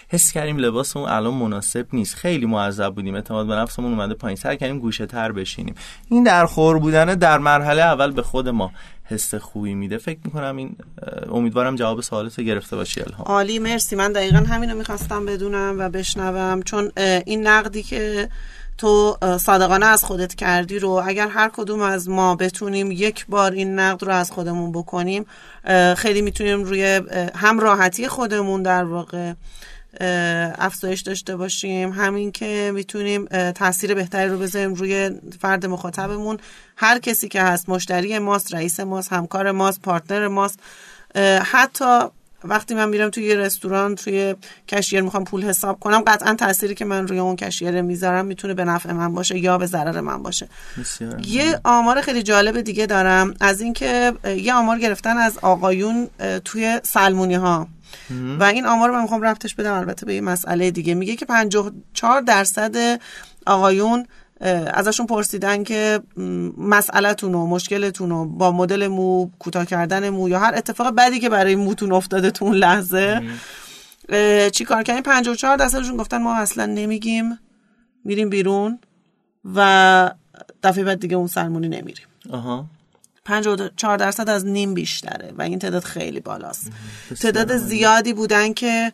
حس 0.10 0.32
کردیم 0.32 0.58
لباسمون 0.58 1.10
الان 1.10 1.34
مناسب 1.34 1.88
نیست. 1.94 2.16
خیلی 2.16 2.46
معذب 2.46 2.90
بودیم 2.96 3.16
اعتماد 3.16 3.48
به 3.48 3.56
نفسمون 3.56 3.92
اومده 3.92 4.14
پایین. 4.14 4.36
سر 4.36 4.56
کردیم 4.56 4.80
گوشه 4.80 5.06
تر 5.06 5.32
بشینیم. 5.32 5.76
این 6.10 6.24
در 6.24 6.46
خور 6.46 6.80
بودنه 6.80 7.16
در 7.16 7.38
مرحله 7.38 7.82
اول 7.82 8.12
به 8.12 8.22
خود 8.22 8.50
ما. 8.50 8.72
حس 9.12 9.36
خوبی 9.36 9.74
میده 9.74 9.98
فکر 9.98 10.20
می‌کنم 10.26 10.58
این 10.58 10.76
امیدوارم 11.32 11.76
جواب 11.76 12.02
سوالت 12.02 12.40
رو 12.40 12.46
گرفته 12.46 12.76
باشی 12.76 13.02
الهام. 13.02 13.26
عالی 13.28 13.60
مرسی. 13.60 13.96
من 13.96 14.12
دقیقا 14.12 14.38
همینو 14.38 14.76
می‌خواستم 14.76 15.26
بدونم 15.26 15.76
و 15.80 15.90
بشنوم 15.90 16.62
چون 16.62 16.92
این 17.26 17.48
نقدی 17.48 17.84
که 17.84 18.30
تو 18.78 19.18
صادقانه 19.40 19.86
از 19.86 20.04
خودت 20.04 20.36
کردی 20.36 20.80
رو 20.80 20.90
اگر 21.06 21.28
هر 21.28 21.50
کدوم 21.54 21.82
از 21.82 22.10
ما 22.10 22.36
بتونیم 22.36 22.92
یک 22.92 23.26
بار 23.26 23.52
این 23.52 23.80
نقد 23.80 24.04
رو 24.04 24.12
از 24.12 24.32
خودمون 24.32 24.72
بکنیم 24.72 25.26
خیلی 25.98 26.22
می‌تونیم 26.22 26.64
روی 26.64 27.02
هم 27.36 27.60
راحتی 27.60 28.08
خودمون 28.08 28.64
در 28.64 28.84
واقع 28.84 29.34
افزایش 30.60 31.02
داشته 31.02 31.36
باشیم. 31.36 31.92
همین 31.92 32.32
که 32.32 32.72
می‌تونیم 32.74 33.26
تاثیر 33.52 33.94
بهتری 33.94 34.30
رو 34.30 34.38
بذاریم 34.38 34.74
روی 34.74 35.12
فرد 35.40 35.66
مخاطبمون. 35.66 36.38
هر 36.78 37.00
کسی 37.00 37.28
که 37.28 37.42
هست 37.42 37.70
مشتری 37.70 38.20
ماست 38.20 38.54
رئیس 38.54 38.80
ماست 38.80 39.14
همکار 39.14 39.52
ماست 39.52 39.82
پارتنر 39.82 40.28
ماست. 40.28 40.60
حتی 41.44 42.00
وقتی 42.44 42.74
من 42.74 42.90
میرم 42.90 43.10
توی 43.10 43.24
یه 43.24 43.36
رستوران 43.36 43.96
توی 43.96 44.36
کشیر 44.68 45.02
می‌خوام 45.02 45.24
پول 45.24 45.44
حساب 45.44 45.80
کنم 45.80 46.04
قطعا 46.08 46.34
تأثیری 46.34 46.76
که 46.76 46.86
من 46.86 47.08
روی 47.08 47.20
اون 47.20 47.36
کشیر 47.36 47.82
می‌ذارم 47.82 48.26
می‌تونه 48.26 48.54
به 48.54 48.66
نفع 48.66 48.92
من 48.92 49.14
باشه 49.14 49.40
یا 49.40 49.58
به 49.58 49.66
ضرر 49.66 50.02
من 50.02 50.24
باشه. 50.24 50.48
یه 51.26 51.60
آمار 51.64 52.02
خیلی 52.02 52.24
جالب 52.24 52.62
دیگه 52.62 52.86
دارم 52.86 53.34
از 53.40 53.62
اینکه 53.62 54.14
یه 54.24 54.54
آمار 54.54 54.80
گرفتن 54.80 55.18
از 55.18 55.38
آقایون 55.42 56.08
توی 56.46 56.80
سلمونی 56.84 57.36
ها 57.36 57.68
و 58.40 58.44
این 58.44 58.66
آمار 58.66 58.90
رو 58.90 58.96
من 58.96 59.02
می‌خوام 59.02 59.22
رفتش 59.22 59.56
بدم. 59.56 59.74
البته 59.74 60.06
به 60.06 60.16
یه 60.16 60.22
مسئله 60.22 60.72
دیگه. 60.72 60.94
میگه 60.94 61.16
که 61.16 61.26
54 61.26 62.22
درصد 62.22 63.02
آقایون 63.46 64.06
ازشون 64.74 65.06
پرسیدن 65.06 65.64
که 65.64 66.00
مسئلهتون 66.58 67.36
و 67.36 67.48
مشکلتون 67.48 68.12
و 68.12 68.26
با 68.26 68.52
مدل 68.52 68.88
مو 68.88 69.30
کوتاه 69.40 69.66
کردن 69.66 70.10
مو 70.10 70.30
یا 70.30 70.40
هر 70.40 70.54
اتفاق 70.56 70.96
بدی 70.96 71.20
که 71.20 71.30
برای 71.30 71.56
موتون 71.56 71.92
افتاده 71.92 72.32
تو 72.32 72.46
اون 72.46 72.56
لحظه. 72.56 73.22
چی 74.52 74.66
کار 74.66 74.84
کردن 74.84 75.02
54 75.02 75.58
درصدشون 75.58 75.98
گفتن 75.98 76.18
ما 76.18 76.36
اصلا 76.36 76.66
نمیگیم. 76.66 77.40
میریم 78.06 78.30
بیرون 78.30 78.80
و 79.56 80.12
دفعه 80.64 80.84
بعد 80.84 81.00
دیگه 81.00 81.16
اون 81.16 81.28
سلمونی 81.28 81.68
نمیریم. 81.68 82.06
آها. 82.30 82.66
54 83.26 83.98
درصد 83.98 84.30
از 84.30 84.46
نیم 84.46 84.74
بیشتره 84.74 85.34
و 85.38 85.42
این 85.42 85.60
تعداد 85.60 85.84
خیلی 85.84 86.20
بالاست. 86.20 86.72
تعداد 87.22 87.58
زیادی 87.58 88.14
بودن 88.14 88.54
که 88.54 88.92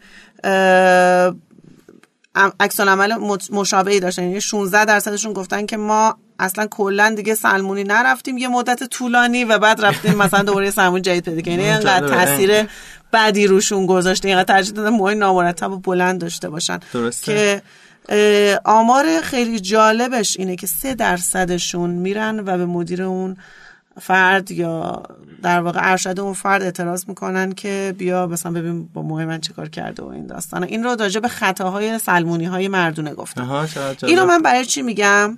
عکس 2.60 2.80
عمل 2.80 3.14
مشابهی 3.52 4.00
داشتن. 4.00 4.24
یعنی 4.24 4.42
16 4.42 4.86
درصدشون 4.86 5.34
گفتن 5.34 5.66
که 5.66 5.78
ما 5.78 6.18
اصلا 6.40 6.68
کلا 6.68 7.14
دیگه 7.18 7.36
سلمونی 7.36 7.84
نرفتیم 7.84 8.38
یه 8.38 8.48
مدت 8.48 8.84
طولانی 8.84 9.44
و 9.44 9.60
بعد 9.60 9.86
رفتیم 9.86 10.16
مثلا 10.16 10.44
دوباره 10.44 10.72
سلمون 10.72 11.02
جدید 11.02 11.24
پیدا 11.24 11.42
کنیم 11.42 11.60
یعنی 11.60 11.72
اینقدر 11.72 12.08
تاثیر 12.08 12.68
بعدی 13.12 13.48
روشون 13.48 13.86
گذاشته 13.86 14.28
اینقدر 14.28 14.54
ترجیح 14.54 14.74
دادن 14.74 14.90
موهای 14.90 15.16
نامرتب 15.16 15.72
و 15.72 15.78
بلند 15.78 16.22
داشته 16.22 16.50
باشن. 16.50 16.80
درسته. 16.94 17.26
که 17.26 17.62
آمار 18.66 19.22
خیلی 19.22 19.60
جالبش 19.60 20.38
اینه 20.40 20.56
که 20.56 20.68
سه 20.68 20.96
درصدشون 20.96 21.90
میرن 21.90 22.40
و 22.40 22.58
به 22.58 22.66
مدیر 22.66 23.04
اون 23.04 23.38
فرد 24.02 24.52
یا 24.52 25.04
در 25.44 25.60
واقع 25.60 25.80
ارشد 25.84 26.20
اون 26.20 26.34
فرد 26.34 26.64
اعتراض 26.64 27.06
می‌کنن 27.08 27.52
که 27.52 27.96
بیا 27.98 28.28
مثلا 28.28 28.52
ببین 28.52 28.88
با 28.94 29.02
موهای 29.02 29.26
من 29.26 29.42
چیکار 29.42 29.70
کرده 29.70 30.04
و 30.04 30.08
این 30.08 30.28
داستان. 30.28 30.64
این 30.64 30.84
رو 30.84 30.96
راجع 30.96 31.20
به 31.20 31.28
خطاهای 31.28 32.00
سلمونی 32.00 32.46
های 32.46 32.68
مردونه 32.68 33.14
گفتم 33.14 33.68
اینو 34.04 34.26
من 34.26 34.42
برای 34.42 34.66
چی 34.66 34.82
میگم؟ 34.82 35.38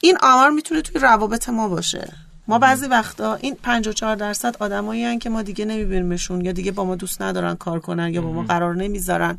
این 0.00 0.18
آمار 0.22 0.50
می‌تونه 0.50 0.82
توی 0.82 1.00
روابط 1.00 1.48
ما 1.48 1.68
باشه. 1.68 2.12
ما 2.48 2.58
بعضی 2.58 2.86
وقتا 2.86 3.34
این 3.34 3.56
54 3.62 4.16
درصد 4.16 4.56
آدمایی 4.60 5.18
که 5.18 5.30
ما 5.30 5.42
دیگه 5.42 5.64
نمیبینیمشون 5.64 6.40
یا 6.40 6.52
دیگه 6.52 6.72
با 6.72 6.84
ما 6.84 6.96
دوست 6.96 7.22
ندارن 7.22 7.54
کار 7.54 7.80
کنن 7.80 8.14
یا 8.14 8.22
با 8.22 8.32
ما 8.32 8.42
قرار 8.42 8.76
نمی‌ذارن. 8.76 9.38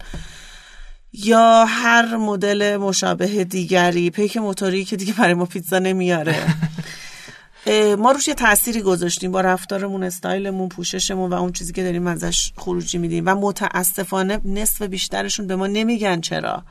یا 1.14 1.66
هر 1.66 2.18
مدل 2.18 2.78
مشابه 2.78 3.44
دیگری 3.44 4.10
پیک 4.10 4.38
موتوری 4.38 4.86
که 4.86 4.96
دیگه 4.96 5.14
برای 5.14 5.34
ما 5.34 5.46
پیتزا 5.46 5.80
نمیاره. 5.80 6.36
ما 7.98 8.12
روش 8.12 8.28
یه 8.28 8.34
تأثیری 8.34 8.82
گذاشتیم 8.82 9.32
با 9.32 9.42
رفتارمون 9.42 10.04
استایلمون 10.04 10.70
پوششمون 10.70 11.30
و 11.30 11.34
اون 11.34 11.52
چیزی 11.52 11.74
که 11.74 11.84
داریم 11.84 12.08
ازش 12.08 12.52
خروجی 12.58 12.98
میدیم. 12.98 13.24
و 13.28 13.36
متاسفانه 13.36 14.42
نصف 14.46 14.82
بیشترشون 14.82 15.48
به 15.48 15.56
ما 15.56 15.68
نمیگن 15.68 16.22
چرا 16.22 16.64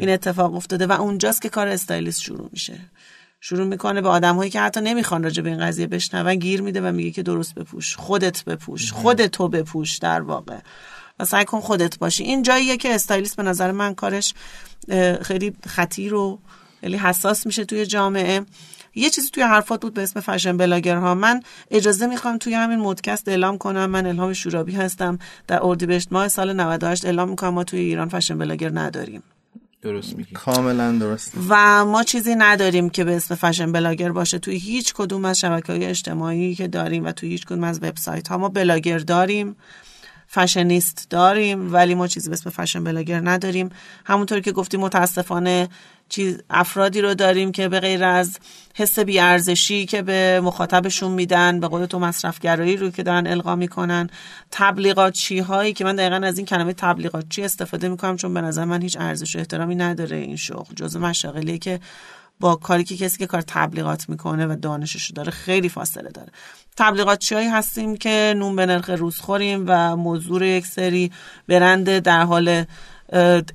این 0.00 0.08
اتفاق 0.08 0.54
افتاده 0.54 0.86
و 0.86 0.92
اونجاست 0.92 1.42
که 1.42 1.48
کار 1.48 1.68
استایلیست 1.68 2.20
شروع 2.20 2.48
میشه. 2.52 2.78
شروع 3.40 3.66
می‌کنه 3.66 4.00
به 4.00 4.08
آدم 4.08 4.36
هایی 4.36 4.50
که 4.50 4.60
حتی 4.60 4.80
نمی‌خوان 4.80 5.22
راجع 5.22 5.42
به 5.42 5.50
این 5.50 5.58
قضیه 5.60 5.86
بشنون 5.86 6.34
گیر 6.34 6.62
میده 6.62 6.80
و 6.80 6.92
میگه 6.92 7.10
که 7.10 7.22
درست 7.22 7.54
بپوش 7.54 7.96
خودت 7.96 8.44
بپوش 8.44 8.92
خودتو 8.92 9.48
بپوش 9.48 9.96
در 9.96 10.20
واقع. 10.20 10.58
و 11.18 11.24
سعی 11.24 11.44
کن 11.44 11.60
خودت 11.60 11.98
باشی. 11.98 12.24
این 12.24 12.42
جاییه 12.42 12.76
که 12.76 12.94
استایلیست 12.94 13.36
به 13.36 13.42
نظر 13.42 13.72
من 13.72 13.94
کارش 13.94 14.34
خیلی 15.22 15.56
خطیر 15.66 16.14
و 16.14 16.38
خیلی 16.80 16.96
حساس 16.96 17.46
میشه 17.46 17.64
توی 17.64 17.86
جامعه. 17.86 18.40
یه 18.96 19.10
چیزی 19.10 19.28
توی 19.30 19.42
حرفات 19.42 19.80
بود 19.80 19.94
به 19.94 20.02
اسم 20.02 20.20
فشن 20.20 20.56
بلاگرها. 20.56 21.14
من 21.14 21.42
اجازه 21.70 22.06
می‌خوام 22.06 22.38
توی 22.38 22.54
همین 22.54 22.78
مدکست 22.78 23.28
اعلام 23.28 23.58
کنم. 23.58 23.86
من 23.86 24.06
الهام 24.06 24.32
شورابی 24.32 24.72
هستم. 24.72 25.18
در 25.46 25.58
اردیبهشت 25.62 26.12
ماه 26.12 26.28
سال 26.28 26.52
98 26.52 27.04
اعلام 27.04 27.28
می‌کنم 27.28 27.54
ما 27.54 27.64
توی 27.64 27.80
ایران 27.80 28.08
fashion 28.08 28.38
blogger 28.38 28.70
نداریم. 28.74 29.22
درست 29.82 30.16
میگی. 30.16 30.34
کاملا 30.34 30.92
درست. 30.92 31.32
و 31.48 31.84
ما 31.84 32.02
چیزی 32.02 32.34
نداریم 32.34 32.90
که 32.90 33.04
به 33.04 33.16
اسم 33.16 33.34
fashion 33.34 33.72
blogger 33.72 34.12
باشه. 34.12 34.38
توی 34.38 34.56
هیچ 34.56 34.94
کدوم 34.94 35.24
از 35.24 35.40
شبکه 35.40 35.72
های 35.72 35.84
اجتماعی 35.84 36.54
که 36.54 36.68
داریم 36.68 37.04
و 37.04 37.12
توی 37.12 37.28
هیچ 37.28 37.46
کدوم 37.46 37.64
از 37.64 37.82
وبسایت 37.82 38.28
ها 38.28 38.38
ما 38.38 38.48
بلاگر 38.48 38.98
داریم. 38.98 39.56
fashionist 40.36 41.06
داریم 41.10 41.72
ولی 41.72 41.94
ما 41.94 42.06
چیزی 42.06 42.28
به 42.28 42.34
اسم 42.34 42.50
fashion 42.50 42.84
blogger 42.84 43.20
نداریم. 43.20 43.70
همونطور 44.04 44.40
که 44.40 44.52
گفتیم 44.52 44.80
متاسفانه 44.80 45.68
چیز 46.08 46.42
افرادی 46.50 47.00
رو 47.00 47.14
داریم 47.14 47.52
که 47.52 47.68
به 47.68 47.80
غیر 47.80 48.04
از 48.04 48.38
حس 48.74 48.98
بیارزشی 48.98 49.86
که 49.86 50.02
به 50.02 50.40
مخاطبشون 50.40 51.12
میدن 51.12 51.60
به 51.60 51.68
قول 51.68 51.86
تو 51.86 51.98
مصرفگرایی 51.98 52.76
رو 52.76 52.90
که 52.90 53.02
دارن 53.02 53.26
القا 53.26 53.56
می‌کنن. 53.56 54.10
تبلیغات 54.50 55.12
چی 55.12 55.38
هایی 55.38 55.72
که 55.72 55.84
من 55.84 55.96
دقیقا 55.96 56.26
از 56.26 56.38
این 56.38 56.46
کلمه 56.46 56.72
تبلیغات 56.72 57.24
چی 57.28 57.42
استفاده 57.42 57.88
می‌کنم؟ 57.88 58.16
چون 58.16 58.34
به 58.34 58.40
نظر 58.40 58.64
من 58.64 58.82
هیچ 58.82 58.96
ارزش 59.00 59.36
و 59.36 59.38
احترامی 59.38 59.74
نداره 59.74 60.16
این 60.16 60.36
شغل. 60.36 60.74
جزء 60.74 60.98
مشاغلی 60.98 61.58
که 61.58 61.80
با 62.40 62.56
کاری 62.56 62.84
که 62.84 62.96
کسی 62.96 63.18
که 63.18 63.26
کار 63.26 63.42
تبلیغات 63.46 64.08
می‌کنه 64.08 64.46
و 64.46 64.56
دانشش 64.56 65.10
داره 65.10 65.30
خیلی 65.30 65.68
فاصله 65.68 66.10
داره. 66.10 66.28
تبلیغات 66.76 67.32
هستیم 67.32 67.96
که 67.96 68.34
نون 68.36 68.56
به 68.56 68.66
نرخ 68.66 68.90
روز 68.90 69.20
خوریم 69.20 69.64
و 69.68 69.96
موضوع 69.96 70.46
یک 70.46 70.66
سری 70.66 71.12
برند 71.48 71.98
در 71.98 72.22
حال 72.22 72.64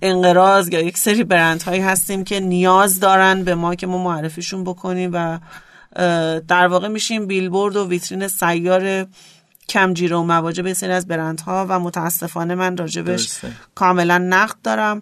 انقراض 0.02 0.70
یا 0.70 0.82
یک 0.82 0.98
سری 0.98 1.24
برند 1.24 1.62
هایی 1.62 1.82
هستیم 1.82 2.24
که 2.24 2.40
نیاز 2.40 3.00
دارن 3.00 3.44
به 3.44 3.56
ما 3.56 3.76
که 3.76 3.88
ما 3.88 4.04
معرفیشون 4.04 4.64
بکنیم 4.64 5.10
و 5.14 5.40
در 6.48 6.68
واقع 6.68 6.88
میشیم 6.88 7.28
بیلبورد 7.28 7.76
و 7.76 7.88
ویترین 7.88 8.28
سیار 8.28 9.08
کمجیره 9.70 10.16
و 10.16 10.24
مواجه 10.24 10.64
به 10.64 10.74
سری 10.74 10.92
از 10.92 11.08
برندها 11.08 11.66
و 11.70 11.80
متاسفانه 11.80 12.56
من 12.56 12.78
راجبش 12.78 13.42
کاملا 13.76 14.18
نقد 14.18 14.56
دارم. 14.64 15.02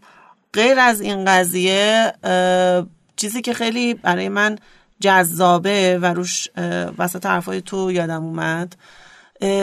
غیر 0.54 0.80
از 0.80 1.02
این 1.02 1.26
قضیه 1.26 2.14
چیزی 3.20 3.42
که 3.42 3.54
خیلی 3.54 3.94
برای 3.94 4.30
من 4.30 4.58
جذابه 5.00 6.00
و 6.02 6.06
روش 6.06 6.48
وسط 6.98 7.26
حرفای 7.26 7.62
تو 7.62 7.92
یادم 7.92 8.24
اومد 8.24 8.76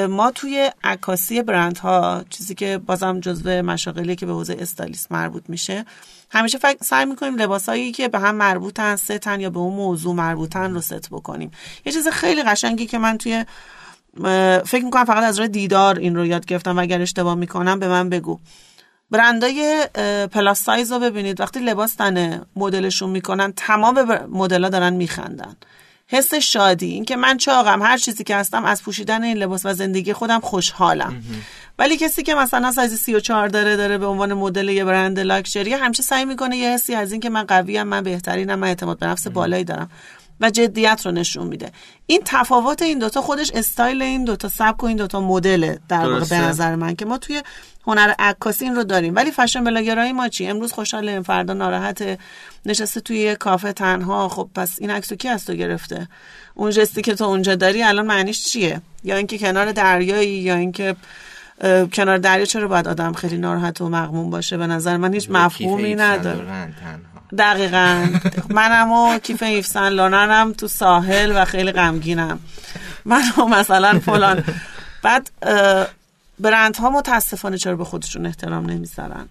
ما 0.09 0.31
توی 0.31 0.71
عکاسی 0.85 1.43
برند 1.43 1.79
ها 1.79 2.25
چیزی 2.31 2.55
که 2.55 2.79
بازم 2.79 3.21
جزو 3.21 3.51
مشاغلی 3.51 4.17
که 4.17 4.27
به 4.27 4.33
حوزه 4.33 4.57
استالیست 4.61 5.13
مربوط 5.13 5.43
میشه 5.49 5.85
همیشه 6.31 6.59
فکر 6.59 6.77
سعی 6.81 7.05
می‌کنیم 7.05 7.37
لباسایی 7.37 7.93
که 7.93 8.09
به 8.09 8.19
هم 8.19 8.35
مربوطن 8.35 8.97
ستن 8.97 9.41
یا 9.41 9.51
به 9.51 9.59
اون 9.59 9.75
موضوع 9.75 10.15
مربوطن 10.15 10.75
رو 10.75 10.81
ست 10.81 11.11
بکنیم. 11.11 11.51
یه 11.85 11.93
چیز 11.93 12.09
خیلی 12.09 12.43
قشنگی 12.43 12.87
که 12.87 12.99
من 12.99 13.19
توی 13.19 13.45
فکر 14.65 14.85
می‌کنم 14.85 15.05
فقط 15.05 15.25
از 15.25 15.39
راه 15.39 15.49
دیدار 15.49 15.99
این 15.99 16.17
رو 16.17 16.27
یاد 16.27 16.47
گرفتم 16.47 16.77
و 16.77 16.81
اگر 16.81 17.01
اشتباه 17.01 17.35
می‌کنم 17.35 17.79
به 17.79 17.89
من 17.89 18.09
بگو. 18.09 18.39
برندای 19.11 19.87
plus 20.33 20.63
size 20.63 20.93
رو 20.93 20.99
ببینید. 20.99 21.41
وقتی 21.41 21.61
لباس 21.61 21.95
تنه 21.95 22.43
مدلشون 22.57 23.11
می‌کنن 23.11 23.53
تمام 23.57 24.27
مدل 24.31 24.69
دارن 24.69 24.93
میخندن. 24.93 25.57
حس 26.09 26.35
شادی 26.35 26.87
اینکه 26.87 27.17
من 27.17 27.37
چاقم 27.37 27.83
هر 27.83 27.99
چیزی 27.99 28.25
که 28.25 28.37
هستم 28.37 28.65
از 28.65 28.83
پوشیدن 28.83 29.25
این 29.25 29.37
لباس 29.37 29.67
و 29.67 29.75
زندگی 29.75 30.13
خودم 30.13 30.41
خوشحالم. 30.41 31.23
ولی 31.79 31.97
کسی 31.97 32.23
که 32.23 32.35
مثلا 32.35 32.73
سایز 32.73 32.95
34 32.95 33.49
داره 33.49 33.77
داره 33.77 33.99
به 33.99 34.07
عنوان 34.07 34.35
مدل 34.35 34.69
یه 34.69 34.85
برند 34.85 35.21
لاکچری 35.21 35.73
همیشه 35.73 36.03
سعی 36.03 36.25
می‌کنه 36.25 36.57
یه 36.57 36.71
حسی 36.71 36.95
از 36.95 37.13
اینکه 37.13 37.31
من 37.31 37.43
قویم 37.43 37.83
من 37.83 38.03
بهترینم 38.03 38.59
من 38.59 38.69
اعتماد 38.69 38.99
به 38.99 39.07
نفس 39.07 39.27
بالایی 39.27 39.65
دارم. 39.65 39.91
و 40.41 40.51
جدیت 40.51 41.03
رو 41.05 41.13
نشون 41.13 41.47
میده. 41.47 41.73
این 42.07 42.23
تفاوت 42.25 42.83
این 42.83 42.99
دوتا 42.99 43.23
خودش 43.23 43.51
استایل 43.55 44.03
این 44.03 44.25
دوتا 44.25 44.49
سبک 44.49 44.85
و 44.85 44.87
این 44.87 44.97
دوتا 44.97 45.21
مدل 45.21 45.77
در 45.89 46.09
واقع 46.09 46.25
به 46.25 46.39
نظر 46.39 46.75
من 46.75 46.97
که 46.97 47.05
ما 47.05 47.19
توی 47.19 47.43
هنر 47.87 48.15
عکاسی 48.19 48.65
این 48.65 48.75
رو 48.75 48.85
داریم. 48.85 49.15
ولی 49.15 49.31
فشن 49.31 49.65
بلاگرای 49.65 50.13
ما 50.13 50.29
چی؟ 50.29 50.47
امروز 50.47 50.73
خوشحاله 50.73 51.21
فردا 51.23 51.55
ناراحت 51.55 52.19
نشسته 52.67 53.01
توی 53.01 53.19
یه 53.19 53.35
کافه 53.35 53.73
تنها. 53.73 54.29
خب 54.29 54.49
پس 54.55 54.77
این 54.81 54.91
عکسو 54.91 55.17
کی 55.17 55.29
از 55.29 55.45
تو 55.45 55.55
گرفته؟ 55.55 56.09
اون 56.55 56.71
جستی 56.71 57.03
که 57.03 57.15
تو 57.15 57.25
اونجا 57.25 57.55
داری 57.55 57.83
الان 57.83 58.07
معنیش 58.07 58.45
چیه؟ 58.45 58.81
یا 59.05 59.17
اینکه 59.17 59.39
کنار 59.39 59.73
دریایی 59.73 60.39
یا 60.39 60.55
اینکه 60.55 60.97
کنار 61.93 62.19
دریا 62.19 62.45
چرا 62.45 62.69
باید 62.69 62.89
آدم 62.89 63.13
خیلی 63.13 63.39
ناراحت 63.39 63.81
و 63.81 63.89
مغموم 63.89 64.31
باشه؟ 64.31 64.57
به 64.57 64.67
نظر 64.67 64.97
من 64.97 65.15
هیچ 65.15 65.31
مفهومی 65.31 65.95
نداره. 65.95 66.75
دقیقا. 67.39 68.07
منم 68.49 68.93
و 68.93 69.19
کیف 69.19 69.43
ایفسن 69.43 69.89
لانرم 69.89 70.53
تو 70.53 70.69
ساحل 70.69 71.33
و 71.37 71.45
خیلی 71.45 71.73
غمگینم. 71.73 72.39
من 73.05 73.23
مثلا 73.51 73.99
فلان. 73.99 74.45
بعد 75.03 75.31
برندها 76.39 76.91
متاسفانه 76.91 77.59
چرا 77.59 77.77
به 77.77 77.85
خودشون 77.85 78.27
احترام 78.27 78.67
نمی‌ذارن؟ 78.67 79.29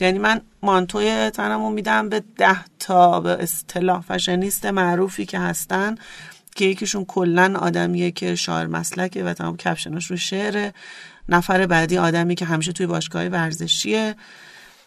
یعنی 0.00 0.18
من 0.18 0.40
مانتوی 0.62 1.30
تنمو 1.30 1.70
میدم 1.70 2.08
به 2.08 2.22
ده 2.36 2.56
تا 2.78 3.20
به 3.20 3.30
اصطلاح 3.40 4.00
فشنیست 4.00 4.66
معروفی 4.66 5.26
که 5.26 5.38
هستن 5.38 5.94
که 6.56 6.64
یکیشون 6.64 7.04
کلا 7.04 7.58
آدمیه 7.58 8.10
که 8.10 8.34
شاعر 8.34 8.66
مسلکه 8.66 9.24
و 9.24 9.32
تمام 9.32 9.56
کپشناش 9.56 10.10
رو 10.10 10.16
شعره. 10.16 10.74
نفر 11.28 11.66
بعدی 11.66 11.98
آدمی 11.98 12.34
که 12.34 12.44
همیشه 12.44 12.72
توی 12.72 12.86
باشگاه 12.86 13.24
ورزشیه. 13.24 14.14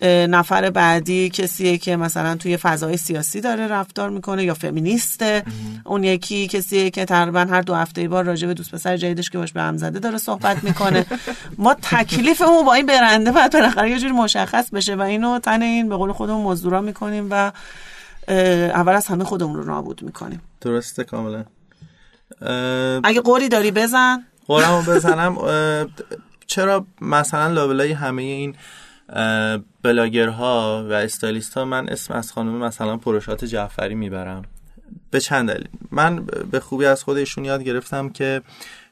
نفر 0.01 0.69
بعدی 0.69 1.29
کسیه 1.29 1.77
که 1.77 1.95
مثلا 1.95 2.35
توی 2.35 2.57
فضای 2.57 2.97
سیاسی 2.97 3.41
داره 3.41 3.67
رفتار 3.67 4.09
می‌کنه 4.09 4.43
یا 4.43 4.53
فمینیسته. 4.53 5.43
اون 5.83 6.03
یکی 6.03 6.47
کسیه 6.47 6.89
که 6.89 7.05
تقریبا 7.05 7.39
هر 7.39 7.61
دو 7.61 7.75
هفته 7.75 8.07
بار 8.07 8.23
راجع 8.23 8.47
به 8.47 8.53
دوست 8.53 8.71
پسر 8.71 8.97
جدیدش 8.97 9.29
که 9.29 9.37
باش 9.37 9.53
به 9.53 9.61
هم 9.61 9.77
زده 9.77 9.99
داره 9.99 10.17
صحبت 10.17 10.63
می‌کنه. 10.63 11.05
ما 11.57 11.73
تکلیفمون 11.73 12.65
با 12.65 12.73
این 12.73 12.85
برنده 12.85 13.31
باید 13.31 13.53
بالاخره 13.53 13.89
یه 13.89 13.99
جوری 13.99 14.13
مشخص 14.13 14.69
بشه 14.69 14.95
و 14.95 15.01
اینو 15.01 15.39
تن 15.39 15.61
این 15.61 15.89
به 15.89 15.95
قول 15.95 16.11
خودمون 16.11 16.43
مزدورا 16.43 16.81
می‌کنیم 16.81 17.27
و 17.31 17.51
اول 18.27 18.93
از 18.93 19.07
همه 19.07 19.23
خودمون 19.23 19.55
رو 19.55 19.65
نابود 19.65 20.03
می‌کنیم. 20.03 20.41
درسته 20.61 21.03
کاملا. 21.03 21.45
اگه 23.03 23.21
قوری 23.21 23.49
داری 23.49 23.71
بزن. 23.71 24.25
قورمو 24.47 24.81
بزنم. 24.81 25.37
چرا 26.47 26.85
مثلا 27.01 27.47
لابلای 27.47 27.91
همه 27.91 28.21
این 28.21 28.55
بلاگرها 29.83 30.85
و 30.89 30.93
stylist 30.93 31.53
ها 31.53 31.65
من 31.65 31.89
اسم 31.89 32.13
از 32.13 32.31
خانم 32.31 32.51
مثلا 32.51 32.97
پروشات 32.97 33.45
جعفری 33.45 33.95
می‌برم. 33.95 34.41
به 35.11 35.19
چند 35.19 35.51
دلیل. 35.51 35.67
من 35.91 36.25
به 36.51 36.59
خوبی 36.59 36.85
از 36.85 37.03
خودشون 37.03 37.45
یاد 37.45 37.63
گرفتم 37.63 38.09
که 38.09 38.41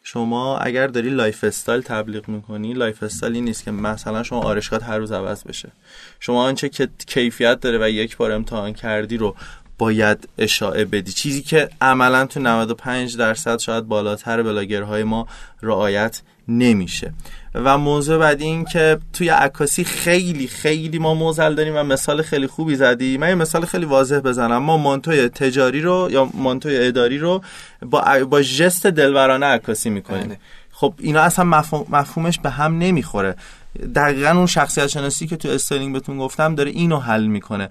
شما 0.03 0.57
اگر 0.57 0.87
داری 0.87 1.09
lifestyle 1.09 1.81
تبلیغ 1.81 2.29
می‌کنی 2.29 2.73
lifestyle 2.73 3.03
ی 3.03 3.41
نیست 3.41 3.63
که 3.63 3.71
مثلا 3.71 4.23
شما 4.23 4.41
آرایشگاه 4.41 4.83
هر 4.83 4.97
روز 4.97 5.11
عوض 5.11 5.43
بشه. 5.43 5.71
شما 6.19 6.43
آنچه 6.43 6.69
که 6.69 6.89
کیفیت 7.07 7.59
داره 7.59 7.77
و 7.81 7.89
یک 7.89 8.17
بار 8.17 8.31
امتحان 8.31 8.73
کردی 8.73 9.17
رو 9.17 9.35
باید 9.77 10.29
اشاعه 10.37 10.85
بدی. 10.85 11.11
چیزی 11.11 11.41
که 11.41 11.69
عملا 11.81 12.25
تو 12.25 12.39
95 12.39 13.17
درصد 13.17 13.59
شاید 13.59 13.87
بالاتر 13.87 14.43
بلاگرهای 14.43 15.03
ما 15.03 15.27
رعایت 15.61 16.21
نمیشه. 16.47 17.13
و 17.55 17.77
موضوع 17.77 18.17
بعدی 18.17 18.43
این 18.43 18.65
که 18.65 18.99
توی 19.13 19.29
عکاسی 19.29 19.83
خیلی 19.83 20.47
خیلی 20.47 20.99
ما 20.99 21.13
معضل 21.13 21.55
داریم 21.55 21.73
و 21.75 21.83
مثال 21.83 22.21
خیلی 22.21 22.47
خوبی 22.47 22.75
زدی. 22.75 23.17
من 23.17 23.29
یه 23.29 23.35
مثال 23.35 23.65
خیلی 23.65 23.85
واضح 23.85 24.19
بزنم. 24.19 24.57
ما 24.57 24.77
مانتوی 24.77 25.29
تجاری 25.29 25.81
رو 25.81 26.07
یا 26.11 26.29
مانتوی 26.33 26.87
اداری 26.87 27.17
رو 27.17 27.41
با 27.81 28.25
با 28.29 28.41
ژست 28.41 28.87
دلبرانه 28.87 29.45
عکاسی 29.45 29.89
می‌کنیم. 29.89 30.27
بله. 30.27 30.39
خب 30.71 30.93
اینا 30.99 31.21
اصلا 31.21 31.45
مفهومش 31.89 32.39
به 32.39 32.49
هم 32.49 32.77
نمی‌خوره. 32.77 33.35
دقیقا 33.95 34.29
اون 34.29 34.45
شخصیت 34.45 34.87
شناسی 34.87 35.27
که 35.27 35.35
تو 35.35 35.47
styling 35.47 35.93
بهتون 35.93 36.17
گفتم 36.17 36.55
داره 36.55 36.71
اینو 36.71 36.99
حل 36.99 37.25
می‌کنه. 37.25 37.69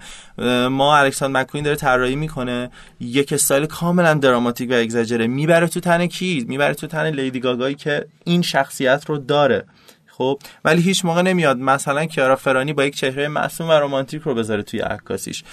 ما 0.69 0.97
الکساندر 0.97 1.41
مکوین 1.41 1.65
داره 1.65 1.77
طراحی 1.77 2.17
می‌کنه. 2.17 2.71
یک 3.01 3.33
استایل 3.33 3.67
کاملا 3.67 4.15
دراماتیک 4.15 4.71
و 4.71 4.75
اگزاجره. 4.75 5.27
می‌بره 5.27 5.67
تو 5.67 5.81
تن 5.81 6.07
کی 6.07 6.45
می‌بره 6.49 6.75
تو 6.75 6.87
تن 6.87 7.11
لیدی 7.11 7.41
گاگایی 7.41 7.75
که 7.75 8.07
این 8.25 8.43
شخصیت 8.43 9.05
رو 9.07 9.19
داره. 9.19 9.65
خب؟ 10.07 10.39
ولی 10.65 10.83
هیچ 10.83 11.05
موقع 11.05 11.23
نمیاد 11.23 11.59
مثلا 11.59 12.05
کیارا 12.05 12.37
فراگنی 12.37 12.73
با 12.73 12.85
یک 12.85 12.97
چهره 12.97 13.29
معصوم 13.29 13.69
و 13.69 13.73
رمانتیک 13.73 14.23
رو 14.23 14.35
بذاره 14.35 14.63
توی 14.63 14.81
عکاسیش. 14.81 15.45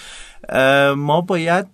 ما 0.96 1.20
باید 1.20 1.66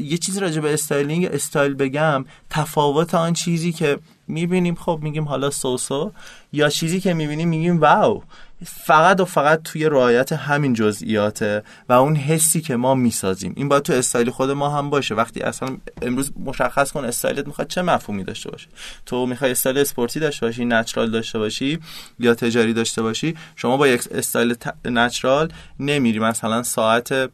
یه 0.00 0.18
چیزی 0.18 0.40
راجع 0.40 0.60
به 0.60 0.72
styling 0.72 1.24
style 1.24 1.74
بگم 1.74 2.24
تفاوت 2.50 3.14
آن 3.14 3.32
چیزی 3.32 3.72
که 3.72 3.98
می‌بینیم 4.28 4.74
خب 4.74 4.98
میگیم 5.02 5.24
حالا 5.24 5.50
so 5.50 5.81
so 5.81 6.12
یا 6.52 6.68
چیزی 6.68 7.00
که 7.00 7.14
می‌بینیم 7.14 7.48
میگیم 7.48 7.80
wow. 7.80 8.22
فقط 8.64 9.20
و 9.20 9.24
فقط 9.24 9.62
توی 9.62 9.84
رعایت 9.84 10.32
همین 10.32 10.72
جزئیاته 10.72 11.62
و 11.88 11.92
اون 11.92 12.16
حسی 12.16 12.60
که 12.60 12.76
ما 12.76 12.94
می‌سازیم. 12.94 13.52
این 13.56 13.68
باید 13.68 13.82
تو 13.82 13.92
استایل 13.92 14.30
خود 14.30 14.50
ما 14.50 14.68
هم 14.68 14.90
باشه. 14.90 15.14
وقتی 15.14 15.40
اصلا 15.40 15.76
امروز 16.02 16.32
مشخص 16.44 16.92
کن 16.92 17.04
استایلت 17.04 17.46
می‌خواد 17.46 17.68
چه 17.68 17.82
مفهومی 17.82 18.24
داشته 18.24 18.50
باشه. 18.50 18.68
تو 19.06 19.26
می‌خوای 19.26 19.50
استایل 19.50 19.78
اسپورتی 19.78 20.20
داشته 20.20 20.46
باشی 20.46 20.64
natural 20.64 21.10
داشته 21.10 21.38
باشی 21.38 21.78
یا 22.18 22.34
تجاری 22.34 22.72
داشته 22.72 23.02
باشی 23.02 23.36
شما 23.56 23.76
با 23.76 23.88
یک 23.88 24.08
style 24.10 24.54
natural 24.84 25.52
نمیری. 25.80 26.18
مثلا 26.18 26.62
ساعت 26.62 27.30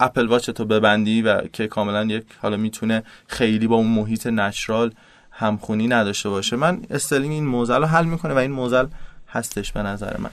Apple 0.00 0.26
Watch 0.26 0.50
تو 0.50 0.64
ببندی 0.64 1.22
و 1.22 1.40
که 1.46 1.66
کاملا 1.66 2.04
یک 2.04 2.24
حالا 2.42 2.56
می‌تونه 2.56 3.02
خیلی 3.26 3.66
با 3.66 3.76
اون 3.76 3.86
محیط 3.86 4.26
natural 4.26 4.92
همخونی 5.32 5.88
نداشته 5.88 6.28
باشه. 6.28 6.56
من 6.56 6.82
styling 6.90 7.32
این 7.32 7.46
معضل 7.46 7.80
رو 7.80 7.86
حل 7.86 8.04
می‌کنه 8.04 8.34
و 8.34 8.36
این 8.36 8.50
معضل 8.50 8.86
هستش 9.28 9.72
به 9.72 9.82
نظر 9.82 10.16
من. 10.16 10.30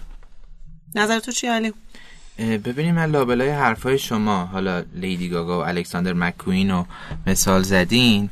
نظر 0.96 1.20
تو 1.20 1.32
چی 1.32 1.48
علی؟ 1.48 1.74
ببینیم 2.40 2.96
من 2.96 3.06
لابلای 3.06 3.50
حرفای 3.50 4.00
شما 4.00 4.46
حالا 4.46 4.84
لیدی 4.94 5.30
گاگا 5.30 5.60
و 5.60 5.66
الکساندر 5.68 6.14
مکوین 6.14 6.72
رو 6.72 6.86
مثال 7.28 7.62
زدین 7.62 8.30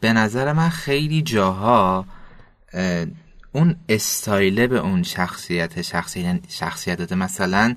به 0.00 0.12
نظر 0.12 0.52
من 0.52 0.68
خیلی 0.68 1.22
جاها 1.22 2.06
اون 3.52 3.76
استایله 3.88 4.66
به 4.66 4.78
اون 4.78 5.02
شخصیت 5.02 5.82
شخصیت 5.82 6.40
شخصیت 6.48 7.12
مثلا 7.12 7.76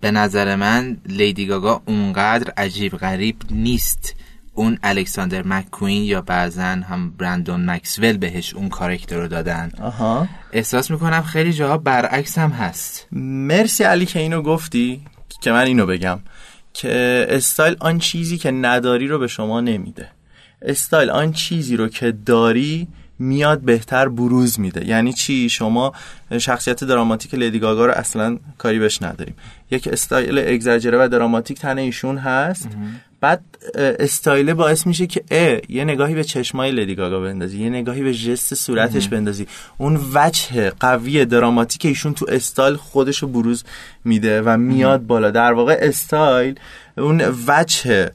به 0.00 0.10
نظر 0.10 0.56
من 0.56 0.96
لیدی 1.06 1.46
گاگا 1.46 1.82
اونقدر 1.86 2.52
عجیب 2.56 2.96
غریب 2.96 3.36
نیست. 3.50 4.14
اون 4.54 4.78
الکساندر 4.82 5.42
مکوین 5.46 6.02
یا 6.02 6.20
بعضا 6.20 6.62
هم 6.62 7.10
برندون 7.10 7.70
مکسول 7.70 8.16
بهش 8.16 8.54
اون 8.54 8.68
کارکتر 8.68 9.16
رو 9.16 9.28
دادن. 9.28 9.70
آها. 9.80 10.28
احساس 10.52 10.90
می‌کنم 10.90 11.22
خیلی 11.22 11.52
جاها 11.52 11.78
برعکس 11.78 12.38
هم 12.38 12.50
هست. 12.50 13.06
مرسی 13.12 13.84
علی 13.84 14.06
که 14.06 14.18
اینو 14.18 14.42
گفتی 14.42 15.02
که 15.40 15.52
من 15.52 15.64
اینو 15.64 15.86
بگم 15.86 16.20
که 16.72 17.26
استایل 17.28 17.76
آن 17.80 17.98
چیزی 17.98 18.38
که 18.38 18.50
نداری 18.50 19.06
رو 19.06 19.18
به 19.18 19.26
شما 19.26 19.60
نمیده. 19.60 20.08
استایل 20.62 21.10
آن 21.10 21.32
چیزی 21.32 21.76
رو 21.76 21.88
که 21.88 22.12
داری 22.12 22.88
میاد 23.18 23.60
بهتر 23.60 24.08
بروز 24.08 24.60
میده. 24.60 24.88
یعنی 24.88 25.12
چی؟ 25.12 25.48
شما 25.48 25.92
شخصیت 26.38 26.84
دراماتیک 26.84 27.34
لیدی 27.34 27.58
گاگا 27.58 27.86
رو 27.86 27.92
اصلا 27.92 28.38
کاری 28.58 28.78
بهش 28.78 29.02
نداریم. 29.02 29.34
یک 29.70 29.88
استایل 29.88 30.38
اگزاجره 30.38 31.04
و 31.04 31.08
دراماتیک 31.08 31.58
تن 31.58 31.78
ایشون 31.78 32.18
هست. 32.18 32.68
بعد 33.20 33.44
استایله 33.74 34.54
باعث 34.54 34.86
میشه 34.86 35.06
که 35.06 35.24
اه 35.30 35.58
یه 35.68 35.84
نگاهی 35.84 36.14
به 36.14 36.24
چشمای 36.24 36.72
لیدی 36.72 36.94
گاگا 36.94 37.20
بندازی 37.20 37.62
یه 37.62 37.70
نگاهی 37.70 38.02
به 38.02 38.14
ژست 38.14 38.54
صورتش 38.54 39.08
بندازی. 39.08 39.46
اون 39.78 40.00
وجه 40.14 40.70
قوی 40.70 41.24
دراماتیک 41.24 41.84
ایشون 41.84 42.14
تو 42.14 42.26
استایل 42.28 42.76
خودش 42.76 43.18
رو 43.18 43.28
بروز 43.28 43.64
میده 44.04 44.42
و 44.42 44.56
میاد 44.56 45.06
بالا. 45.06 45.30
در 45.30 45.52
واقع 45.52 45.78
استایل 45.80 46.58
اون 46.98 47.22
وجه 47.46 48.10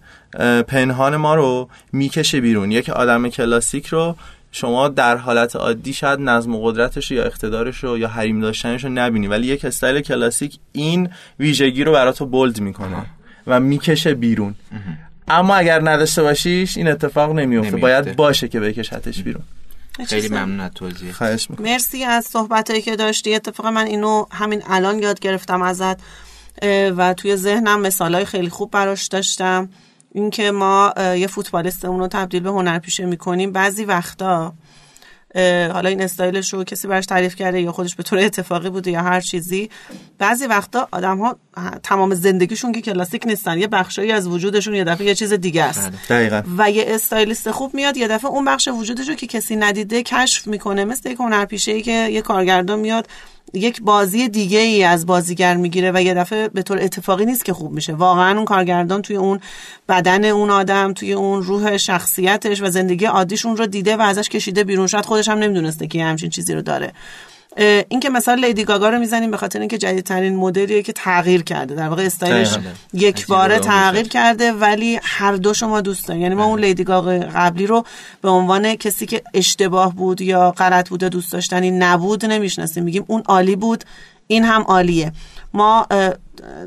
پنهان 0.68 1.16
ما 1.16 1.36
رو 1.36 1.70
می‌کشه 1.93 2.41
بیرون. 2.41 2.72
یک 2.72 2.89
آدم 2.89 3.30
کلاسیک 3.30 3.88
رو 3.88 4.16
شما 4.52 4.88
در 4.88 5.18
حالت 5.18 5.56
عادی 5.56 5.93
شاید 5.93 6.20
نظم 6.20 6.56
و 6.56 6.62
قدرتش 6.62 7.12
یا 7.12 7.24
اقتدارش 7.24 7.84
رو 7.84 7.97
یا 7.97 8.08
حریم 8.08 8.41
داشتنش 8.41 8.84
رو 8.84 8.89
نبینی 8.89 9.28
ولی 9.28 9.47
یک 9.47 9.66
استایل 9.66 10.02
کلاسیک 10.02 10.60
این 10.72 11.10
ویژگی 11.39 11.84
رو 11.84 11.91
برات 11.91 12.24
bold 12.24 12.60
می‌کنه 12.60 13.06
و 13.47 13.60
می‌کشه 13.60 14.14
بیرون. 14.14 14.56
اما 15.30 15.55
اگر 15.55 15.89
نداشته 15.89 16.23
باشیش 16.23 16.77
این 16.77 16.88
اتفاق 16.88 17.32
نمیفته 17.32 17.77
باید 17.77 18.15
باشه 18.15 18.47
که 18.47 18.59
بکشتش 18.59 19.23
بیرون. 19.23 19.43
خیلی 20.07 20.30
ممنون 20.30 20.59
از 20.59 20.71
توضیح 20.71 21.11
خواهش 21.11 21.47
مرسی 21.59 22.03
از 22.03 22.25
صحبتایی 22.25 22.82
که 22.82 22.95
داشتی. 22.95 23.36
اتفاق 23.36 23.67
من 23.67 23.86
اینو 23.86 24.25
همین 24.32 24.63
الان 24.67 24.99
یاد 24.99 25.19
گرفتم 25.19 25.61
ازت 25.61 25.97
و 26.97 27.13
توی 27.13 27.36
ذهنم 27.36 27.82
مثالای 27.82 28.25
خیلی 28.25 28.49
خوب 28.49 28.71
براش 28.71 29.07
داشتم. 29.07 29.69
اینکه 30.11 30.51
ما 30.51 30.93
یه 30.97 31.27
فوتبالیستمون 31.27 31.99
رو 31.99 32.07
تبدیل 32.07 32.43
به 32.43 32.49
هنرپیشه 32.49 33.05
می‌کنیم. 33.05 33.51
بعضی 33.51 33.86
وقتا 33.86 34.53
حالا 35.73 35.89
این 35.89 36.01
استایلش 36.01 36.53
رو 36.53 36.63
کسی 36.63 36.88
براش 36.88 37.05
تعریف 37.05 37.36
کرده 37.36 37.61
یا 37.61 37.71
خودش 37.71 37.95
به 37.95 38.03
طور 38.03 38.19
اتفاقی 38.19 38.69
بوده 38.69 38.91
یا 38.91 39.01
هر 39.01 39.21
چیزی 39.21 39.69
بعضی 40.17 40.45
وقتا 40.45 40.88
آدم 40.91 41.17
ها 41.17 41.38
تمام 41.84 42.13
زندگیشون 42.13 42.71
که 42.71 42.82
کلاسیک 42.82 43.23
نیستن 43.25 43.57
یه 43.57 43.67
بخشایی 43.67 44.11
از 44.11 44.27
وجودشون 44.27 44.73
یه 44.73 44.84
دفعه 44.84 45.07
یه 45.07 45.15
چیز 45.15 45.34
دیگه 45.34 45.63
است 45.63 45.89
بله. 45.89 45.97
دقیقا. 46.09 46.43
و 46.57 46.71
یه 46.71 46.86
استایلیست 46.88 47.51
خوب 47.51 47.73
میاد 47.73 47.97
یه 47.97 48.07
دفعه 48.07 48.32
اون 48.32 48.45
بخش 48.45 48.67
وجودش 48.67 49.09
رو 49.09 49.15
که 49.15 49.27
کسی 49.27 49.55
ندیده 49.55 50.03
کشف 50.03 50.47
می‌کنه 50.47 50.86
مثل 50.86 51.11
یک 51.11 51.19
هنرپیشه 51.19 51.71
ای 51.71 51.82
که 51.82 51.91
یه 51.91 52.21
کارگردان 52.21 52.80
میاد 52.80 53.07
یک 53.54 53.82
بازی 53.82 54.30
دیگه 54.30 54.60
ای 54.60 54.84
از 54.84 55.06
بازیگر 55.06 55.56
می‌گیره 55.58 55.91
و 55.91 56.02
یه 56.02 56.14
دفعه 56.14 56.50
به 56.50 56.62
طور 56.64 56.80
اتفاقی 56.82 57.26
نیست 57.26 57.45
که 57.45 57.54
خوب 57.54 57.72
میشه. 57.72 57.93
واقعا 57.93 58.36
اون 58.36 58.45
کارگردان 58.45 59.02
توی 59.02 59.16
اون 59.16 59.39
بدن 59.89 60.26
اون 60.26 60.50
آدم 60.50 60.93
توی 60.93 61.14
اون 61.14 61.43
روح 61.43 61.78
شخصیتش 61.78 62.62
و 62.62 62.70
زندگی 62.70 63.06
عادیشون 63.06 63.58
رو 63.58 63.66
دیده 63.66 63.97
و 63.97 64.02
ازش 64.02 64.30
کشیده 64.30 64.64
بیرون. 64.64 64.88
شاید 64.88 65.06
خودش 65.06 65.30
هم 65.30 65.38
نمی‌دونسته 65.38 65.88
که 65.88 66.04
همچین 66.04 66.30
چیزی 66.30 66.54
رو 66.54 66.62
داره. 66.62 66.93
این 67.58 68.00
که 68.00 68.10
مثال 68.10 68.45
لیدی 68.45 68.64
گاگا 68.64 68.89
رو 68.89 69.00
می‌زنیم 69.00 69.32
به 69.32 69.38
خاطر 69.38 69.60
اینکه 69.60 69.78
جدیدترین 69.78 70.36
مدلیه 70.36 70.84
که 70.84 70.93
تغییر 70.93 71.43
کرده. 71.43 71.76
در 71.76 71.89
واقع 71.89 72.06
استایلش 72.06 72.58
یک 72.93 73.28
باره 73.28 73.60
تغییر 73.60 74.08
کرده 74.08 74.52
ولی 74.52 75.00
هر 75.04 75.36
دو 75.36 75.54
شما 75.54 75.82
دوست 75.82 76.08
دارین. 76.08 76.24
یعنی 76.24 76.36
ما 76.36 76.45
اون 76.45 76.60
لیدی 76.60 76.84
گاگا 76.84 77.12
قبلی 77.12 77.68
رو 77.68 77.86
به 78.22 78.30
عنوان 78.30 78.76
کسی 78.76 79.06
که 79.06 79.22
اشتباه 79.34 79.95
بود 79.95 80.22
یا 80.22 80.52
غلط 80.52 80.89
بوده 80.89 81.10
دوست 81.10 81.32
داشتنی 81.32 81.72
نبود 81.72 82.26
نمی‌شناسیم. 82.26 82.84
میگیم 82.84 83.04
اون 83.08 83.24
عالی 83.26 83.56
بود. 83.56 83.84
این 84.32 84.43
هم 84.43 84.61
عالیه. 84.61 85.11
ما 85.53 85.88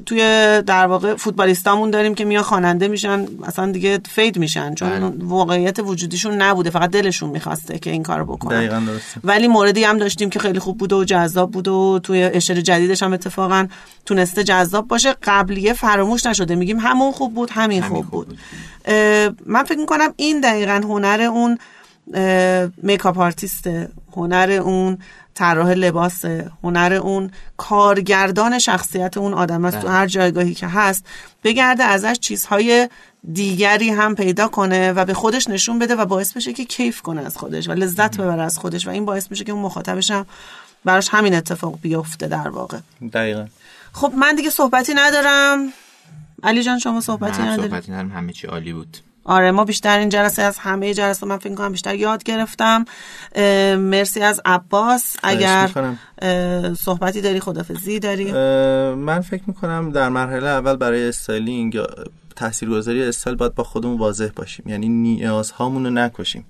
توی 0.06 0.18
در 0.66 0.86
واقع 0.86 1.14
فوتبالیستامون 1.14 1.90
داریم 1.90 2.14
که 2.14 2.24
میان 2.24 2.42
خواننده 2.42 2.88
میشن 2.88 3.26
اصلا 3.44 3.72
دیگه 3.72 4.00
فید 4.10 4.38
میشن 4.38 4.74
چون 4.74 4.88
بله. 4.88 5.12
واقعیت 5.18 5.78
وجودیشون 5.78 6.42
نبوده 6.42 6.70
فقط 6.70 6.90
دلشون 6.90 7.30
می‌خواسته 7.30 7.78
که 7.78 7.90
این 7.90 8.02
کارو 8.02 8.24
بکنن. 8.24 8.88
ولی 9.24 9.48
موردی 9.48 9.84
هم 9.84 9.98
داشتیم 9.98 10.30
که 10.30 10.38
خیلی 10.38 10.58
خوب 10.58 10.78
بوده 10.78 10.96
و 10.96 11.04
جذاب 11.04 11.50
بوده 11.50 11.70
و 11.70 11.98
توی 11.98 12.22
اشتر 12.22 12.60
جدیدش 12.60 13.02
هم 13.02 13.12
اتفاقا 13.12 13.66
تونسته 14.06 14.44
جذاب 14.44 14.88
باشه. 14.88 15.14
قبلیه 15.22 15.72
فراموش 15.72 16.26
نشده. 16.26 16.54
میگیم 16.54 16.78
همون 16.78 17.12
خوب 17.12 17.34
بود 17.34 17.50
همین, 17.50 17.82
خوب, 17.82 18.06
بود, 18.06 18.28
بود. 18.28 18.38
من 19.46 19.64
فکر 19.64 19.78
می‌کنم 19.78 20.14
این 20.16 20.40
دقیقا 20.40 20.80
هنر 20.84 21.20
اون 21.20 21.58
makeup 22.76 23.18
artist 23.18 23.70
هنر 24.16 24.61
اون 24.64 24.98
طراح 25.34 25.70
لباس 25.70 26.24
هنر 26.64 27.00
اون 27.03 27.30
کارگردان 27.57 28.59
شخصیت 28.59 29.16
اون 29.16 29.34
آدم 29.34 29.64
است 29.64 29.76
تو 29.80 29.86
بله. 29.86 29.96
هر 29.96 30.07
جایگاهی 30.07 30.55
که 30.55 30.66
هست 30.66 31.07
بگرده 31.44 31.84
ازش 31.84 32.18
چیزهای 32.20 32.88
دیگری 33.32 33.90
هم 33.90 34.14
پیدا 34.14 34.48
کنه 34.48 34.92
و 34.92 35.05
به 35.05 35.14
خودش 35.14 35.48
نشون 35.48 35.78
بده 35.78 35.94
و 35.94 36.07
باعث 36.07 36.32
بشه 36.32 36.53
که 36.53 36.64
کیف 36.64 37.03
کنه 37.03 37.26
از 37.26 37.36
خودش 37.36 37.68
و 37.68 37.72
لذت 37.72 38.16
ببره 38.16 38.42
از 38.42 38.59
خودش 38.59 38.86
و 38.86 38.90
این 38.90 39.05
باعث 39.05 39.30
میشه 39.30 39.44
که 39.44 39.53
اون 39.53 39.62
مخاطبش 39.62 40.11
هم 40.11 40.26
براش 40.84 41.09
همین 41.09 41.34
اتفاق 41.34 41.78
بیفته 41.82 42.28
در 42.28 42.48
واقع. 42.48 42.78
دقیقا. 43.12 43.46
خب 43.92 44.12
من 44.16 44.34
دیگه 44.34 44.50
صحبتی 44.50 44.94
ندارم. 44.94 45.72
علی 46.42 46.62
جان 46.62 46.78
شما 46.78 47.00
صحبتی 47.00 47.42
نداریم 47.42 47.70
صحبتی 47.70 47.92
ندارم 47.92 48.11
همه 48.11 48.32
چی 48.32 48.46
عالی 48.46 48.72
بود. 48.72 48.96
آره 49.25 49.51
ما 49.51 49.64
بیشتر 49.64 49.99
این 49.99 50.09
جلسه 50.09 50.43
از 50.43 50.59
همه 50.59 50.95
جلسه 50.95 51.27
من 51.27 51.39
فکر 51.39 51.55
کنم 51.55 51.73
بیشتر 51.73 51.95
یاد 51.95 52.23
گرفتم. 52.23 52.85
مرسی 53.79 54.20
از 54.20 54.41
عباس. 54.45 55.16
اگر 55.23 55.70
صحبتی 56.79 57.20
داری 57.20 57.41
خدافزی 57.41 57.99
داری؟ 57.99 58.33
من 58.95 59.20
فکر 59.20 59.43
می‌کنم 59.47 59.91
در 59.93 60.09
مرحله 60.09 60.49
اول 60.49 60.77
برای 60.77 61.09
styling 61.09 61.74
یا 61.75 61.87
تاثیرگذاری 62.37 63.03
استایل 63.03 63.37
باید 63.37 63.55
با 63.55 63.64
خودمون 63.64 63.99
واضح 63.99 64.29
باشیم. 64.37 64.68
یعنی 64.68 64.89
نیازهامون 64.89 65.85
رو 65.85 65.91
نکشیم. 65.91 66.45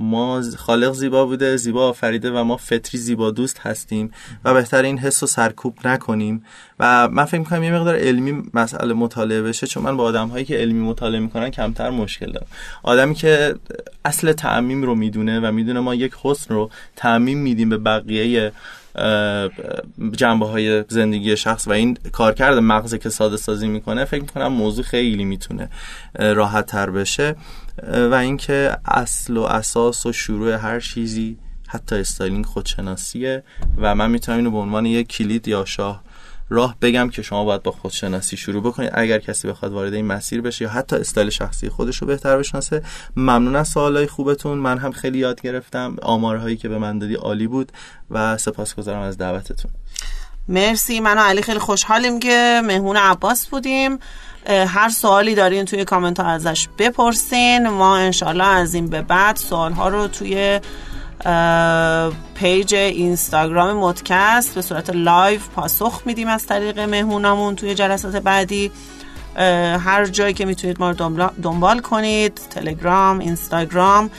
ما 0.00 0.42
خالق 0.56 0.92
زیبا 0.92 1.26
بوده 1.26 1.56
زیبا 1.56 1.88
آفریده 1.88 2.30
و 2.30 2.44
ما 2.44 2.56
فطری 2.56 2.98
زیبا 2.98 3.30
دوست 3.30 3.58
هستیم 3.58 4.12
و 4.44 4.54
بهتر 4.54 4.82
این 4.82 4.98
حس 4.98 5.22
رو 5.22 5.26
سرکوب 5.26 5.78
نکنیم. 5.84 6.44
و 6.78 7.08
من 7.08 7.24
فکر 7.24 7.38
می‌کنم 7.38 7.62
یه 7.62 7.72
مقدار 7.72 7.96
علمی 7.96 8.42
مسئله 8.54 8.94
مطالعه 8.94 9.42
بشه 9.42 9.66
چون 9.66 9.82
من 9.82 9.96
با 9.96 10.04
آدم 10.04 10.28
هایی 10.28 10.44
که 10.44 10.56
علمی 10.56 10.80
مطالعه 10.80 11.20
می‌کنن 11.20 11.50
کمتر 11.50 11.90
مشکل 11.90 12.32
دارم. 12.32 12.46
آدمی 12.82 13.14
که 13.14 13.54
اصل 14.04 14.32
تعمیم 14.32 14.82
رو 14.82 14.94
می‌دونه 14.94 15.40
و 15.40 15.52
می‌دونه 15.52 15.80
ما 15.80 15.94
یک 15.94 16.12
حسن 16.22 16.54
رو 16.54 16.70
تعمیم 16.96 17.38
میدیم 17.38 17.68
به 17.68 17.76
بقیه 17.78 18.52
جنبه 20.12 20.46
های 20.46 20.84
زندگی 20.88 21.36
شخص 21.36 21.68
و 21.68 21.72
این 21.72 21.98
کارکرد 22.12 22.58
مغزه 22.58 22.98
که 22.98 23.08
ساده 23.08 23.36
سازی 23.36 23.68
می‌کنه 23.68 24.04
فکر 24.04 24.22
می‌کنم 24.22 24.52
موضوع 24.52 24.84
خیلی 24.84 25.24
می‌تونه 25.24 25.70
راحت 26.18 26.66
تر 26.66 26.90
بشه. 26.90 27.36
و 27.82 28.14
اینکه 28.14 28.76
اصل 28.84 29.36
و 29.36 29.42
اساس 29.42 30.06
و 30.06 30.12
شروع 30.12 30.52
هر 30.52 30.80
چیزی 30.80 31.38
حتی 31.68 31.96
styling 31.96 32.46
خودشناسیه 32.46 33.42
و 33.76 33.94
من 33.94 34.10
می‌تونم 34.10 34.38
اینو 34.38 34.50
به 34.50 34.58
عنوان 34.58 34.86
یک 34.86 35.08
کلید 35.08 35.48
یا 35.48 35.64
شاه 35.64 36.02
راه 36.52 36.76
بگم 36.82 37.10
که 37.10 37.22
شما 37.22 37.44
باید 37.44 37.62
با 37.62 37.72
خودشناسی 37.72 38.36
شروع 38.36 38.62
بکنید. 38.62 38.90
اگر 38.94 39.18
کسی 39.18 39.48
بخواد 39.48 39.72
وارد 39.72 39.94
این 39.94 40.06
مسیر 40.06 40.40
بشه 40.40 40.64
یا 40.64 40.70
حتی 40.70 40.96
استایل 40.96 41.30
شخصی 41.30 41.68
خودش 41.68 41.96
رو 41.96 42.06
بهتر 42.06 42.38
بشناسه 42.38 42.82
ممنون 43.16 43.56
از 43.56 43.68
سوالای 43.68 44.06
خوبتون. 44.06 44.58
من 44.58 44.78
هم 44.78 44.92
خیلی 44.92 45.18
یاد 45.18 45.40
گرفتم. 45.40 45.96
آمارهایی 46.02 46.56
که 46.56 46.68
به 46.68 46.78
من 46.78 46.98
دادی 46.98 47.14
عالی 47.14 47.46
بود 47.46 47.72
و 48.10 48.38
سپاسگزارم 48.38 49.00
از 49.00 49.18
دعوتتون. 49.18 49.70
مرسی. 50.48 51.00
من 51.00 51.18
و 51.18 51.20
علی 51.20 51.42
خیلی 51.42 51.58
خوشحالیم 51.58 52.20
که 52.20 52.62
مهمون 52.64 52.96
عباس 52.96 53.46
بودیم. 53.46 53.98
هر 54.46 54.88
سوالی 54.88 55.34
دارین 55.34 55.64
توی 55.64 55.84
کامنت 55.84 56.20
ها 56.20 56.26
ازش 56.26 56.68
بپرسین. 56.78 57.68
ما 57.68 57.96
انشالله 57.96 58.46
از 58.46 58.74
این 58.74 58.86
به 58.86 59.02
بعد 59.02 59.36
سوال 59.36 59.72
ها 59.72 59.88
رو 59.88 60.08
توی 60.08 60.60
page 62.34 62.74
اینستاگرام 62.74 63.76
مدکست 63.76 64.54
به 64.54 64.62
صورت 64.62 64.90
live 64.90 65.40
پاسخ 65.56 66.02
میدیم 66.04 66.28
از 66.28 66.46
طریق 66.46 66.78
مهمونامون 66.78 67.56
توی 67.56 67.74
جلسات 67.74 68.16
بعدی. 68.16 68.70
هر 69.84 70.06
جایی 70.06 70.34
که 70.34 70.44
می‌تونید 70.44 70.80
ما 70.80 70.90
رو 70.90 71.30
دنبال 71.42 71.80
کنید 71.80 72.40
تلگرام 72.50 73.18
اینستاگرام 73.18 74.10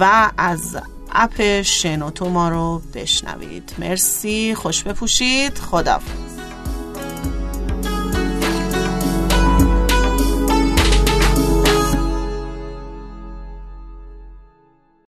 و 0.00 0.30
از 0.38 0.76
app 1.12 1.62
شنوتو 1.62 2.28
ما 2.28 2.48
رو 2.48 2.82
بشنوید. 2.94 3.74
مرسی 3.78 4.54
خوش 4.54 4.82
بپوشید. 4.82 5.58
خدا 5.58 6.00